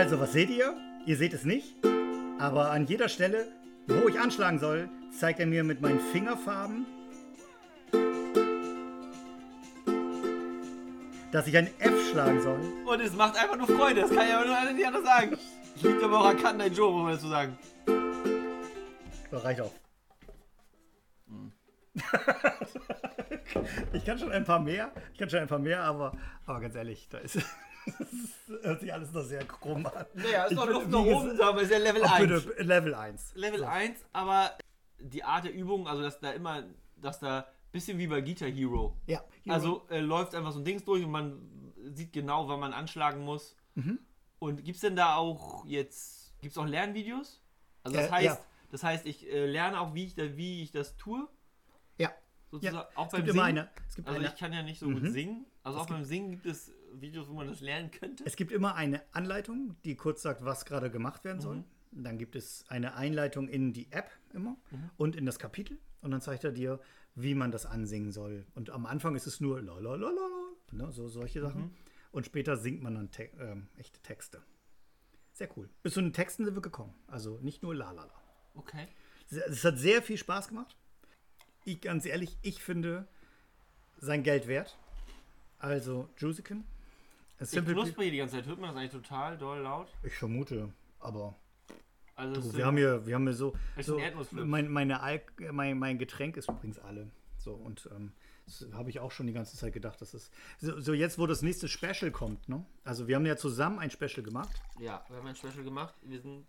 Also, 0.00 0.18
was 0.18 0.32
seht 0.32 0.48
ihr? 0.48 0.74
Ihr 1.04 1.18
seht 1.18 1.34
es 1.34 1.44
nicht. 1.44 1.76
Aber 2.38 2.70
an 2.70 2.86
jeder 2.86 3.10
Stelle, 3.10 3.48
wo 3.86 4.08
ich 4.08 4.18
anschlagen 4.18 4.58
soll, 4.58 4.88
zeigt 5.10 5.40
er 5.40 5.46
mir 5.46 5.62
mit 5.62 5.82
meinen 5.82 6.00
Fingerfarben, 6.00 6.86
dass 11.32 11.46
ich 11.46 11.54
ein 11.54 11.68
F 11.78 12.10
schlagen 12.10 12.40
soll. 12.40 12.60
Und 12.86 13.00
es 13.02 13.12
macht 13.12 13.36
einfach 13.36 13.58
nur 13.58 13.66
Freude, 13.66 14.00
das 14.00 14.08
kann 14.10 14.26
ich 14.26 14.32
aber 14.32 14.46
nur 14.46 14.72
nicht 14.72 14.86
anders 14.86 15.04
sagen. 15.04 15.36
Ich 15.76 15.82
liebe 15.82 16.02
aber 16.02 16.20
auch 16.20 16.28
an 16.28 16.38
Kantai 16.38 16.68
Joe, 16.68 16.90
muss 16.92 17.02
man 17.02 17.12
dazu 17.12 17.28
sagen. 17.28 17.58
So, 19.30 19.36
reicht 19.36 19.60
auch. 19.60 19.74
ich 23.92 24.02
kann 24.06 24.18
schon 24.18 24.32
ein 24.32 24.46
paar 24.46 24.60
mehr. 24.60 24.92
Ich 25.12 25.18
kann 25.18 25.28
schon 25.28 25.40
ein 25.40 25.46
paar 25.46 25.58
mehr, 25.58 25.82
aber, 25.82 26.16
aber 26.46 26.60
ganz 26.60 26.74
ehrlich, 26.74 27.06
da 27.10 27.18
ist. 27.18 27.36
Das 27.86 28.62
hört 28.62 28.80
sich 28.80 28.92
alles 28.92 29.12
noch 29.12 29.22
sehr 29.22 29.44
krumm 29.44 29.86
an. 29.86 30.06
Naja, 30.14 30.44
ist 30.44 30.52
Ich 30.52 30.58
doch 30.58 30.64
bin- 30.66 30.74
Luft 30.74 30.88
nach 30.88 30.98
oben, 31.00 31.40
aber 31.40 31.62
ist 31.62 31.70
ja 31.72 31.78
Level 31.78 32.02
Ach, 32.04 32.12
1. 32.20 32.44
bitte, 32.44 32.62
Level 32.62 32.94
1. 32.94 33.32
Level 33.34 33.64
1, 33.64 34.04
aber 34.12 34.52
die 34.98 35.24
Art 35.24 35.44
der 35.44 35.54
Übung, 35.54 35.86
also 35.88 36.02
dass 36.02 36.20
da 36.20 36.32
immer, 36.32 36.64
dass 36.96 37.20
da 37.20 37.46
bisschen 37.72 37.98
wie 37.98 38.06
bei 38.08 38.20
Guitar 38.20 38.48
Hero. 38.48 38.96
Ja. 39.06 39.24
Also 39.48 39.86
äh, 39.90 40.00
läuft 40.00 40.34
einfach 40.34 40.52
so 40.52 40.58
ein 40.58 40.64
Dings 40.64 40.84
durch 40.84 41.04
und 41.04 41.10
man 41.10 41.72
sieht 41.94 42.12
genau, 42.12 42.48
wann 42.48 42.60
man 42.60 42.72
anschlagen 42.72 43.24
muss. 43.24 43.56
Mhm. 43.76 43.98
Und 44.40 44.64
gibt 44.64 44.76
es 44.76 44.80
denn 44.80 44.96
da 44.96 45.14
auch 45.16 45.64
jetzt, 45.66 46.34
gibt 46.40 46.52
es 46.52 46.58
auch 46.58 46.66
Lernvideos? 46.66 47.40
Also 47.84 47.96
das 47.96 48.08
Äh, 48.08 48.10
heißt, 48.10 48.24
ja. 48.24 48.38
das 48.70 48.82
heißt, 48.82 49.06
ich 49.06 49.26
äh, 49.30 49.46
lerne 49.46 49.80
auch, 49.80 49.94
wie 49.94 50.04
ich, 50.04 50.14
da, 50.14 50.36
wie 50.36 50.62
ich 50.62 50.72
das 50.72 50.96
tue. 50.96 51.28
Sozusagen, 52.50 52.76
Ja, 52.76 52.88
auch 52.96 53.06
es 53.06 53.12
beim 53.12 53.24
gibt 53.24 53.34
immer 53.36 53.46
Singen. 53.46 53.58
eine- 53.58 53.70
es 53.88 54.04
also 54.06 54.20
Mhm. 54.20 54.26
ich 54.26 54.36
kann 54.36 54.52
ja 54.52 54.62
nicht 54.62 54.78
so 54.80 54.90
gut 54.90 55.06
singen. 55.12 55.46
Also 55.62 55.78
auch 55.78 55.86
beim 55.86 56.04
Singen 56.04 56.30
gibt 56.32 56.46
es 56.46 56.72
Videos, 56.94 57.28
wo 57.28 57.34
man 57.34 57.46
das 57.46 57.60
lernen 57.60 57.90
könnte. 57.90 58.24
Es 58.26 58.34
gibt 58.36 58.50
immer 58.50 58.74
eine 58.74 59.02
Anleitung, 59.14 59.76
die 59.84 59.94
kurz 59.94 60.22
sagt, 60.22 60.44
was 60.44 60.64
gerade 60.64 60.90
gemacht 60.90 61.24
werden 61.24 61.38
Mhm. 61.38 61.42
soll. 61.42 61.64
Dann 61.92 62.18
gibt 62.18 62.34
es 62.36 62.64
eine 62.68 62.94
Einleitung 62.94 63.48
in 63.48 63.72
die 63.72 63.90
App 63.92 64.10
immer 64.32 64.56
Mhm. 64.70 64.90
und 64.96 65.16
in 65.16 65.26
das 65.26 65.38
Kapitel. 65.38 65.78
Und 66.02 66.10
dann 66.12 66.20
zeigt 66.20 66.42
er 66.44 66.52
dir, 66.52 66.80
wie 67.14 67.34
man 67.34 67.50
das 67.52 67.66
ansingen 67.66 68.10
soll. 68.10 68.46
Und 68.54 68.70
am 68.70 68.86
Anfang 68.86 69.14
ist 69.14 69.26
es 69.26 69.40
nur 69.40 69.60
la 69.60 69.74
la 69.78 69.94
la 69.94 70.10
la 70.10 70.26
la, 70.26 70.84
ne, 70.86 70.92
so 70.92 71.08
solche 71.08 71.40
Sachen. 71.40 71.62
Mhm. 71.62 71.70
Und 72.12 72.26
später 72.26 72.56
singt 72.56 72.82
man 72.82 72.94
dann 72.96 73.10
te 73.12 73.30
ähm, 73.38 73.68
echte 73.76 74.00
Texte. 74.00 74.42
Sehr 75.32 75.48
cool. 75.56 75.68
Bis 75.82 75.94
zu 75.94 76.00
den 76.00 76.12
Texten 76.12 76.44
sind 76.44 76.54
wir 76.54 76.62
gekommen. 76.62 76.94
Also 77.06 77.38
nicht 77.38 77.62
nur 77.62 77.74
la 77.74 77.92
la 77.92 78.04
la. 78.04 78.22
Okay. 78.54 78.88
Es- 79.30 79.36
Es 79.58 79.64
hat 79.64 79.78
sehr 79.78 80.02
viel 80.02 80.16
Spaß 80.18 80.48
gemacht. 80.48 80.76
Ich, 81.64 81.80
ganz 81.80 82.06
ehrlich, 82.06 82.36
ich 82.42 82.62
finde 82.62 83.06
sein 83.98 84.22
Geld 84.22 84.48
wert. 84.48 84.78
Also, 85.58 86.08
Jusican. 86.16 86.64
A 87.38 87.44
Ich 87.44 87.50
knusper 87.50 88.02
hier 88.02 88.10
die 88.10 88.18
ganze 88.18 88.36
Zeit. 88.36 88.46
Hört 88.46 88.58
man 88.58 88.70
das 88.70 88.76
eigentlich 88.76 88.92
total 88.92 89.38
doll 89.38 89.60
laut? 89.60 89.88
Ich 90.02 90.14
vermute, 90.14 90.72
aber 90.98 91.34
Also 92.16 92.40
du, 92.40 92.56
wir 92.56 92.66
haben 92.66 92.76
hier, 92.76 93.06
wir 93.06 93.14
haben 93.14 93.24
hier 93.24 93.34
so, 93.34 93.54
so 93.80 93.98
mein, 94.32 94.68
meine 94.68 95.00
Alk, 95.00 95.32
mein, 95.52 95.78
mein 95.78 95.98
Getränk 95.98 96.36
ist 96.36 96.48
übrigens 96.48 96.78
alle. 96.78 97.10
So 97.38 97.54
und 97.54 97.88
ähm, 97.94 98.12
das 98.44 98.66
habe 98.72 98.90
ich 98.90 99.00
auch 99.00 99.10
schon 99.10 99.26
die 99.26 99.32
ganze 99.32 99.56
Zeit 99.56 99.72
gedacht, 99.72 100.00
dass 100.02 100.12
es 100.12 100.30
so, 100.58 100.80
so 100.80 100.92
jetzt, 100.92 101.18
wo 101.18 101.26
das 101.26 101.40
nächste 101.40 101.68
Special 101.68 102.10
kommt, 102.10 102.48
ne? 102.48 102.64
Also 102.84 103.08
wir 103.08 103.16
haben 103.16 103.24
ja 103.24 103.36
zusammen 103.36 103.78
ein 103.78 103.90
Special 103.90 104.22
gemacht 104.22 104.60
Ja, 104.78 105.04
wir 105.08 105.16
haben 105.16 105.26
ein 105.26 105.36
Special 105.36 105.62
gemacht. 105.62 105.94
Wir 106.02 106.20
sind 106.20 106.46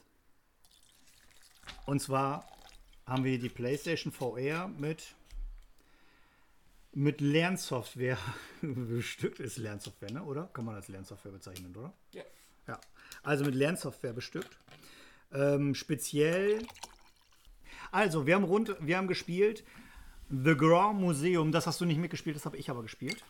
und 1.86 2.02
zwar 2.02 2.45
haben 3.05 3.23
wir 3.23 3.39
die 3.39 3.49
PlayStation 3.49 4.11
VR 4.11 4.67
mit 4.67 5.15
mit 6.93 7.21
Lernsoftware 7.21 8.17
bestückt. 8.61 9.39
Ist 9.39 9.57
Lernsoftware, 9.57 10.11
ne? 10.11 10.23
Oder? 10.23 10.49
Kann 10.53 10.65
man 10.65 10.75
als 10.75 10.87
Lernsoftware 10.89 11.31
bezeichnen, 11.31 11.75
oder? 11.75 11.93
Ja. 12.13 12.23
Ja, 12.67 12.79
also 13.23 13.45
mit 13.45 13.55
Lernsoftware 13.55 14.13
bestückt. 14.13 14.59
Ähm, 15.33 15.73
speziell. 15.73 16.65
Also, 17.91 18.27
wir 18.27 18.35
haben 18.35 18.43
rund, 18.43 18.75
wir 18.79 18.97
haben 18.97 19.07
gespielt 19.07 19.63
The 20.33 20.55
Grand 20.55 20.97
Museum, 20.97 21.51
das 21.51 21.67
hast 21.67 21.81
du 21.81 21.85
nicht 21.85 21.99
mitgespielt, 21.99 22.37
das 22.37 22.45
habe 22.45 22.55
ich 22.55 22.69
aber 22.69 22.83
gespielt. 22.83 23.21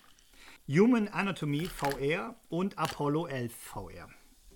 Human 0.70 1.08
Anatomy 1.08 1.66
VR 1.66 2.36
und 2.48 2.78
Apollo 2.78 3.26
11 3.26 3.56
VR. 3.56 4.08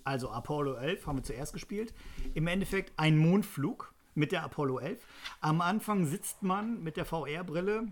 Also 0.04 0.30
Apollo 0.30 0.74
11 0.74 1.06
haben 1.08 1.18
wir 1.18 1.24
zuerst 1.24 1.52
gespielt. 1.52 1.92
Im 2.34 2.46
Endeffekt 2.46 2.92
ein 2.96 3.18
Mondflug 3.18 3.92
mit 4.16 4.32
der 4.32 4.42
Apollo 4.42 4.78
11. 4.78 5.06
Am 5.40 5.60
Anfang 5.60 6.06
sitzt 6.06 6.42
man 6.42 6.82
mit 6.82 6.96
der 6.96 7.04
VR-Brille 7.04 7.86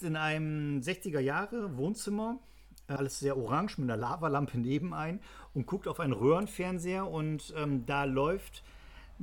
in 0.00 0.16
einem 0.16 0.80
60er 0.80 1.20
Jahre 1.20 1.76
Wohnzimmer, 1.76 2.40
alles 2.88 3.20
sehr 3.20 3.36
orange 3.36 3.78
mit 3.78 3.90
einer 3.90 3.96
Lavalampe 3.96 4.58
nebenein 4.58 5.20
und 5.54 5.66
guckt 5.66 5.86
auf 5.86 6.00
einen 6.00 6.12
Röhrenfernseher 6.12 7.06
und 7.06 7.54
ähm, 7.56 7.86
da 7.86 8.04
läuft 8.04 8.62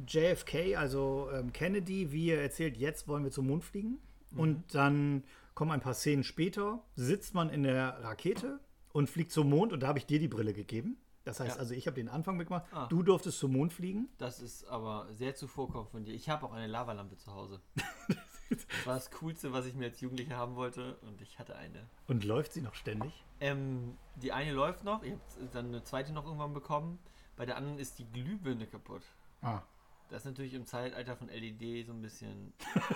JFK, 0.08 0.78
also 0.78 1.30
ähm, 1.34 1.52
Kennedy, 1.52 2.12
wie 2.12 2.30
er 2.30 2.42
erzählt, 2.42 2.78
jetzt 2.78 3.08
wollen 3.08 3.24
wir 3.24 3.32
zum 3.32 3.48
Mond 3.48 3.64
fliegen. 3.64 4.00
Und 4.36 4.74
dann 4.74 5.26
kommen 5.54 5.72
ein 5.72 5.82
paar 5.82 5.94
Szenen 5.94 6.24
später, 6.24 6.82
sitzt 6.96 7.34
man 7.34 7.50
in 7.50 7.64
der 7.64 8.02
Rakete 8.02 8.62
und 8.94 9.10
fliegt 9.10 9.32
zum 9.32 9.50
Mond 9.50 9.74
und 9.74 9.84
da 9.84 9.88
habe 9.88 10.00
ich 10.00 10.06
dir 10.06 10.20
die 10.20 10.30
Brille 10.30 10.54
gegeben. 10.54 10.98
Das 11.24 11.40
heißt 11.40 11.56
Ja. 11.56 11.60
also, 11.60 11.74
ich 11.74 11.86
habe 11.88 11.96
den 11.96 12.10
Anfang 12.10 12.38
mitgemacht. 12.38 12.66
Ah. 12.74 12.88
Du 12.88 13.04
durftest 13.04 13.38
zum 13.40 13.52
Mond 13.54 13.74
fliegen. 13.74 14.10
Das 14.18 14.40
ist 14.42 14.66
aber 14.66 15.08
sehr 15.14 15.36
zuvorkommend 15.36 15.90
von 15.92 16.04
dir. 16.04 16.14
Ich 16.14 16.30
habe 16.30 16.46
auch 16.46 16.54
eine 16.54 16.68
Lavalampe 16.68 17.18
zu 17.18 17.32
Hause. 17.34 17.62
Das 18.50 18.86
war 18.86 18.96
das 18.96 19.10
Coolste, 19.12 19.54
was 19.54 19.66
ich 19.66 19.76
mir 19.76 19.86
als 19.86 20.02
Jugendlicher 20.02 20.36
haben 20.36 20.58
wollte 20.58 20.98
und 21.04 21.22
ich 21.22 21.40
hatte 21.40 21.56
eine. 21.56 21.88
Und 22.08 22.26
läuft 22.26 22.52
sie 22.52 22.60
noch 22.62 22.76
ständig? 22.76 23.24
Ähm, 23.40 23.98
die 24.18 24.34
eine 24.34 24.52
läuft 24.52 24.84
noch, 24.84 25.04
ich 25.04 25.14
habe 25.14 25.22
dann 25.54 25.68
eine 25.68 25.86
zweite 25.86 26.12
noch 26.12 26.26
irgendwann 26.26 26.52
bekommen. 26.54 27.00
Bei 27.38 27.46
der 27.46 27.56
anderen 27.56 27.80
ist 27.80 27.98
die 27.98 28.04
Glühbirne 28.12 28.68
kaputt. 28.68 29.04
Ah. 29.42 29.62
Das 30.10 30.24
ist 30.24 30.26
natürlich 30.26 30.54
im 30.54 30.66
Zeitalter 30.66 31.16
von 31.16 31.30
LED 31.30 31.86
so 31.88 31.94
ein 31.94 32.02
bisschen 32.02 32.52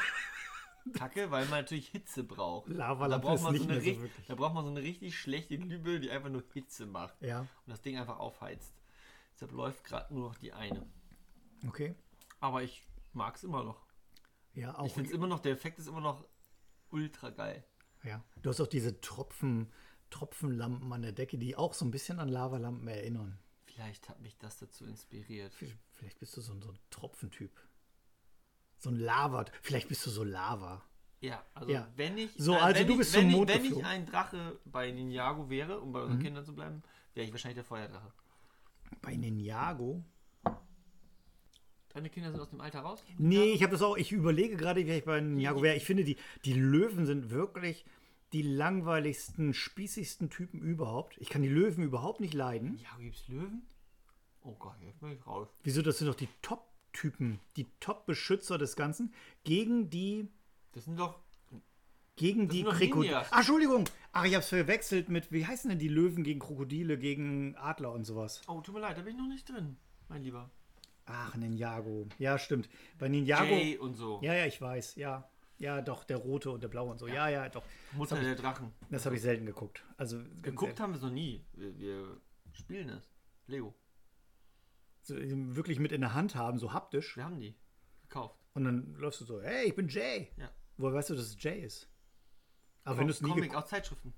kacke, 0.94 1.32
weil 1.32 1.46
man 1.46 1.62
natürlich 1.62 1.90
Hitze 1.90 2.24
braucht. 2.24 2.70
Lavalampe 2.70 3.26
da 3.26 3.30
braucht 3.32 3.44
man 3.44 3.54
nicht 3.54 3.64
so 3.64 3.70
eine 3.70 3.82
so. 3.82 4.10
Da 4.28 4.36
braucht 4.36 4.54
man 4.54 4.64
so 4.64 4.72
eine 4.72 4.82
richtig 4.82 5.18
schlechte 5.18 5.58
Glühbirne, 5.58 6.00
die 6.00 6.12
einfach 6.12 6.30
nur 6.30 6.44
Hitze 6.54 6.86
macht 6.86 7.22
Ja, 7.22 7.42
und 7.42 7.48
das 7.68 7.82
Ding 7.82 7.98
einfach 7.98 8.20
aufheizt. 8.20 8.74
Deshalb 9.34 9.52
läuft 9.52 9.84
gerade 9.84 10.14
nur 10.14 10.30
noch 10.30 10.36
die 10.38 10.54
eine. 10.54 10.88
okay. 11.68 11.96
Aber 12.40 12.64
ich 12.64 12.84
mag 13.14 13.36
es 13.36 13.44
immer 13.44 13.64
noch. 13.64 13.86
Ja, 14.54 14.78
auch 14.78 14.86
Ich 14.86 14.94
finde 14.94 15.10
es 15.10 15.16
immer 15.16 15.28
noch, 15.28 15.40
der 15.40 15.54
Effekt 15.54 15.80
ist 15.80 15.88
immer 15.88 16.02
noch 16.02 16.28
ultra 16.90 17.30
geil. 17.30 17.66
Ja, 18.04 18.24
du 18.42 18.50
hast 18.50 18.62
auch 18.62 18.68
diese 18.68 19.02
Tropfen, 19.02 19.72
Tropfenlampen 20.10 20.92
an 20.94 21.02
der 21.02 21.12
Decke, 21.12 21.38
die 21.38 21.56
auch 21.56 21.74
so 21.74 21.86
ein 21.86 21.92
bisschen 21.92 22.20
an 22.20 22.30
Lavalampen 22.30 22.88
erinnern. 22.88 23.40
Vielleicht 23.66 24.08
hat 24.08 24.22
mich 24.22 24.38
das 24.38 24.58
dazu 24.58 24.86
inspiriert. 24.86 25.54
Vielleicht 25.94 26.20
bist 26.20 26.38
du 26.38 26.42
so 26.42 26.54
ein, 26.54 26.62
so 26.62 26.70
ein 26.70 26.80
Tropfentyp. 26.92 27.52
So 28.78 28.90
ein 28.90 28.98
Lava. 28.98 29.46
Vielleicht 29.62 29.88
bist 29.88 30.06
du 30.06 30.10
so 30.10 30.24
Lava. 30.24 30.84
Ja, 31.22 31.44
also 31.54 31.72
Ja. 31.72 31.88
wenn 31.96 32.18
ich. 32.18 32.32
So, 32.38 32.56
also 32.56 32.84
du 32.84 32.92
ich, 32.94 32.98
bist 33.00 33.14
wenn 33.14 33.22
zum 33.22 33.30
ich, 33.30 33.36
Mond 33.36 33.50
Wenn 33.50 33.66
ich 33.66 33.86
ein 33.86 34.06
Drache 34.06 34.60
bei 34.66 34.92
Ninjago 34.92 35.50
wäre, 35.50 35.80
um 35.80 35.92
bei 35.92 36.00
Mhm. 36.00 36.06
unseren 36.06 36.22
Kindern 36.22 36.46
zu 36.46 36.54
bleiben, 36.54 36.84
wäre 37.14 37.26
ich 37.26 37.32
wahrscheinlich 37.32 37.56
der 37.56 37.64
Feuerdrache. 37.64 38.12
Bei 39.02 39.16
Ninjago? 39.16 40.04
Deine 41.90 42.10
Kinder 42.10 42.32
sind 42.32 42.42
aus 42.42 42.50
dem 42.50 42.60
Alter 42.60 42.82
raus? 42.82 43.02
Nee, 43.18 43.54
ich 43.54 43.64
habe 43.64 43.72
das 43.72 43.82
auch. 43.82 43.96
Ich 43.96 44.12
überlege 44.12 44.58
gerade, 44.58 44.86
wie 44.86 44.92
ich 44.92 45.06
bei 45.06 45.22
Ninjago 45.22 45.62
wäre. 45.62 45.78
Ich 45.78 45.86
finde, 45.86 46.04
die, 46.04 46.18
die 46.44 46.54
Löwen 46.54 47.06
sind 47.06 47.30
wirklich 47.30 47.86
die 48.34 48.42
langweiligsten, 48.42 49.54
spießigsten 49.54 50.30
Typen 50.30 50.60
überhaupt. 50.62 51.16
Ich 51.20 51.30
kann 51.30 51.42
die 51.42 51.48
Löwen 51.48 51.84
überhaupt 51.84 52.20
nicht 52.20 52.34
leiden. 52.34 52.78
Ja, 52.84 52.90
gibt's 53.00 53.28
Löwen? 53.30 53.66
Oh 54.42 54.54
Gott, 54.56 54.76
jetzt 54.84 55.00
bin 55.00 55.12
ich 55.14 55.26
raus. 55.26 55.48
Wieso? 55.64 55.82
Das 55.82 55.98
sind 55.98 56.08
doch 56.08 56.16
die 56.16 56.28
Top-Typen, 56.96 57.40
die 57.58 57.68
Top-Beschützer 57.80 58.58
des 58.58 58.76
Ganzen 58.76 59.14
gegen 59.44 59.90
die 59.90 60.28
Das 60.72 60.86
sind 60.86 60.98
doch. 60.98 61.20
gegen 62.16 62.48
die 62.48 62.64
Krokodile. 62.64 63.26
Ach, 63.32 63.38
Entschuldigung. 63.38 63.86
Ach, 64.14 64.24
ich 64.26 64.36
hab's 64.36 64.50
verwechselt 64.50 65.10
mit, 65.10 65.32
wie 65.32 65.46
heißen 65.46 65.70
denn 65.70 65.80
die 65.80 65.90
Löwen 65.90 66.24
gegen 66.24 66.40
Krokodile, 66.40 66.98
gegen 66.98 67.56
Adler 67.58 67.92
und 67.92 68.06
sowas? 68.06 68.42
Oh, 68.48 68.62
tut 68.62 68.74
mir 68.76 68.82
leid, 68.82 68.98
da 68.98 69.02
bin 69.02 69.16
ich 69.16 69.20
noch 69.22 69.28
nicht 69.28 69.48
drin, 69.50 69.76
mein 70.08 70.24
Lieber. 70.24 70.50
Ach, 71.06 71.36
Ninjago. 71.36 72.08
Ja, 72.18 72.40
stimmt. 72.40 72.68
Bei 72.98 73.08
Ninjago. 73.10 73.54
Jay 73.54 73.78
und 73.78 73.94
so. 73.96 74.20
Ja, 74.24 74.34
ja, 74.34 74.46
ich 74.48 74.60
weiß. 74.60 74.96
Ja. 74.96 75.30
Ja, 75.58 75.82
doch, 75.82 76.04
der 76.04 76.18
rote 76.18 76.50
und 76.52 76.64
der 76.64 76.68
blaue 76.68 76.92
und 76.92 76.98
so. 76.98 77.08
Ja, 77.08 77.30
ja, 77.30 77.48
doch. 77.48 77.64
Mutter 77.94 78.20
der 78.20 78.36
Drachen. 78.36 78.74
Das 78.90 79.06
habe 79.06 79.16
ich 79.16 79.22
selten 79.22 79.46
geguckt. 79.46 79.86
Also 79.98 80.18
Geguckt 80.42 80.70
selten. 80.72 80.82
haben 80.82 80.92
wir 80.94 80.98
es 80.98 81.04
noch 81.04 81.12
nie. 81.12 81.46
Wir, 81.54 81.78
wir 81.80 82.18
spielen 82.54 82.90
es. 82.90 83.10
Lego. 83.48 83.74
So, 85.06 85.16
ähm, 85.16 85.56
wirklich 85.56 85.78
mit 85.80 85.92
in 85.92 86.02
der 86.02 86.14
Hand 86.16 86.34
haben, 86.36 86.58
so 86.58 86.74
haptisch. 86.74 87.16
Wir 87.16 87.26
haben 87.26 87.40
die 87.40 87.56
gekauft. 88.02 88.40
Und 88.56 88.64
dann 88.64 88.96
läufst 88.96 89.22
du 89.22 89.26
so, 89.26 89.40
hey, 89.42 89.68
ich 89.68 89.76
bin 89.76 89.88
Jay. 89.88 90.30
Ja. 90.38 90.50
Woher 90.78 90.96
weißt 90.96 91.12
du, 91.12 91.16
dass 91.16 91.26
es 91.26 91.42
Jay 91.42 91.62
ist? 91.64 91.88
Aber 92.84 92.98
wenn 92.98 93.08
du 93.08 93.14
es 93.14 93.22
nie 93.22 93.30
Comic 93.30 93.54
aus 93.56 93.68
Zeitschriften. 93.68 94.14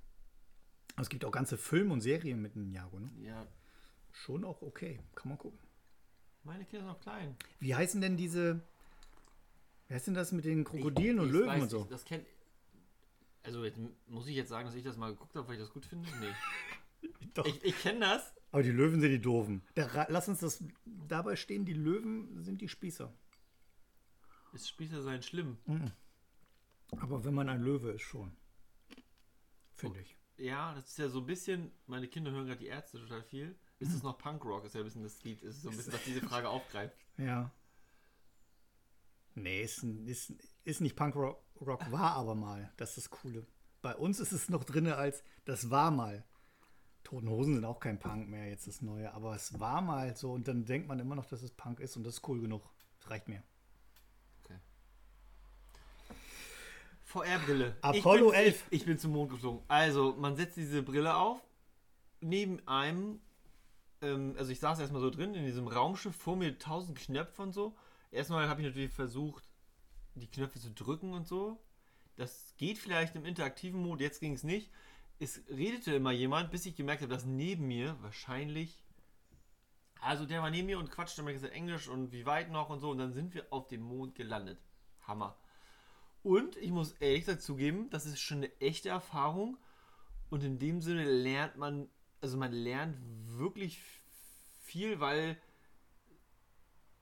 Es 0.99 1.09
gibt 1.09 1.25
auch 1.25 1.31
ganze 1.31 1.57
Filme 1.57 1.91
und 1.93 1.99
Serien 2.01 2.41
mit 2.41 2.55
Ninjago, 2.55 2.99
ne? 2.99 3.11
Ja, 3.19 3.45
Schon 4.13 4.43
auch 4.45 4.61
okay. 4.61 4.99
Kann 5.13 5.29
man 5.29 5.38
gucken. 5.38 5.59
meine 6.43 6.63
Kinder 6.65 6.85
sind 6.85 6.88
noch 6.93 6.99
klein. 7.01 7.35
Wie 7.59 7.75
heißen 7.75 7.99
denn 8.01 8.15
diese. 8.17 8.61
Wie 9.88 9.93
heißt 9.93 10.07
denn 10.07 10.13
das 10.15 10.31
mit 10.31 10.45
den 10.45 10.63
Krokodilen 10.63 11.17
Ich- 11.17 11.21
und 11.23 11.27
ich 11.27 11.33
Löwen 11.33 11.47
weiß 11.47 11.61
und 11.63 11.69
so? 11.69 11.79
nicht, 11.79 11.91
Das 11.91 12.05
kennt. 12.05 12.25
Also 13.43 13.63
jetzt 13.65 13.77
muss 14.07 14.27
ich 14.27 14.35
jetzt 14.35 14.49
sagen, 14.49 14.65
dass 14.65 14.75
ich 14.75 14.83
das 14.83 14.97
mal 14.97 15.11
geguckt 15.11 15.35
habe, 15.35 15.47
weil 15.47 15.55
ich 15.55 15.61
das 15.61 15.69
gut 15.71 15.85
finde? 15.85 16.09
Nee. 16.19 16.27
Doch. 17.34 17.45
Ich, 17.45 17.64
ich 17.64 17.80
kenne 17.82 18.02
das. 18.02 18.34
Aber 18.52 18.64
die 18.64 18.72
Löwen 18.72 19.00
sind 19.02 19.12
die 19.12 19.22
Doofen. 19.22 19.62
Der, 19.76 20.08
lass 20.10 20.28
uns 20.28 20.39
das 20.39 20.64
dabei 20.86 21.36
stehen, 21.36 21.66
die 21.66 21.74
Löwen 21.74 22.41
sind 22.43 22.62
die 22.62 22.70
Spießer. 22.70 23.14
Ist 24.54 24.70
Spießer 24.70 25.04
sein 25.04 25.22
schlimm. 25.22 25.58
Aber 26.91 27.24
wenn 27.26 27.34
man 27.34 27.50
ein 27.50 27.62
Löwe 27.62 27.91
ist, 27.91 28.04
schon. 28.04 28.36
Finde 29.74 30.00
ich. 30.00 30.18
Ja, 30.38 30.74
das 30.74 30.89
ist 30.89 30.98
ja 30.98 31.10
so 31.10 31.20
ein 31.20 31.26
bisschen. 31.26 31.72
Meine 31.86 32.08
Kinder 32.08 32.32
hören 32.32 32.45
gerade 32.45 32.60
die 32.60 32.68
Ärzte 32.68 33.00
total 33.00 33.24
viel. 33.24 33.56
Ist 33.80 33.93
es 33.93 34.04
noch 34.04 34.18
Punkrock? 34.18 34.66
Ist 34.66 34.74
ja 34.74 34.82
ein 34.82 34.86
bisschen 34.86 35.04
das 35.04 35.24
Lied. 35.24 35.41
Ist 35.43 35.62
so 35.62 35.70
ein 35.70 35.78
bisschen, 35.78 35.93
was 35.93 36.04
diese 36.04 36.22
Frage 36.28 36.50
aufgreift. 36.50 36.98
Ja. 37.18 37.52
Nee, 39.36 39.62
ist, 39.62 39.84
ist, 39.84 40.34
ist 40.64 40.82
nicht 40.82 40.95
Punkrock, 40.95 41.43
Rock, 41.62 41.91
war 41.91 42.14
aber 42.14 42.34
mal. 42.34 42.72
Das 42.78 42.89
ist 42.89 42.98
das 42.98 43.10
Coole. 43.12 43.45
Bei 43.84 43.95
uns 43.95 44.20
ist 44.20 44.32
es 44.32 44.50
noch 44.50 44.64
drin 44.64 44.88
als 44.88 45.24
das 45.45 45.70
war 45.70 45.91
mal. 45.91 46.26
Toten 47.08 47.30
Hosen 47.30 47.55
sind 47.55 47.64
auch 47.64 47.80
kein 47.80 47.99
Punk 47.99 48.28
mehr, 48.28 48.49
jetzt 48.49 48.68
das 48.68 48.82
Neue. 48.82 49.14
Aber 49.14 49.34
es 49.34 49.58
war 49.62 49.80
mal 49.82 50.14
so 50.18 50.34
und 50.34 50.45
dann 50.49 50.66
denkt 50.66 50.89
man 50.89 50.99
immer 50.99 51.16
noch, 51.16 51.26
dass 51.26 51.41
es 51.41 51.51
Punk 51.51 51.80
ist 51.80 51.95
und 51.95 52.03
das 52.03 52.16
ist 52.16 52.28
cool 52.28 52.41
genug. 52.41 52.70
Das 52.99 53.10
reicht 53.10 53.30
mir. 53.30 53.41
Okay. 54.43 54.60
VR-Brille. 57.05 57.78
Apollo 57.82 58.34
ich 58.34 58.38
bin, 58.38 58.45
11. 58.45 58.66
Ich, 58.72 58.82
ich 58.82 58.86
bin 58.86 58.99
zum 58.99 59.14
Mond 59.14 59.32
geflogen. 59.32 59.64
Also, 59.70 60.18
man 60.20 60.36
setzt 60.36 60.58
diese 60.58 60.84
Brille 60.84 61.16
auf. 61.16 61.39
Neben 62.20 62.68
einem, 62.68 63.22
ähm, 64.01 64.36
also 64.38 64.51
ich 64.51 64.60
saß 64.60 64.78
erstmal 64.78 65.01
so 65.01 65.10
drin 65.10 65.34
in 65.34 65.45
diesem 65.45 65.70
Raumschiff, 65.70 66.14
vor 66.14 66.36
mir 66.36 66.60
tausend 66.60 66.97
Knöpfe 66.97 67.41
und 67.41 67.53
so. 67.53 67.74
Erstmal 68.12 68.49
habe 68.49 68.60
ich 68.60 68.68
natürlich 68.68 68.91
versucht, 68.91 69.47
die 70.16 70.28
Knöpfe 70.28 70.60
zu 70.60 70.72
drücken 70.72 71.14
und 71.14 71.26
so. 71.26 71.58
Das 72.18 72.53
geht 72.58 72.80
vielleicht 72.80 73.16
im 73.16 73.24
interaktiven 73.24 73.82
Mode, 73.82 74.03
jetzt 74.03 74.20
ging 74.20 74.34
es 74.34 74.43
nicht. 74.43 74.70
Es 75.20 75.41
redete 75.49 75.95
immer 75.95 76.11
jemand, 76.11 76.51
bis 76.51 76.65
ich 76.65 76.76
gemerkt 76.76 77.01
habe, 77.01 77.13
dass 77.13 77.26
neben 77.26 77.68
mir 77.68 77.97
wahrscheinlich. 78.01 78.84
Also 79.99 80.26
der 80.26 80.43
war 80.43 80.51
neben 80.51 80.68
mir 80.68 80.78
und 80.78 80.91
quatschte 80.91 81.22
immer 81.22 81.34
gesagt 81.34 81.53
Englisch 81.53 81.88
und 81.88 82.11
wie 82.11 82.26
weit 82.26 82.51
noch 82.51 82.70
und 82.70 82.80
so. 82.80 82.91
Und 82.91 82.99
dann 82.99 83.13
sind 83.13 83.34
wir 83.34 83.47
auf 83.49 83.68
dem 83.68 83.82
Mond 83.82 84.15
gelandet. 84.15 84.59
Hammer. 85.07 85.38
Und 86.22 86.57
ich 86.57 86.72
muss 86.72 86.91
ehrlich 86.93 87.22
gesagt 87.22 87.41
zugeben, 87.41 87.89
das 87.89 88.05
ist 88.05 88.20
schon 88.20 88.38
eine 88.38 88.61
echte 88.61 88.89
Erfahrung. 88.89 89.57
Und 90.30 90.43
in 90.43 90.59
dem 90.59 90.82
Sinne 90.82 91.03
lernt 91.03 91.57
man, 91.57 91.89
also 92.22 92.38
man 92.38 92.51
lernt 92.51 92.97
wirklich 93.38 93.82
viel, 94.61 94.99
weil 94.99 95.41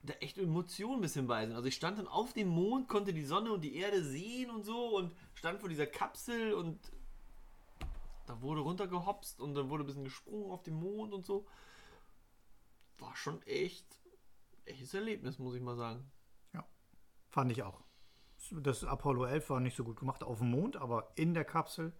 da 0.02 0.14
echt 0.14 0.38
Emotionen 0.38 0.98
ein 0.98 1.00
bisschen 1.00 1.26
bei 1.26 1.44
sind. 1.44 1.56
Also 1.56 1.68
ich 1.68 1.74
stand 1.74 1.98
dann 1.98 2.06
auf 2.06 2.32
dem 2.32 2.48
Mond, 2.48 2.88
konnte 2.88 3.12
die 3.12 3.24
Sonne 3.24 3.52
und 3.52 3.62
die 3.62 3.74
Erde 3.74 4.02
sehen 4.04 4.50
und 4.50 4.64
so 4.64 4.96
und 4.96 5.14
stand 5.34 5.60
vor 5.60 5.68
dieser 5.68 5.86
Kapsel 5.86 6.54
und 6.54 6.78
da 8.26 8.40
wurde 8.42 8.60
runtergehopst 8.60 9.40
und 9.40 9.54
dann 9.54 9.68
wurde 9.70 9.84
ein 9.84 9.86
bisschen 9.86 10.04
gesprungen 10.04 10.50
auf 10.50 10.62
dem 10.62 10.74
Mond 10.74 11.12
und 11.12 11.24
so. 11.24 11.46
War 12.98 13.14
schon 13.16 13.42
echt 13.42 14.00
echtes 14.64 14.94
Erlebnis, 14.94 15.38
muss 15.38 15.54
ich 15.54 15.62
mal 15.62 15.76
sagen. 15.76 16.10
Fand 17.28 17.52
ich 17.52 17.62
auch. 17.64 17.82
Das 18.50 18.82
Apollo 18.84 19.26
11 19.26 19.50
war 19.50 19.60
nicht 19.60 19.76
so 19.76 19.84
gut 19.84 19.98
gemacht 19.98 20.22
auf 20.22 20.38
dem 20.38 20.50
Mond, 20.52 20.76
aber 20.76 21.12
in 21.16 21.34
der 21.34 21.44
Kapsel 21.44 21.92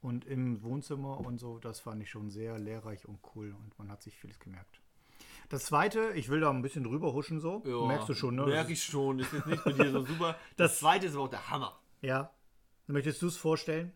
und 0.00 0.24
im 0.26 0.62
Wohnzimmer 0.62 1.18
und 1.18 1.38
so, 1.38 1.58
das 1.58 1.80
fand 1.80 2.00
ich 2.02 2.10
schon 2.10 2.30
sehr 2.30 2.56
lehrreich 2.58 3.04
und 3.08 3.18
cool 3.34 3.52
und 3.58 3.76
man 3.78 3.90
hat 3.90 4.02
sich 4.02 4.16
vieles 4.16 4.38
gemerkt. 4.38 4.80
Das 5.48 5.64
zweite, 5.64 6.12
ich 6.14 6.28
will 6.28 6.40
da 6.40 6.50
ein 6.50 6.62
bisschen 6.62 6.84
drüber 6.84 7.12
huschen 7.14 7.40
so. 7.40 7.60
Merkst 7.86 8.08
du 8.08 8.14
schon, 8.14 8.36
ne? 8.36 8.46
Merke 8.46 8.72
ich 8.74 8.84
schon. 8.84 9.18
Ist 9.18 9.32
jetzt 9.32 9.46
nicht 9.46 9.64
bei 9.64 9.72
dir 9.72 9.90
so 9.90 10.04
super. 10.04 10.36
Das, 10.56 10.72
Das- 10.72 10.78
zweite 10.78 11.06
ist 11.06 11.14
aber 11.14 11.24
auch 11.24 11.28
der 11.30 11.50
Hammer. 11.50 11.80
Ja. 12.02 12.30
Möchtest 12.86 13.22
du 13.22 13.26
es 13.26 13.36
vorstellen? 13.36 13.92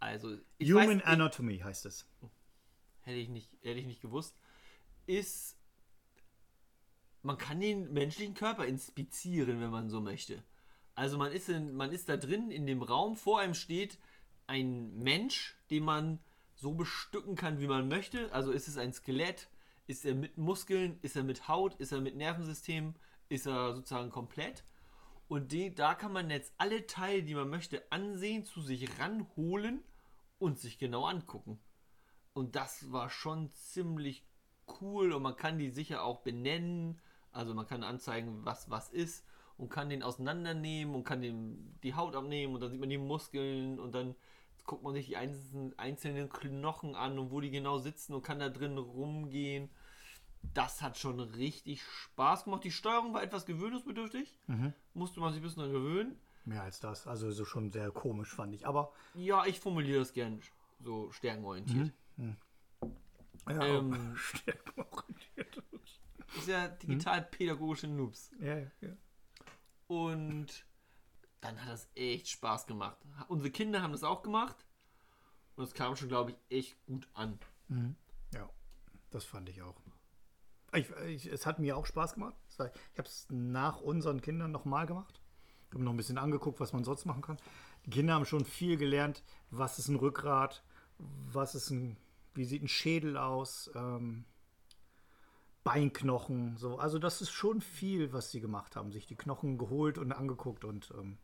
Also, 0.00 0.38
ich 0.58 0.72
Human 0.72 0.88
weiß, 0.88 0.96
ich, 0.96 1.06
Anatomy 1.06 1.58
heißt 1.58 1.86
es. 1.86 2.06
hätte, 3.02 3.18
ich 3.18 3.28
nicht, 3.28 3.52
hätte 3.62 3.78
ich 3.78 3.86
nicht 3.86 4.00
gewusst. 4.00 4.36
Ist. 5.06 5.56
Man 7.22 7.36
kann 7.36 7.60
den 7.60 7.92
menschlichen 7.92 8.32
Körper 8.32 8.64
inspizieren, 8.64 9.60
wenn 9.60 9.70
man 9.70 9.90
so 9.90 10.00
möchte. 10.00 10.42
Also 10.94 11.18
man 11.18 11.32
ist, 11.32 11.50
in, 11.50 11.74
man 11.74 11.92
ist 11.92 12.08
da 12.08 12.16
drin 12.16 12.50
in 12.50 12.66
dem 12.66 12.82
Raum, 12.82 13.16
vor 13.16 13.40
einem 13.40 13.52
steht 13.52 13.98
ein 14.46 14.96
Mensch, 14.96 15.56
den 15.70 15.84
man 15.84 16.18
so 16.54 16.72
bestücken 16.72 17.36
kann, 17.36 17.60
wie 17.60 17.66
man 17.66 17.88
möchte. 17.88 18.32
Also 18.32 18.52
ist 18.52 18.68
es 18.68 18.78
ein 18.78 18.94
Skelett, 18.94 19.50
ist 19.86 20.06
er 20.06 20.14
mit 20.14 20.38
Muskeln, 20.38 20.98
ist 21.02 21.16
er 21.16 21.24
mit 21.24 21.46
Haut, 21.46 21.74
ist 21.74 21.92
er 21.92 22.00
mit 22.00 22.16
Nervensystem, 22.16 22.94
ist 23.28 23.46
er 23.46 23.74
sozusagen 23.74 24.10
komplett. 24.10 24.64
Und 25.28 25.52
die, 25.52 25.74
da 25.74 25.94
kann 25.94 26.12
man 26.12 26.30
jetzt 26.30 26.52
alle 26.58 26.86
Teile, 26.86 27.22
die 27.22 27.34
man 27.34 27.48
möchte, 27.48 27.84
ansehen, 27.92 28.44
zu 28.44 28.60
sich 28.60 28.98
ranholen 28.98 29.82
und 30.40 30.58
sich 30.58 30.78
genau 30.78 31.04
angucken. 31.04 31.60
Und 32.32 32.56
das 32.56 32.90
war 32.90 33.10
schon 33.10 33.52
ziemlich 33.52 34.24
cool 34.80 35.12
und 35.12 35.22
man 35.22 35.36
kann 35.36 35.58
die 35.58 35.70
sicher 35.70 36.02
auch 36.02 36.22
benennen. 36.22 37.00
Also 37.30 37.54
man 37.54 37.66
kann 37.66 37.84
anzeigen, 37.84 38.44
was 38.44 38.70
was 38.70 38.88
ist 38.88 39.24
und 39.56 39.68
kann 39.68 39.90
den 39.90 40.02
auseinandernehmen 40.02 40.94
und 40.94 41.04
kann 41.04 41.20
dem 41.20 41.78
die 41.82 41.94
Haut 41.94 42.16
abnehmen 42.16 42.54
und 42.54 42.60
dann 42.60 42.70
sieht 42.70 42.80
man 42.80 42.88
die 42.88 42.98
Muskeln 42.98 43.78
und 43.78 43.94
dann 43.94 44.16
guckt 44.64 44.82
man 44.82 44.94
sich 44.94 45.06
die 45.06 45.16
einzelnen, 45.16 45.78
einzelnen 45.78 46.28
Knochen 46.28 46.94
an 46.94 47.18
und 47.18 47.30
wo 47.30 47.40
die 47.40 47.50
genau 47.50 47.78
sitzen 47.78 48.14
und 48.14 48.22
kann 48.22 48.38
da 48.38 48.48
drin 48.48 48.78
rumgehen. 48.78 49.68
Das 50.54 50.80
hat 50.80 50.96
schon 50.96 51.20
richtig 51.20 51.82
Spaß 51.82 52.44
gemacht. 52.44 52.64
Die 52.64 52.70
Steuerung 52.70 53.12
war 53.12 53.22
etwas 53.22 53.44
gewöhnungsbedürftig. 53.44 54.38
Musste 54.94 55.20
man 55.20 55.32
sich 55.32 55.42
ein 55.42 55.44
bisschen 55.44 55.70
gewöhnen. 55.70 56.18
Mehr 56.44 56.62
als 56.62 56.80
das. 56.80 57.06
Also 57.06 57.30
so 57.30 57.44
schon 57.44 57.70
sehr 57.70 57.90
komisch, 57.90 58.34
fand 58.34 58.54
ich. 58.54 58.66
Aber 58.66 58.92
Ja, 59.14 59.44
ich 59.46 59.60
formuliere 59.60 60.00
das 60.00 60.12
gern 60.12 60.40
so 60.80 61.10
stärkenorientiert. 61.12 61.92
ja, 63.48 63.62
Ähm, 63.64 64.14
stärkenorientiert. 64.16 65.62
ist 66.36 66.48
ja 66.48 66.68
digital-pädagogische 66.68 67.88
Noobs. 67.88 68.30
ja, 68.40 68.58
ja, 68.58 68.70
ja. 68.80 68.90
Und 69.86 70.64
dann 71.40 71.60
hat 71.62 71.70
das 71.72 71.88
echt 71.94 72.28
Spaß 72.28 72.66
gemacht. 72.66 72.98
Unsere 73.28 73.50
Kinder 73.50 73.82
haben 73.82 73.92
das 73.92 74.04
auch 74.04 74.22
gemacht. 74.22 74.66
Und 75.56 75.64
es 75.64 75.74
kam 75.74 75.96
schon, 75.96 76.08
glaube 76.08 76.30
ich, 76.30 76.56
echt 76.58 76.86
gut 76.86 77.08
an. 77.14 77.38
Ja, 78.32 78.48
das 79.10 79.24
fand 79.24 79.48
ich 79.48 79.62
auch. 79.62 79.80
Ich, 80.72 80.88
ich, 81.06 81.26
es 81.26 81.44
hat 81.46 81.58
mir 81.58 81.76
auch 81.76 81.86
Spaß 81.86 82.14
gemacht. 82.14 82.36
Ich 82.48 82.58
habe 82.60 83.08
es 83.08 83.26
nach 83.30 83.80
unseren 83.80 84.20
Kindern 84.20 84.52
nochmal 84.52 84.86
gemacht. 84.86 85.19
Ich 85.70 85.74
habe 85.74 85.84
noch 85.84 85.92
ein 85.92 85.96
bisschen 85.96 86.18
angeguckt, 86.18 86.58
was 86.58 86.72
man 86.72 86.82
sonst 86.82 87.04
machen 87.04 87.22
kann. 87.22 87.38
Die 87.86 87.90
Kinder 87.90 88.14
haben 88.14 88.26
schon 88.26 88.44
viel 88.44 88.76
gelernt. 88.76 89.22
Was 89.50 89.78
ist 89.78 89.88
ein 89.88 89.96
Rückgrat? 89.96 90.64
Was 90.98 91.54
ist 91.54 91.70
ein, 91.70 91.96
wie 92.34 92.44
sieht 92.44 92.62
ein 92.62 92.68
Schädel 92.68 93.16
aus? 93.16 93.70
Ähm, 93.76 94.24
Beinknochen. 95.62 96.56
So. 96.56 96.78
Also 96.78 96.98
das 96.98 97.22
ist 97.22 97.30
schon 97.30 97.60
viel, 97.60 98.12
was 98.12 98.30
sie 98.32 98.40
gemacht 98.40 98.74
haben. 98.74 98.90
Sich 98.90 99.06
die 99.06 99.14
Knochen 99.14 99.58
geholt 99.58 99.96
und 99.96 100.10
angeguckt 100.10 100.64
und 100.64 100.92
ähm, 100.98 101.18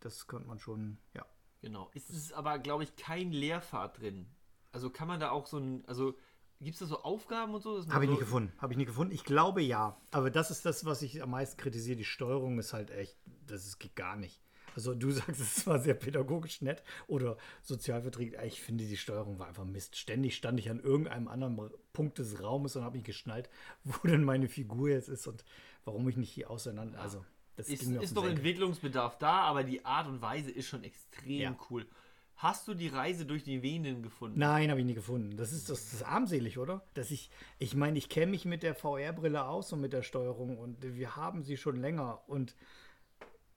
das 0.00 0.26
könnte 0.26 0.48
man 0.48 0.58
schon, 0.58 0.98
ja. 1.14 1.24
Genau. 1.60 1.90
Ist 1.94 2.10
es 2.10 2.32
aber, 2.32 2.58
glaube 2.58 2.84
ich, 2.84 2.96
kein 2.96 3.32
Lehrpfad 3.32 4.00
drin. 4.00 4.26
Also 4.72 4.90
kann 4.90 5.08
man 5.08 5.20
da 5.20 5.30
auch 5.30 5.46
so 5.46 5.58
ein, 5.58 5.84
also 5.86 6.14
gibt 6.60 6.74
es 6.74 6.80
da 6.80 6.86
so 6.86 7.02
Aufgaben 7.02 7.54
und 7.54 7.62
so? 7.62 7.84
Habe 7.88 8.04
ich 8.04 8.08
so, 8.08 8.14
nicht 8.14 8.18
gefunden. 8.20 8.52
Habe 8.58 8.72
ich 8.72 8.76
nicht 8.76 8.86
gefunden. 8.86 9.12
Ich 9.12 9.24
glaube 9.24 9.60
ja. 9.60 9.96
Aber 10.10 10.30
das 10.30 10.50
ist 10.50 10.64
das, 10.64 10.84
was 10.84 11.02
ich 11.02 11.22
am 11.22 11.30
meisten 11.30 11.56
kritisiere. 11.60 11.96
Die 11.96 12.04
Steuerung 12.04 12.58
ist 12.58 12.72
halt 12.72 12.90
echt, 12.90 13.18
das 13.50 13.66
ist, 13.66 13.78
geht 13.78 13.96
gar 13.96 14.16
nicht. 14.16 14.40
Also 14.74 14.94
du 14.94 15.10
sagst, 15.10 15.40
es 15.40 15.66
war 15.66 15.78
sehr 15.80 15.94
pädagogisch 15.94 16.62
nett 16.62 16.82
oder 17.06 17.36
sozialverträglich. 17.62 18.40
Ich 18.44 18.62
finde, 18.62 18.84
die 18.84 18.96
Steuerung 18.96 19.38
war 19.38 19.48
einfach 19.48 19.64
Mist. 19.64 19.96
Ständig 19.96 20.36
stand 20.36 20.58
ich 20.60 20.70
an 20.70 20.80
irgendeinem 20.80 21.28
anderen 21.28 21.70
Punkt 21.92 22.18
des 22.18 22.42
Raumes 22.42 22.76
und 22.76 22.84
habe 22.84 22.96
mich 22.96 23.04
geschnallt, 23.04 23.48
wo 23.84 24.06
denn 24.06 24.24
meine 24.24 24.48
Figur 24.48 24.88
jetzt 24.90 25.08
ist 25.08 25.26
und 25.26 25.44
warum 25.84 26.08
ich 26.08 26.16
nicht 26.16 26.30
hier 26.30 26.50
auseinander. 26.50 27.00
Also 27.00 27.24
das 27.56 27.68
Ist, 27.68 27.82
ist 27.82 28.16
doch. 28.16 28.24
Entwicklungsbedarf 28.24 29.18
da, 29.18 29.40
aber 29.40 29.64
die 29.64 29.84
Art 29.84 30.06
und 30.06 30.22
Weise 30.22 30.50
ist 30.50 30.68
schon 30.68 30.84
extrem 30.84 31.40
Ja. 31.40 31.58
cool. 31.70 31.86
Hast 32.36 32.68
du 32.68 32.74
die 32.74 32.86
Reise 32.86 33.26
durch 33.26 33.42
die 33.42 33.62
Venen 33.62 34.00
gefunden? 34.00 34.38
Nein, 34.38 34.70
habe 34.70 34.78
ich 34.78 34.86
nie 34.86 34.94
gefunden. 34.94 35.36
Das 35.36 35.52
ist, 35.52 35.68
das 35.68 35.92
ist 35.92 36.04
armselig, 36.04 36.56
oder? 36.58 36.86
Dass 36.94 37.10
ich, 37.10 37.32
ich 37.58 37.74
meine, 37.74 37.98
ich 37.98 38.08
kenne 38.08 38.30
mich 38.30 38.44
mit 38.44 38.62
der 38.62 38.76
VR-Brille 38.76 39.44
aus 39.44 39.72
und 39.72 39.80
mit 39.80 39.92
der 39.92 40.04
Steuerung 40.04 40.56
und 40.56 40.76
wir 40.80 41.16
haben 41.16 41.42
sie 41.42 41.56
schon 41.56 41.80
länger 41.80 42.22
und 42.28 42.54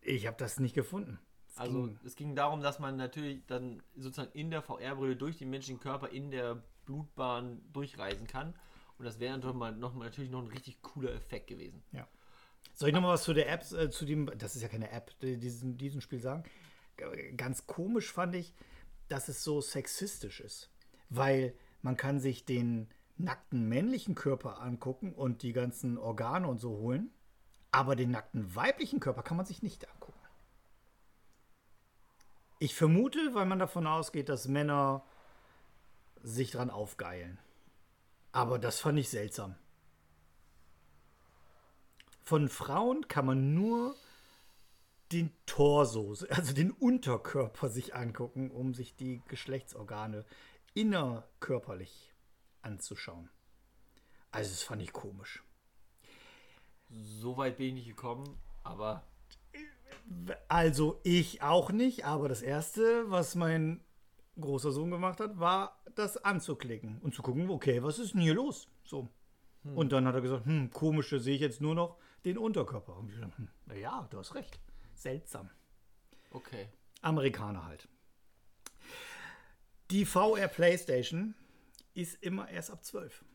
ich 0.01 0.27
habe 0.27 0.37
das 0.37 0.59
nicht 0.59 0.73
gefunden. 0.75 1.19
Es 1.47 1.57
Also 1.57 1.83
ging- 1.83 1.99
es 2.05 2.15
ging 2.15 2.35
darum, 2.35 2.61
dass 2.61 2.79
man 2.79 2.95
natürlich 2.97 3.45
dann 3.47 3.81
sozusagen 3.95 4.31
in 4.33 4.51
der 4.51 4.61
VR-Brille 4.61 5.15
durch 5.15 5.37
den 5.37 5.49
menschlichen 5.49 5.79
Körper 5.81 6.09
in 6.09 6.31
der 6.31 6.63
Blutbahn 6.85 7.61
durchreisen 7.73 8.25
kann. 8.27 8.53
Und 8.97 9.05
das 9.05 9.19
wäre 9.19 9.33
natürlich 9.33 9.55
mal, 9.57 9.71
noch 9.75 9.95
natürlich 9.95 10.29
noch 10.31 10.41
ein 10.41 10.47
richtig 10.47 10.81
cooler 10.81 11.13
Effekt 11.13 11.47
gewesen. 11.47 11.83
ja. 11.91 12.07
Soll 12.73 12.89
ich 12.89 12.95
nochmal 12.95 13.13
was 13.15 13.23
zu 13.23 13.33
der 13.33 13.49
App, 13.51 13.69
äh, 13.73 13.89
zu 13.89 14.05
dem, 14.05 14.31
das 14.37 14.55
ist 14.55 14.61
ja 14.61 14.67
keine 14.69 14.91
App, 14.91 15.11
die- 15.19 15.37
diesen, 15.37 15.77
diesem 15.77 15.99
Spiel 15.99 16.19
sagen? 16.19 16.43
Ganz 17.35 17.65
komisch 17.67 18.11
fand 18.13 18.33
ich, 18.35 18.53
dass 19.09 19.27
es 19.27 19.43
so 19.43 19.59
sexistisch 19.61 20.39
ist. 20.39 20.69
Weil 21.09 21.53
man 21.81 21.97
kann 21.97 22.19
sich 22.19 22.45
den 22.45 22.87
nackten 23.17 23.67
männlichen 23.67 24.15
Körper 24.15 24.61
angucken 24.61 25.13
und 25.13 25.41
die 25.43 25.51
ganzen 25.53 25.97
Organe 25.97 26.47
und 26.47 26.59
so 26.59 26.77
holen, 26.77 27.11
aber 27.71 27.95
den 27.95 28.11
nackten 28.11 28.55
weiblichen 28.55 28.99
Körper 28.99 29.23
kann 29.23 29.37
man 29.37 29.45
sich 29.45 29.63
nicht 29.63 29.89
angucken. 29.89 30.19
Ich 32.59 32.75
vermute, 32.75 33.33
weil 33.33 33.45
man 33.45 33.59
davon 33.59 33.87
ausgeht, 33.87 34.29
dass 34.29 34.47
Männer 34.47 35.03
sich 36.21 36.51
dran 36.51 36.69
aufgeilen. 36.69 37.39
Aber 38.31 38.59
das 38.59 38.79
fand 38.79 38.99
ich 38.99 39.09
seltsam. 39.09 39.55
Von 42.23 42.49
Frauen 42.49 43.07
kann 43.07 43.25
man 43.25 43.55
nur 43.55 43.95
den 45.11 45.31
Torso, 45.45 46.15
also 46.29 46.53
den 46.53 46.71
Unterkörper 46.71 47.69
sich 47.69 47.95
angucken, 47.95 48.51
um 48.51 48.73
sich 48.73 48.95
die 48.95 49.21
Geschlechtsorgane 49.27 50.23
innerkörperlich 50.73 52.13
anzuschauen. 52.61 53.29
Also 54.31 54.51
das 54.51 54.63
fand 54.63 54.81
ich 54.81 54.93
komisch. 54.93 55.43
So 56.99 57.37
weit 57.37 57.57
bin 57.57 57.67
ich 57.67 57.73
nicht 57.73 57.87
gekommen, 57.87 58.37
aber 58.63 59.03
Also 60.47 60.99
ich 61.03 61.41
auch 61.41 61.71
nicht, 61.71 62.05
aber 62.05 62.27
das 62.29 62.41
Erste, 62.41 63.09
was 63.09 63.35
mein 63.35 63.81
großer 64.39 64.71
Sohn 64.71 64.91
gemacht 64.91 65.19
hat, 65.19 65.39
war 65.39 65.81
das 65.95 66.17
anzuklicken 66.17 66.99
und 67.01 67.13
zu 67.13 67.21
gucken, 67.21 67.49
okay, 67.49 67.83
was 67.83 67.99
ist 67.99 68.13
denn 68.13 68.21
hier 68.21 68.33
los? 68.33 68.67
So. 68.83 69.07
Und 69.63 69.91
dann 69.91 70.07
hat 70.07 70.15
er 70.15 70.21
gesagt, 70.21 70.45
hm, 70.45 70.71
komische 70.71 71.19
sehe 71.19 71.35
ich 71.35 71.41
jetzt 71.41 71.61
nur 71.61 71.75
noch 71.75 71.97
den 72.25 72.37
Unterkörper. 72.37 72.97
Und 72.97 73.11
ich 73.11 73.19
dachte, 73.19 73.37
hm, 73.37 73.47
na 73.67 73.75
ja, 73.75 74.07
du 74.09 74.17
hast 74.17 74.33
recht. 74.35 74.59
Seltsam. 74.95 75.49
okay. 76.31 76.67
Amerikaner 77.01 77.65
halt. 77.65 77.87
Die 79.89 80.05
VR 80.05 80.47
PlayStation 80.47 81.35
ist 81.93 82.21
immer 82.23 82.49
erst 82.49 82.71
ab 82.71 82.83
12. 82.83 83.25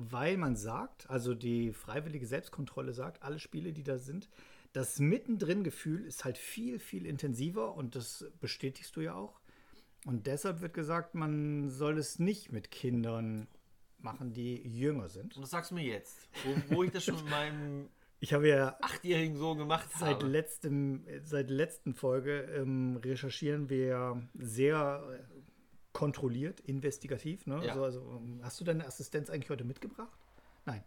Weil 0.00 0.36
man 0.36 0.54
sagt, 0.54 1.10
also 1.10 1.34
die 1.34 1.72
freiwillige 1.72 2.24
Selbstkontrolle 2.24 2.92
sagt, 2.92 3.24
alle 3.24 3.40
Spiele, 3.40 3.72
die 3.72 3.82
da 3.82 3.98
sind, 3.98 4.28
das 4.72 5.00
Mittendrin-Gefühl 5.00 6.04
ist 6.04 6.24
halt 6.24 6.38
viel, 6.38 6.78
viel 6.78 7.04
intensiver 7.04 7.74
und 7.74 7.96
das 7.96 8.24
bestätigst 8.40 8.94
du 8.94 9.00
ja 9.00 9.14
auch. 9.14 9.40
Und 10.06 10.28
deshalb 10.28 10.60
wird 10.60 10.72
gesagt, 10.72 11.16
man 11.16 11.68
soll 11.68 11.98
es 11.98 12.20
nicht 12.20 12.52
mit 12.52 12.70
Kindern 12.70 13.48
machen, 13.98 14.32
die 14.32 14.58
jünger 14.68 15.08
sind. 15.08 15.34
Und 15.34 15.42
das 15.42 15.50
sagst 15.50 15.72
du 15.72 15.74
mir 15.74 15.82
jetzt, 15.84 16.28
wo, 16.44 16.76
wo 16.76 16.84
ich 16.84 16.92
das 16.92 17.04
schon 17.04 17.16
mit 17.16 17.24
meinem 17.30 17.88
Ich 18.20 18.32
habe 18.32 18.46
ja 18.46 18.76
achtjährigen 18.80 19.36
Sohn 19.36 19.58
gemacht 19.58 19.88
Seit, 19.98 20.22
habe. 20.22 20.28
letztem, 20.28 21.04
seit 21.24 21.50
letzten 21.50 21.92
Folge 21.92 22.42
ähm, 22.42 23.00
recherchieren 23.02 23.68
wir 23.68 24.22
sehr 24.38 25.02
kontrolliert, 25.98 26.60
investigativ. 26.60 27.44
Ne? 27.48 27.60
Ja. 27.64 27.72
Also, 27.72 27.82
also, 27.82 28.22
hast 28.40 28.60
du 28.60 28.64
deine 28.64 28.86
Assistenz 28.86 29.30
eigentlich 29.30 29.50
heute 29.50 29.64
mitgebracht? 29.64 30.16
Nein. 30.64 30.84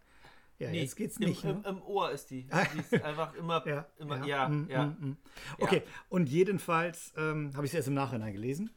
Ja, 0.58 0.70
Nee, 0.70 0.84
jetzt 0.84 0.96
geht's 0.96 1.20
nicht. 1.20 1.44
Im, 1.44 1.58
ne? 1.58 1.64
im 1.68 1.82
Ohr 1.82 2.12
ist 2.12 2.32
die. 2.32 2.48
Die 2.74 2.80
ist 2.80 2.94
einfach 3.04 3.34
immer, 3.34 3.68
ja, 3.68 3.86
immer, 3.98 4.26
ja, 4.26 4.48
mm, 4.48 4.70
ja. 4.70 4.86
mm, 4.86 5.10
mm. 5.10 5.18
Okay, 5.60 5.82
und 6.08 6.30
jedenfalls 6.30 7.12
ähm, 7.18 7.52
habe 7.56 7.66
ich 7.66 7.72
es 7.72 7.76
erst 7.76 7.90
im 7.90 7.94
Nachhinein 7.94 8.32
gelesen. 8.32 8.70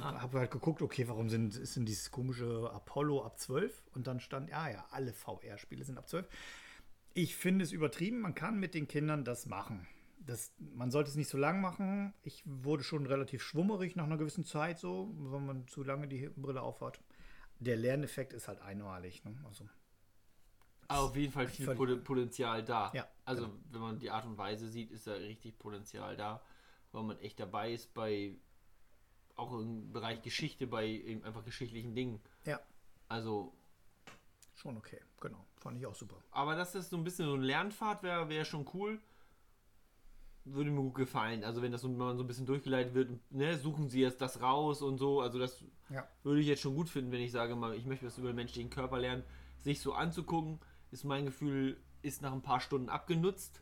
Ah. 0.00 0.22
Habe 0.22 0.40
halt 0.40 0.50
geguckt, 0.50 0.82
okay, 0.82 1.06
warum 1.06 1.28
sind, 1.28 1.56
ist 1.56 1.76
denn 1.76 1.86
dieses 1.86 2.10
komische 2.10 2.68
Apollo 2.72 3.24
ab 3.24 3.38
12? 3.38 3.80
Und 3.94 4.08
dann 4.08 4.18
stand, 4.18 4.50
ja, 4.50 4.68
ja, 4.68 4.86
alle 4.90 5.12
VR-Spiele 5.12 5.84
sind 5.84 5.98
ab 5.98 6.08
12. 6.08 6.26
Ich 7.14 7.36
finde 7.36 7.64
es 7.64 7.70
übertrieben, 7.70 8.18
man 8.18 8.34
kann 8.34 8.58
mit 8.58 8.74
den 8.74 8.88
Kindern 8.88 9.24
das 9.24 9.46
machen. 9.46 9.86
Das, 10.26 10.52
man 10.58 10.90
sollte 10.90 11.10
es 11.10 11.16
nicht 11.16 11.28
so 11.28 11.38
lang 11.38 11.60
machen. 11.60 12.12
Ich 12.22 12.42
wurde 12.44 12.82
schon 12.82 13.06
relativ 13.06 13.42
schwummerig 13.42 13.94
nach 13.96 14.04
einer 14.04 14.18
gewissen 14.18 14.44
Zeit, 14.44 14.78
so, 14.78 15.14
wenn 15.16 15.46
man 15.46 15.68
zu 15.68 15.82
lange 15.84 16.08
die 16.08 16.28
Brille 16.36 16.62
aufhat. 16.62 17.00
Der 17.60 17.76
Lerneffekt 17.76 18.32
ist 18.32 18.48
halt 18.48 18.60
einmalig. 18.60 19.24
Ne? 19.24 19.34
Also, 19.44 19.68
auf 20.88 21.16
jeden 21.16 21.32
Fall 21.32 21.48
viel 21.48 21.66
Potenzial 21.98 22.64
da. 22.64 22.92
Ja, 22.92 23.08
also 23.24 23.46
genau. 23.46 23.58
wenn 23.70 23.80
man 23.80 23.98
die 23.98 24.10
Art 24.10 24.26
und 24.26 24.36
Weise 24.38 24.68
sieht, 24.68 24.90
ist 24.90 25.06
da 25.06 25.14
richtig 25.14 25.58
Potenzial 25.58 26.16
da, 26.16 26.42
weil 26.92 27.02
man 27.02 27.18
echt 27.20 27.40
dabei 27.40 27.72
ist 27.72 27.94
bei 27.94 28.36
auch 29.36 29.52
im 29.58 29.92
Bereich 29.92 30.22
Geschichte, 30.22 30.66
bei 30.66 30.86
eben 30.86 31.22
einfach 31.24 31.44
geschichtlichen 31.44 31.94
Dingen. 31.94 32.20
ja, 32.44 32.60
Also, 33.08 33.52
schon 34.54 34.76
okay. 34.76 35.00
Genau, 35.20 35.44
fand 35.56 35.78
ich 35.78 35.86
auch 35.86 35.94
super. 35.94 36.16
aber 36.30 36.56
dass 36.56 36.72
das 36.72 36.88
so 36.88 36.96
ein 36.96 37.04
bisschen 37.04 37.26
so 37.26 37.34
ein 37.34 37.42
Lernpfad 37.42 38.02
wäre, 38.02 38.28
wäre 38.28 38.44
schon 38.44 38.66
cool. 38.74 39.00
Würde 40.48 40.70
mir 40.70 40.80
gut 40.80 40.94
gefallen. 40.94 41.42
Also 41.42 41.60
wenn 41.60 41.72
das 41.72 41.80
so, 41.80 41.88
wenn 41.88 41.96
man 41.96 42.16
so 42.16 42.22
ein 42.22 42.26
bisschen 42.28 42.46
durchgeleitet 42.46 42.94
wird, 42.94 43.10
ne, 43.32 43.56
suchen 43.58 43.88
sie 43.88 44.00
jetzt 44.00 44.20
das 44.20 44.40
raus 44.42 44.80
und 44.80 44.96
so. 44.98 45.20
Also 45.20 45.40
das 45.40 45.64
Ja. 45.90 46.06
würde 46.22 46.40
ich 46.40 46.46
jetzt 46.46 46.62
schon 46.62 46.76
gut 46.76 46.88
finden, 46.88 47.10
wenn 47.10 47.20
ich 47.20 47.32
sage 47.32 47.56
mal, 47.56 47.74
ich 47.74 47.84
möchte 47.84 48.06
was 48.06 48.16
über 48.16 48.28
den 48.28 48.36
menschlichen 48.36 48.70
Körper 48.70 48.98
lernen. 49.00 49.24
Sich 49.58 49.80
so 49.80 49.92
anzugucken, 49.92 50.60
ist 50.92 51.02
mein 51.04 51.24
Gefühl, 51.24 51.80
ist 52.02 52.22
nach 52.22 52.32
ein 52.32 52.42
paar 52.42 52.60
Stunden 52.60 52.88
abgenutzt. 52.88 53.60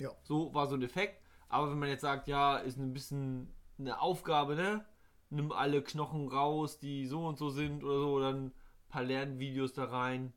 Ja. 0.00 0.10
So 0.24 0.52
war 0.52 0.66
so 0.66 0.74
ein 0.74 0.82
Effekt. 0.82 1.22
Aber 1.48 1.70
wenn 1.70 1.78
man 1.78 1.88
jetzt 1.88 2.00
sagt, 2.00 2.26
ja, 2.26 2.56
ist 2.56 2.76
ein 2.76 2.92
bisschen 2.92 3.54
eine 3.78 4.00
Aufgabe, 4.00 4.56
ne? 4.56 4.84
Nimm 5.30 5.52
alle 5.52 5.80
Knochen 5.82 6.26
raus, 6.26 6.80
die 6.80 7.06
so 7.06 7.24
und 7.24 7.38
so 7.38 7.50
sind 7.50 7.84
oder 7.84 8.00
so, 8.00 8.18
dann 8.18 8.46
ein 8.46 8.52
paar 8.88 9.04
Lernvideos 9.04 9.72
da 9.74 9.84
rein, 9.84 10.32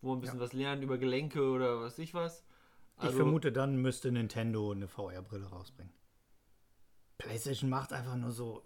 wo 0.00 0.08
man 0.08 0.18
ein 0.18 0.20
bisschen 0.20 0.38
Ja. 0.38 0.44
was 0.44 0.52
lernt 0.52 0.82
über 0.82 0.98
Gelenke 0.98 1.48
oder 1.48 1.80
was 1.80 1.96
ich 2.00 2.12
was. 2.12 2.44
Ich 3.00 3.06
Also, 3.06 3.18
vermute, 3.18 3.52
dann 3.52 3.76
müsste 3.76 4.12
Nintendo 4.12 4.70
eine 4.72 4.88
VR-Brille 4.88 5.46
rausbringen. 5.46 5.92
PlayStation 7.18 7.70
macht 7.70 7.92
einfach 7.92 8.16
nur 8.16 8.30
so. 8.30 8.64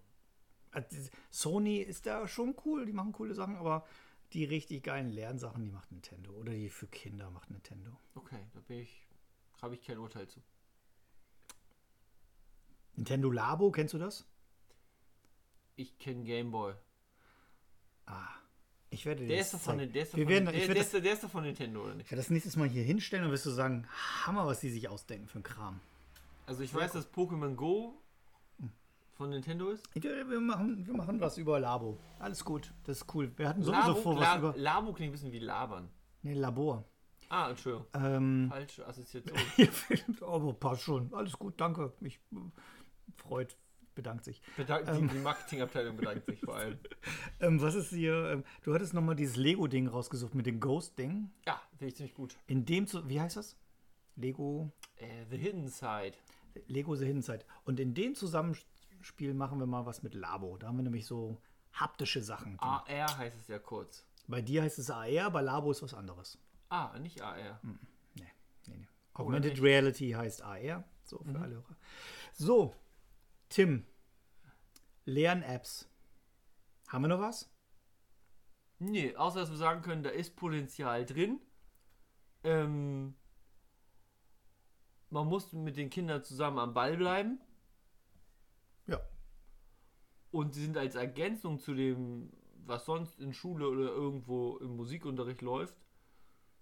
also 0.71 0.89
Sony 1.31 1.79
ist 1.79 2.07
da 2.07 2.27
schon 2.29 2.55
cool, 2.65 2.87
die 2.87 2.93
machen 2.93 3.13
coole 3.13 3.35
Sachen, 3.35 3.57
aber 3.57 3.87
die 4.33 4.45
richtig 4.45 4.83
geilen 4.83 5.11
Lernsachen, 5.11 5.65
die 5.65 5.71
macht 5.71 5.93
Nintendo. 5.93 6.33
Oder 6.33 6.53
die 6.53 6.69
für 6.69 6.89
Kinder 6.89 7.31
macht 7.31 7.51
Nintendo. 7.51 7.97
Okay, 8.15 8.47
da 8.53 8.61
bin 8.61 8.81
ich, 8.81 9.07
habe 9.63 9.75
ich 9.75 9.83
kein 9.83 9.99
Urteil 9.99 10.27
zu. 10.29 10.41
Nintendo 12.97 13.31
Labo, 13.31 13.71
kennst 13.71 13.95
du 13.95 13.99
das? 13.99 14.27
Ich 15.77 15.99
kenne 15.99 16.25
Gameboy. 16.25 16.75
Ah. 18.07 18.44
Ich 18.95 19.07
werde 19.07 19.27
Der 19.27 19.41
ist 19.41 19.53
doch 19.53 19.61
von, 19.61 19.79
der 19.79 19.87
ist 19.87 20.13
doch 20.13 20.19
Wir 20.19 20.25
von, 20.25 20.33
werden, 20.33 20.45
der, 20.47 20.55
ich 20.55 20.67
der, 20.67 20.75
das, 20.77 20.91
der 20.91 21.13
ist 21.13 21.25
doch 21.25 21.31
von 21.31 21.43
Nintendo, 21.43 21.83
oder 21.83 21.91
ich 21.91 21.97
nicht? 21.99 22.11
werde 22.11 22.23
das 22.23 22.31
nächstes 22.31 22.57
Mal 22.57 22.69
hier 22.69 22.83
hinstellen 22.83 23.25
und 23.25 23.33
wirst 23.33 23.47
du 23.47 23.51
sagen, 23.51 23.87
Hammer, 24.25 24.47
was 24.47 24.61
die 24.61 24.71
sich 24.71 24.89
ausdenken 24.89 25.27
für 25.27 25.37
einen 25.37 25.43
Kram. 25.43 25.81
Also 26.47 26.63
ich 26.63 26.73
weiß, 26.73 26.93
dass 26.93 27.13
Pokémon 27.13 27.55
Go 27.55 27.95
von 29.15 29.31
Nintendo 29.31 29.71
ist. 29.71 29.85
Ich, 29.95 30.03
wir, 30.03 30.41
machen, 30.41 30.87
wir 30.87 30.95
machen 30.95 31.21
was 31.21 31.39
über 31.39 31.59
Labo. 31.59 31.99
Alles 32.19 32.45
gut, 32.45 32.73
das 32.85 32.99
ist 32.99 33.15
cool. 33.15 33.33
Wir 33.37 33.49
hatten 33.49 33.63
sowieso 33.63 33.89
Labo, 33.89 34.01
vor, 34.01 34.15
was 34.17 34.23
La, 34.23 34.39
über. 34.39 34.55
Labo 34.57 34.93
klingt 34.93 35.11
ein 35.11 35.13
bisschen 35.13 35.33
wie 35.33 35.39
Labern. 35.39 35.89
Nee, 36.23 36.35
Labor. 36.35 36.85
Ah, 37.29 37.51
Entschuldigung. 37.51 37.87
Ähm, 37.95 38.47
Falsche 38.51 38.87
Assoziation. 38.87 39.37
aber 40.21 40.53
passt 40.61 40.83
schon. 40.83 41.13
Alles 41.13 41.33
gut, 41.33 41.55
danke. 41.61 41.93
Mich 42.01 42.21
äh, 42.33 42.37
freut 43.17 43.57
bedankt 43.95 44.25
sich. 44.25 44.41
Bedankt, 44.57 44.89
die, 44.89 45.07
die 45.07 45.19
Marketingabteilung 45.19 45.97
bedankt 45.97 46.27
sich 46.27 46.41
vor 46.41 46.57
allem. 46.57 46.79
Ähm, 47.41 47.61
was 47.61 47.75
ist 47.75 47.91
hier? 47.91 48.31
Ähm, 48.31 48.45
du 48.63 48.75
hattest 48.75 48.95
nochmal 48.95 49.17
dieses 49.17 49.37
Lego-Ding 49.37 49.87
rausgesucht 49.89 50.35
mit 50.35 50.47
dem 50.47 50.61
Ghost-Ding. 50.61 51.31
Ja, 51.47 51.61
finde 51.71 51.87
ich 51.87 51.97
ziemlich 51.97 52.15
gut. 52.15 52.37
In 52.47 52.65
dem, 52.65 52.87
zu, 52.87 53.07
wie 53.09 53.21
heißt 53.21 53.37
das? 53.37 53.57
Lego, 54.17 54.71
Äh, 54.97 55.25
The 55.31 55.37
Hidden 55.37 55.69
Side. 55.69 56.13
Lego 56.69 56.95
The 56.95 57.05
Hidden 57.07 57.23
Side. 57.23 57.45
Und 57.65 57.81
in 57.81 57.95
dem 57.95 58.15
Zusammenspiel 58.15 59.35
machen 59.35 59.59
wir 59.59 59.67
mal 59.67 59.85
was 59.87 60.03
mit 60.03 60.15
Labo. 60.15 60.57
Da 60.57 60.69
haben 60.69 60.77
wir 60.77 60.85
nämlich 60.85 61.05
so 61.07 61.41
haptische 61.73 62.23
Sachen. 62.23 62.59
AR 62.61 63.19
heißt 63.19 63.37
es 63.37 63.49
ja 63.49 63.59
kurz. 63.59 64.07
Bei 64.29 64.41
dir 64.41 64.63
heißt 64.63 64.79
es 64.79 64.91
AR, 64.91 65.31
bei 65.31 65.43
Labo 65.43 65.71
ist 65.73 65.83
was 65.83 65.93
anderes. 65.95 66.39
Ah, 66.71 66.97
nicht 66.99 67.21
AR. 67.21 67.61
Nee, 67.63 67.73
nee, 68.15 68.25
nee. 68.69 68.87
Augmented. 69.13 69.61
Reality 69.61 70.13
heißt 70.13 70.43
AR. 70.43 70.85
So, 71.03 71.19
für 71.19 71.39
alle 71.39 71.57
Hörer. 71.57 71.77
So, 72.33 72.75
Tim. 73.55 73.85
Lern-Apps. 75.05 75.89
Haben 76.89 77.03
wir 77.05 77.09
noch 77.09 77.21
was? 77.21 77.49
Nee, 78.81 79.15
außer 79.15 79.39
dass 79.39 79.51
wir 79.51 79.57
sagen 79.57 79.81
können, 79.83 80.03
da 80.03 80.11
ist 80.11 80.35
Potenzial 80.35 81.07
drin. 81.07 81.41
Ähm, 82.43 83.15
man 85.09 85.29
muss 85.29 85.53
mit 85.53 85.77
den 85.77 85.89
Kindern 85.89 86.25
zusammen 86.25 86.59
am 86.59 86.75
Ball 86.75 86.97
bleiben. 86.97 87.41
Ja. 88.89 89.01
Und 90.33 90.53
sie 90.53 90.63
sind 90.65 90.77
als 90.77 90.97
Ergänzung 90.97 91.61
zu 91.61 91.75
dem, 91.75 92.33
was 92.67 92.85
sonst 92.87 93.21
in 93.21 93.33
Schule 93.33 93.69
oder 93.69 93.87
irgendwo 93.87 94.59
im 94.59 94.75
Musikunterricht 94.75 95.43
läuft, 95.43 95.77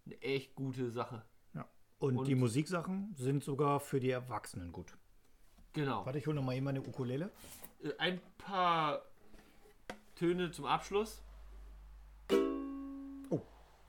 eine 0.04 0.20
echt 0.20 0.54
gute 0.54 0.90
Sache. 0.90 1.24
ja. 1.54 1.66
Und, 2.00 2.18
Und- 2.18 2.28
die 2.28 2.34
Musiksachen 2.34 3.14
sind 3.14 3.42
sogar 3.42 3.80
für 3.80 3.98
die 3.98 4.10
Erwachsenen 4.10 4.72
gut. 4.72 4.98
Genau. 5.72 6.04
Warte, 6.04 6.18
ich 6.18 6.26
hole 6.26 6.36
noch 6.36 6.42
mal 6.44 6.54
eben 6.54 6.64
meine 6.64 6.80
Ukulele. 6.80 7.30
Äh, 7.82 7.90
Ein 7.98 8.20
paar 8.38 9.02
Töne 10.16 10.50
zum 10.50 10.66
Abschluss. 10.66 11.22
Oh, 13.30 13.40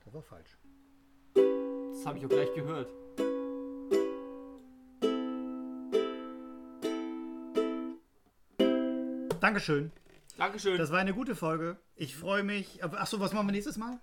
das 0.06 0.14
war 0.14 0.22
falsch. 0.22 0.58
Das 1.34 2.06
habe 2.06 2.18
ich 2.18 2.26
auch 2.26 2.30
gleich 2.30 2.54
gehört. 2.54 2.90
Dankeschön. 9.40 9.92
Dankeschön. 10.38 10.78
Das 10.78 10.92
war 10.92 11.00
eine 11.00 11.14
gute 11.14 11.36
Folge. 11.36 11.78
Ich 11.96 12.16
freue 12.16 12.44
mich. 12.44 12.84
Achso, 12.84 13.20
was 13.20 13.34
machen 13.34 13.48
wir 13.48 13.52
nächstes 13.52 13.78
Mal? 13.78 14.00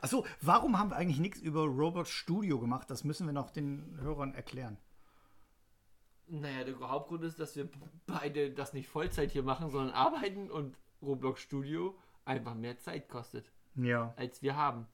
Achso, 0.00 0.24
warum 0.40 0.78
haben 0.78 0.90
wir 0.90 0.96
eigentlich 0.96 1.18
nichts 1.18 1.40
über 1.40 1.62
Roblox 1.64 2.10
Studio 2.10 2.58
gemacht? 2.58 2.90
Das 2.90 3.04
müssen 3.04 3.26
wir 3.26 3.32
noch 3.32 3.50
den 3.50 3.98
Hörern 4.00 4.34
erklären. 4.34 4.76
Naja, 6.34 6.64
der 6.64 6.78
Hauptgrund 6.80 7.24
ist, 7.24 7.38
dass 7.38 7.56
wir 7.56 7.68
beide 8.06 8.50
das 8.50 8.72
nicht 8.72 8.88
Vollzeit 8.88 9.32
hier 9.32 9.42
machen, 9.42 9.68
sondern 9.70 9.94
arbeiten 9.94 10.50
und 10.50 10.78
Roblox 11.02 11.42
Studio 11.42 11.94
einfach 12.24 12.54
mehr 12.54 12.78
Zeit 12.78 13.08
kostet, 13.10 13.52
Ja. 13.74 14.14
als 14.16 14.40
wir 14.40 14.56
haben. 14.56 14.86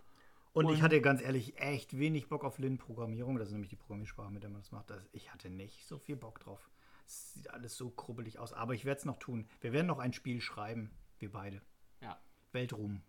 Und, 0.52 0.66
ich 0.66 0.72
Und- 0.78 0.82
hatte 0.82 1.00
ganz 1.00 1.22
ehrlich 1.22 1.56
echt 1.60 1.96
wenig 1.96 2.28
Bock 2.28 2.42
auf 2.42 2.58
Lin-Programmierung. 2.58 3.36
Das 3.38 3.48
ist 3.48 3.52
nämlich 3.52 3.68
die 3.70 3.76
Programmiersprache, 3.76 4.32
mit 4.32 4.42
der 4.42 4.50
man 4.50 4.62
das 4.62 4.72
macht. 4.72 4.90
Das, 4.90 5.08
ich 5.12 5.32
hatte 5.32 5.48
nicht 5.48 5.86
so 5.86 5.98
viel 5.98 6.16
Bock 6.16 6.40
drauf. 6.40 6.68
Es 7.06 7.34
sieht 7.34 7.50
alles 7.50 7.76
so 7.76 7.90
krubbelig 7.90 8.38
aus. 8.40 8.52
Aber 8.52 8.74
ich 8.74 8.84
werde 8.84 8.98
es 8.98 9.04
noch 9.04 9.18
tun. 9.18 9.46
Wir 9.60 9.72
werden 9.72 9.86
noch 9.86 10.00
ein 10.00 10.12
Spiel 10.12 10.40
schreiben. 10.40 10.90
Wir 11.20 11.30
beide. 11.30 11.62
Ja. 12.00 12.18
Weltruhm. 12.50 13.02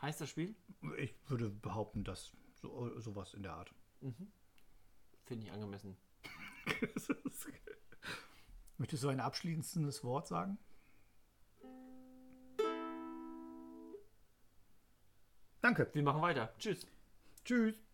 Heißt 0.00 0.20
das 0.20 0.30
Spiel? 0.30 0.54
Ich 0.98 1.14
würde 1.28 1.50
behaupten, 1.50 2.04
dass 2.04 2.32
so, 2.54 2.96
sowas 3.00 3.34
in 3.34 3.42
der 3.42 3.54
Art. 3.54 3.74
Finde 5.24 5.46
ich 5.46 5.52
angemessen. 5.52 5.96
Möchtest 8.78 9.02
du 9.04 9.08
ein 9.08 9.20
abschließendes 9.20 10.04
Wort 10.04 10.26
sagen? 10.26 10.58
Danke. 15.60 15.90
Wir 15.92 16.02
machen 16.02 16.22
weiter. 16.22 16.52
Tschüss. 16.58 16.86
Tschüss. 17.44 17.89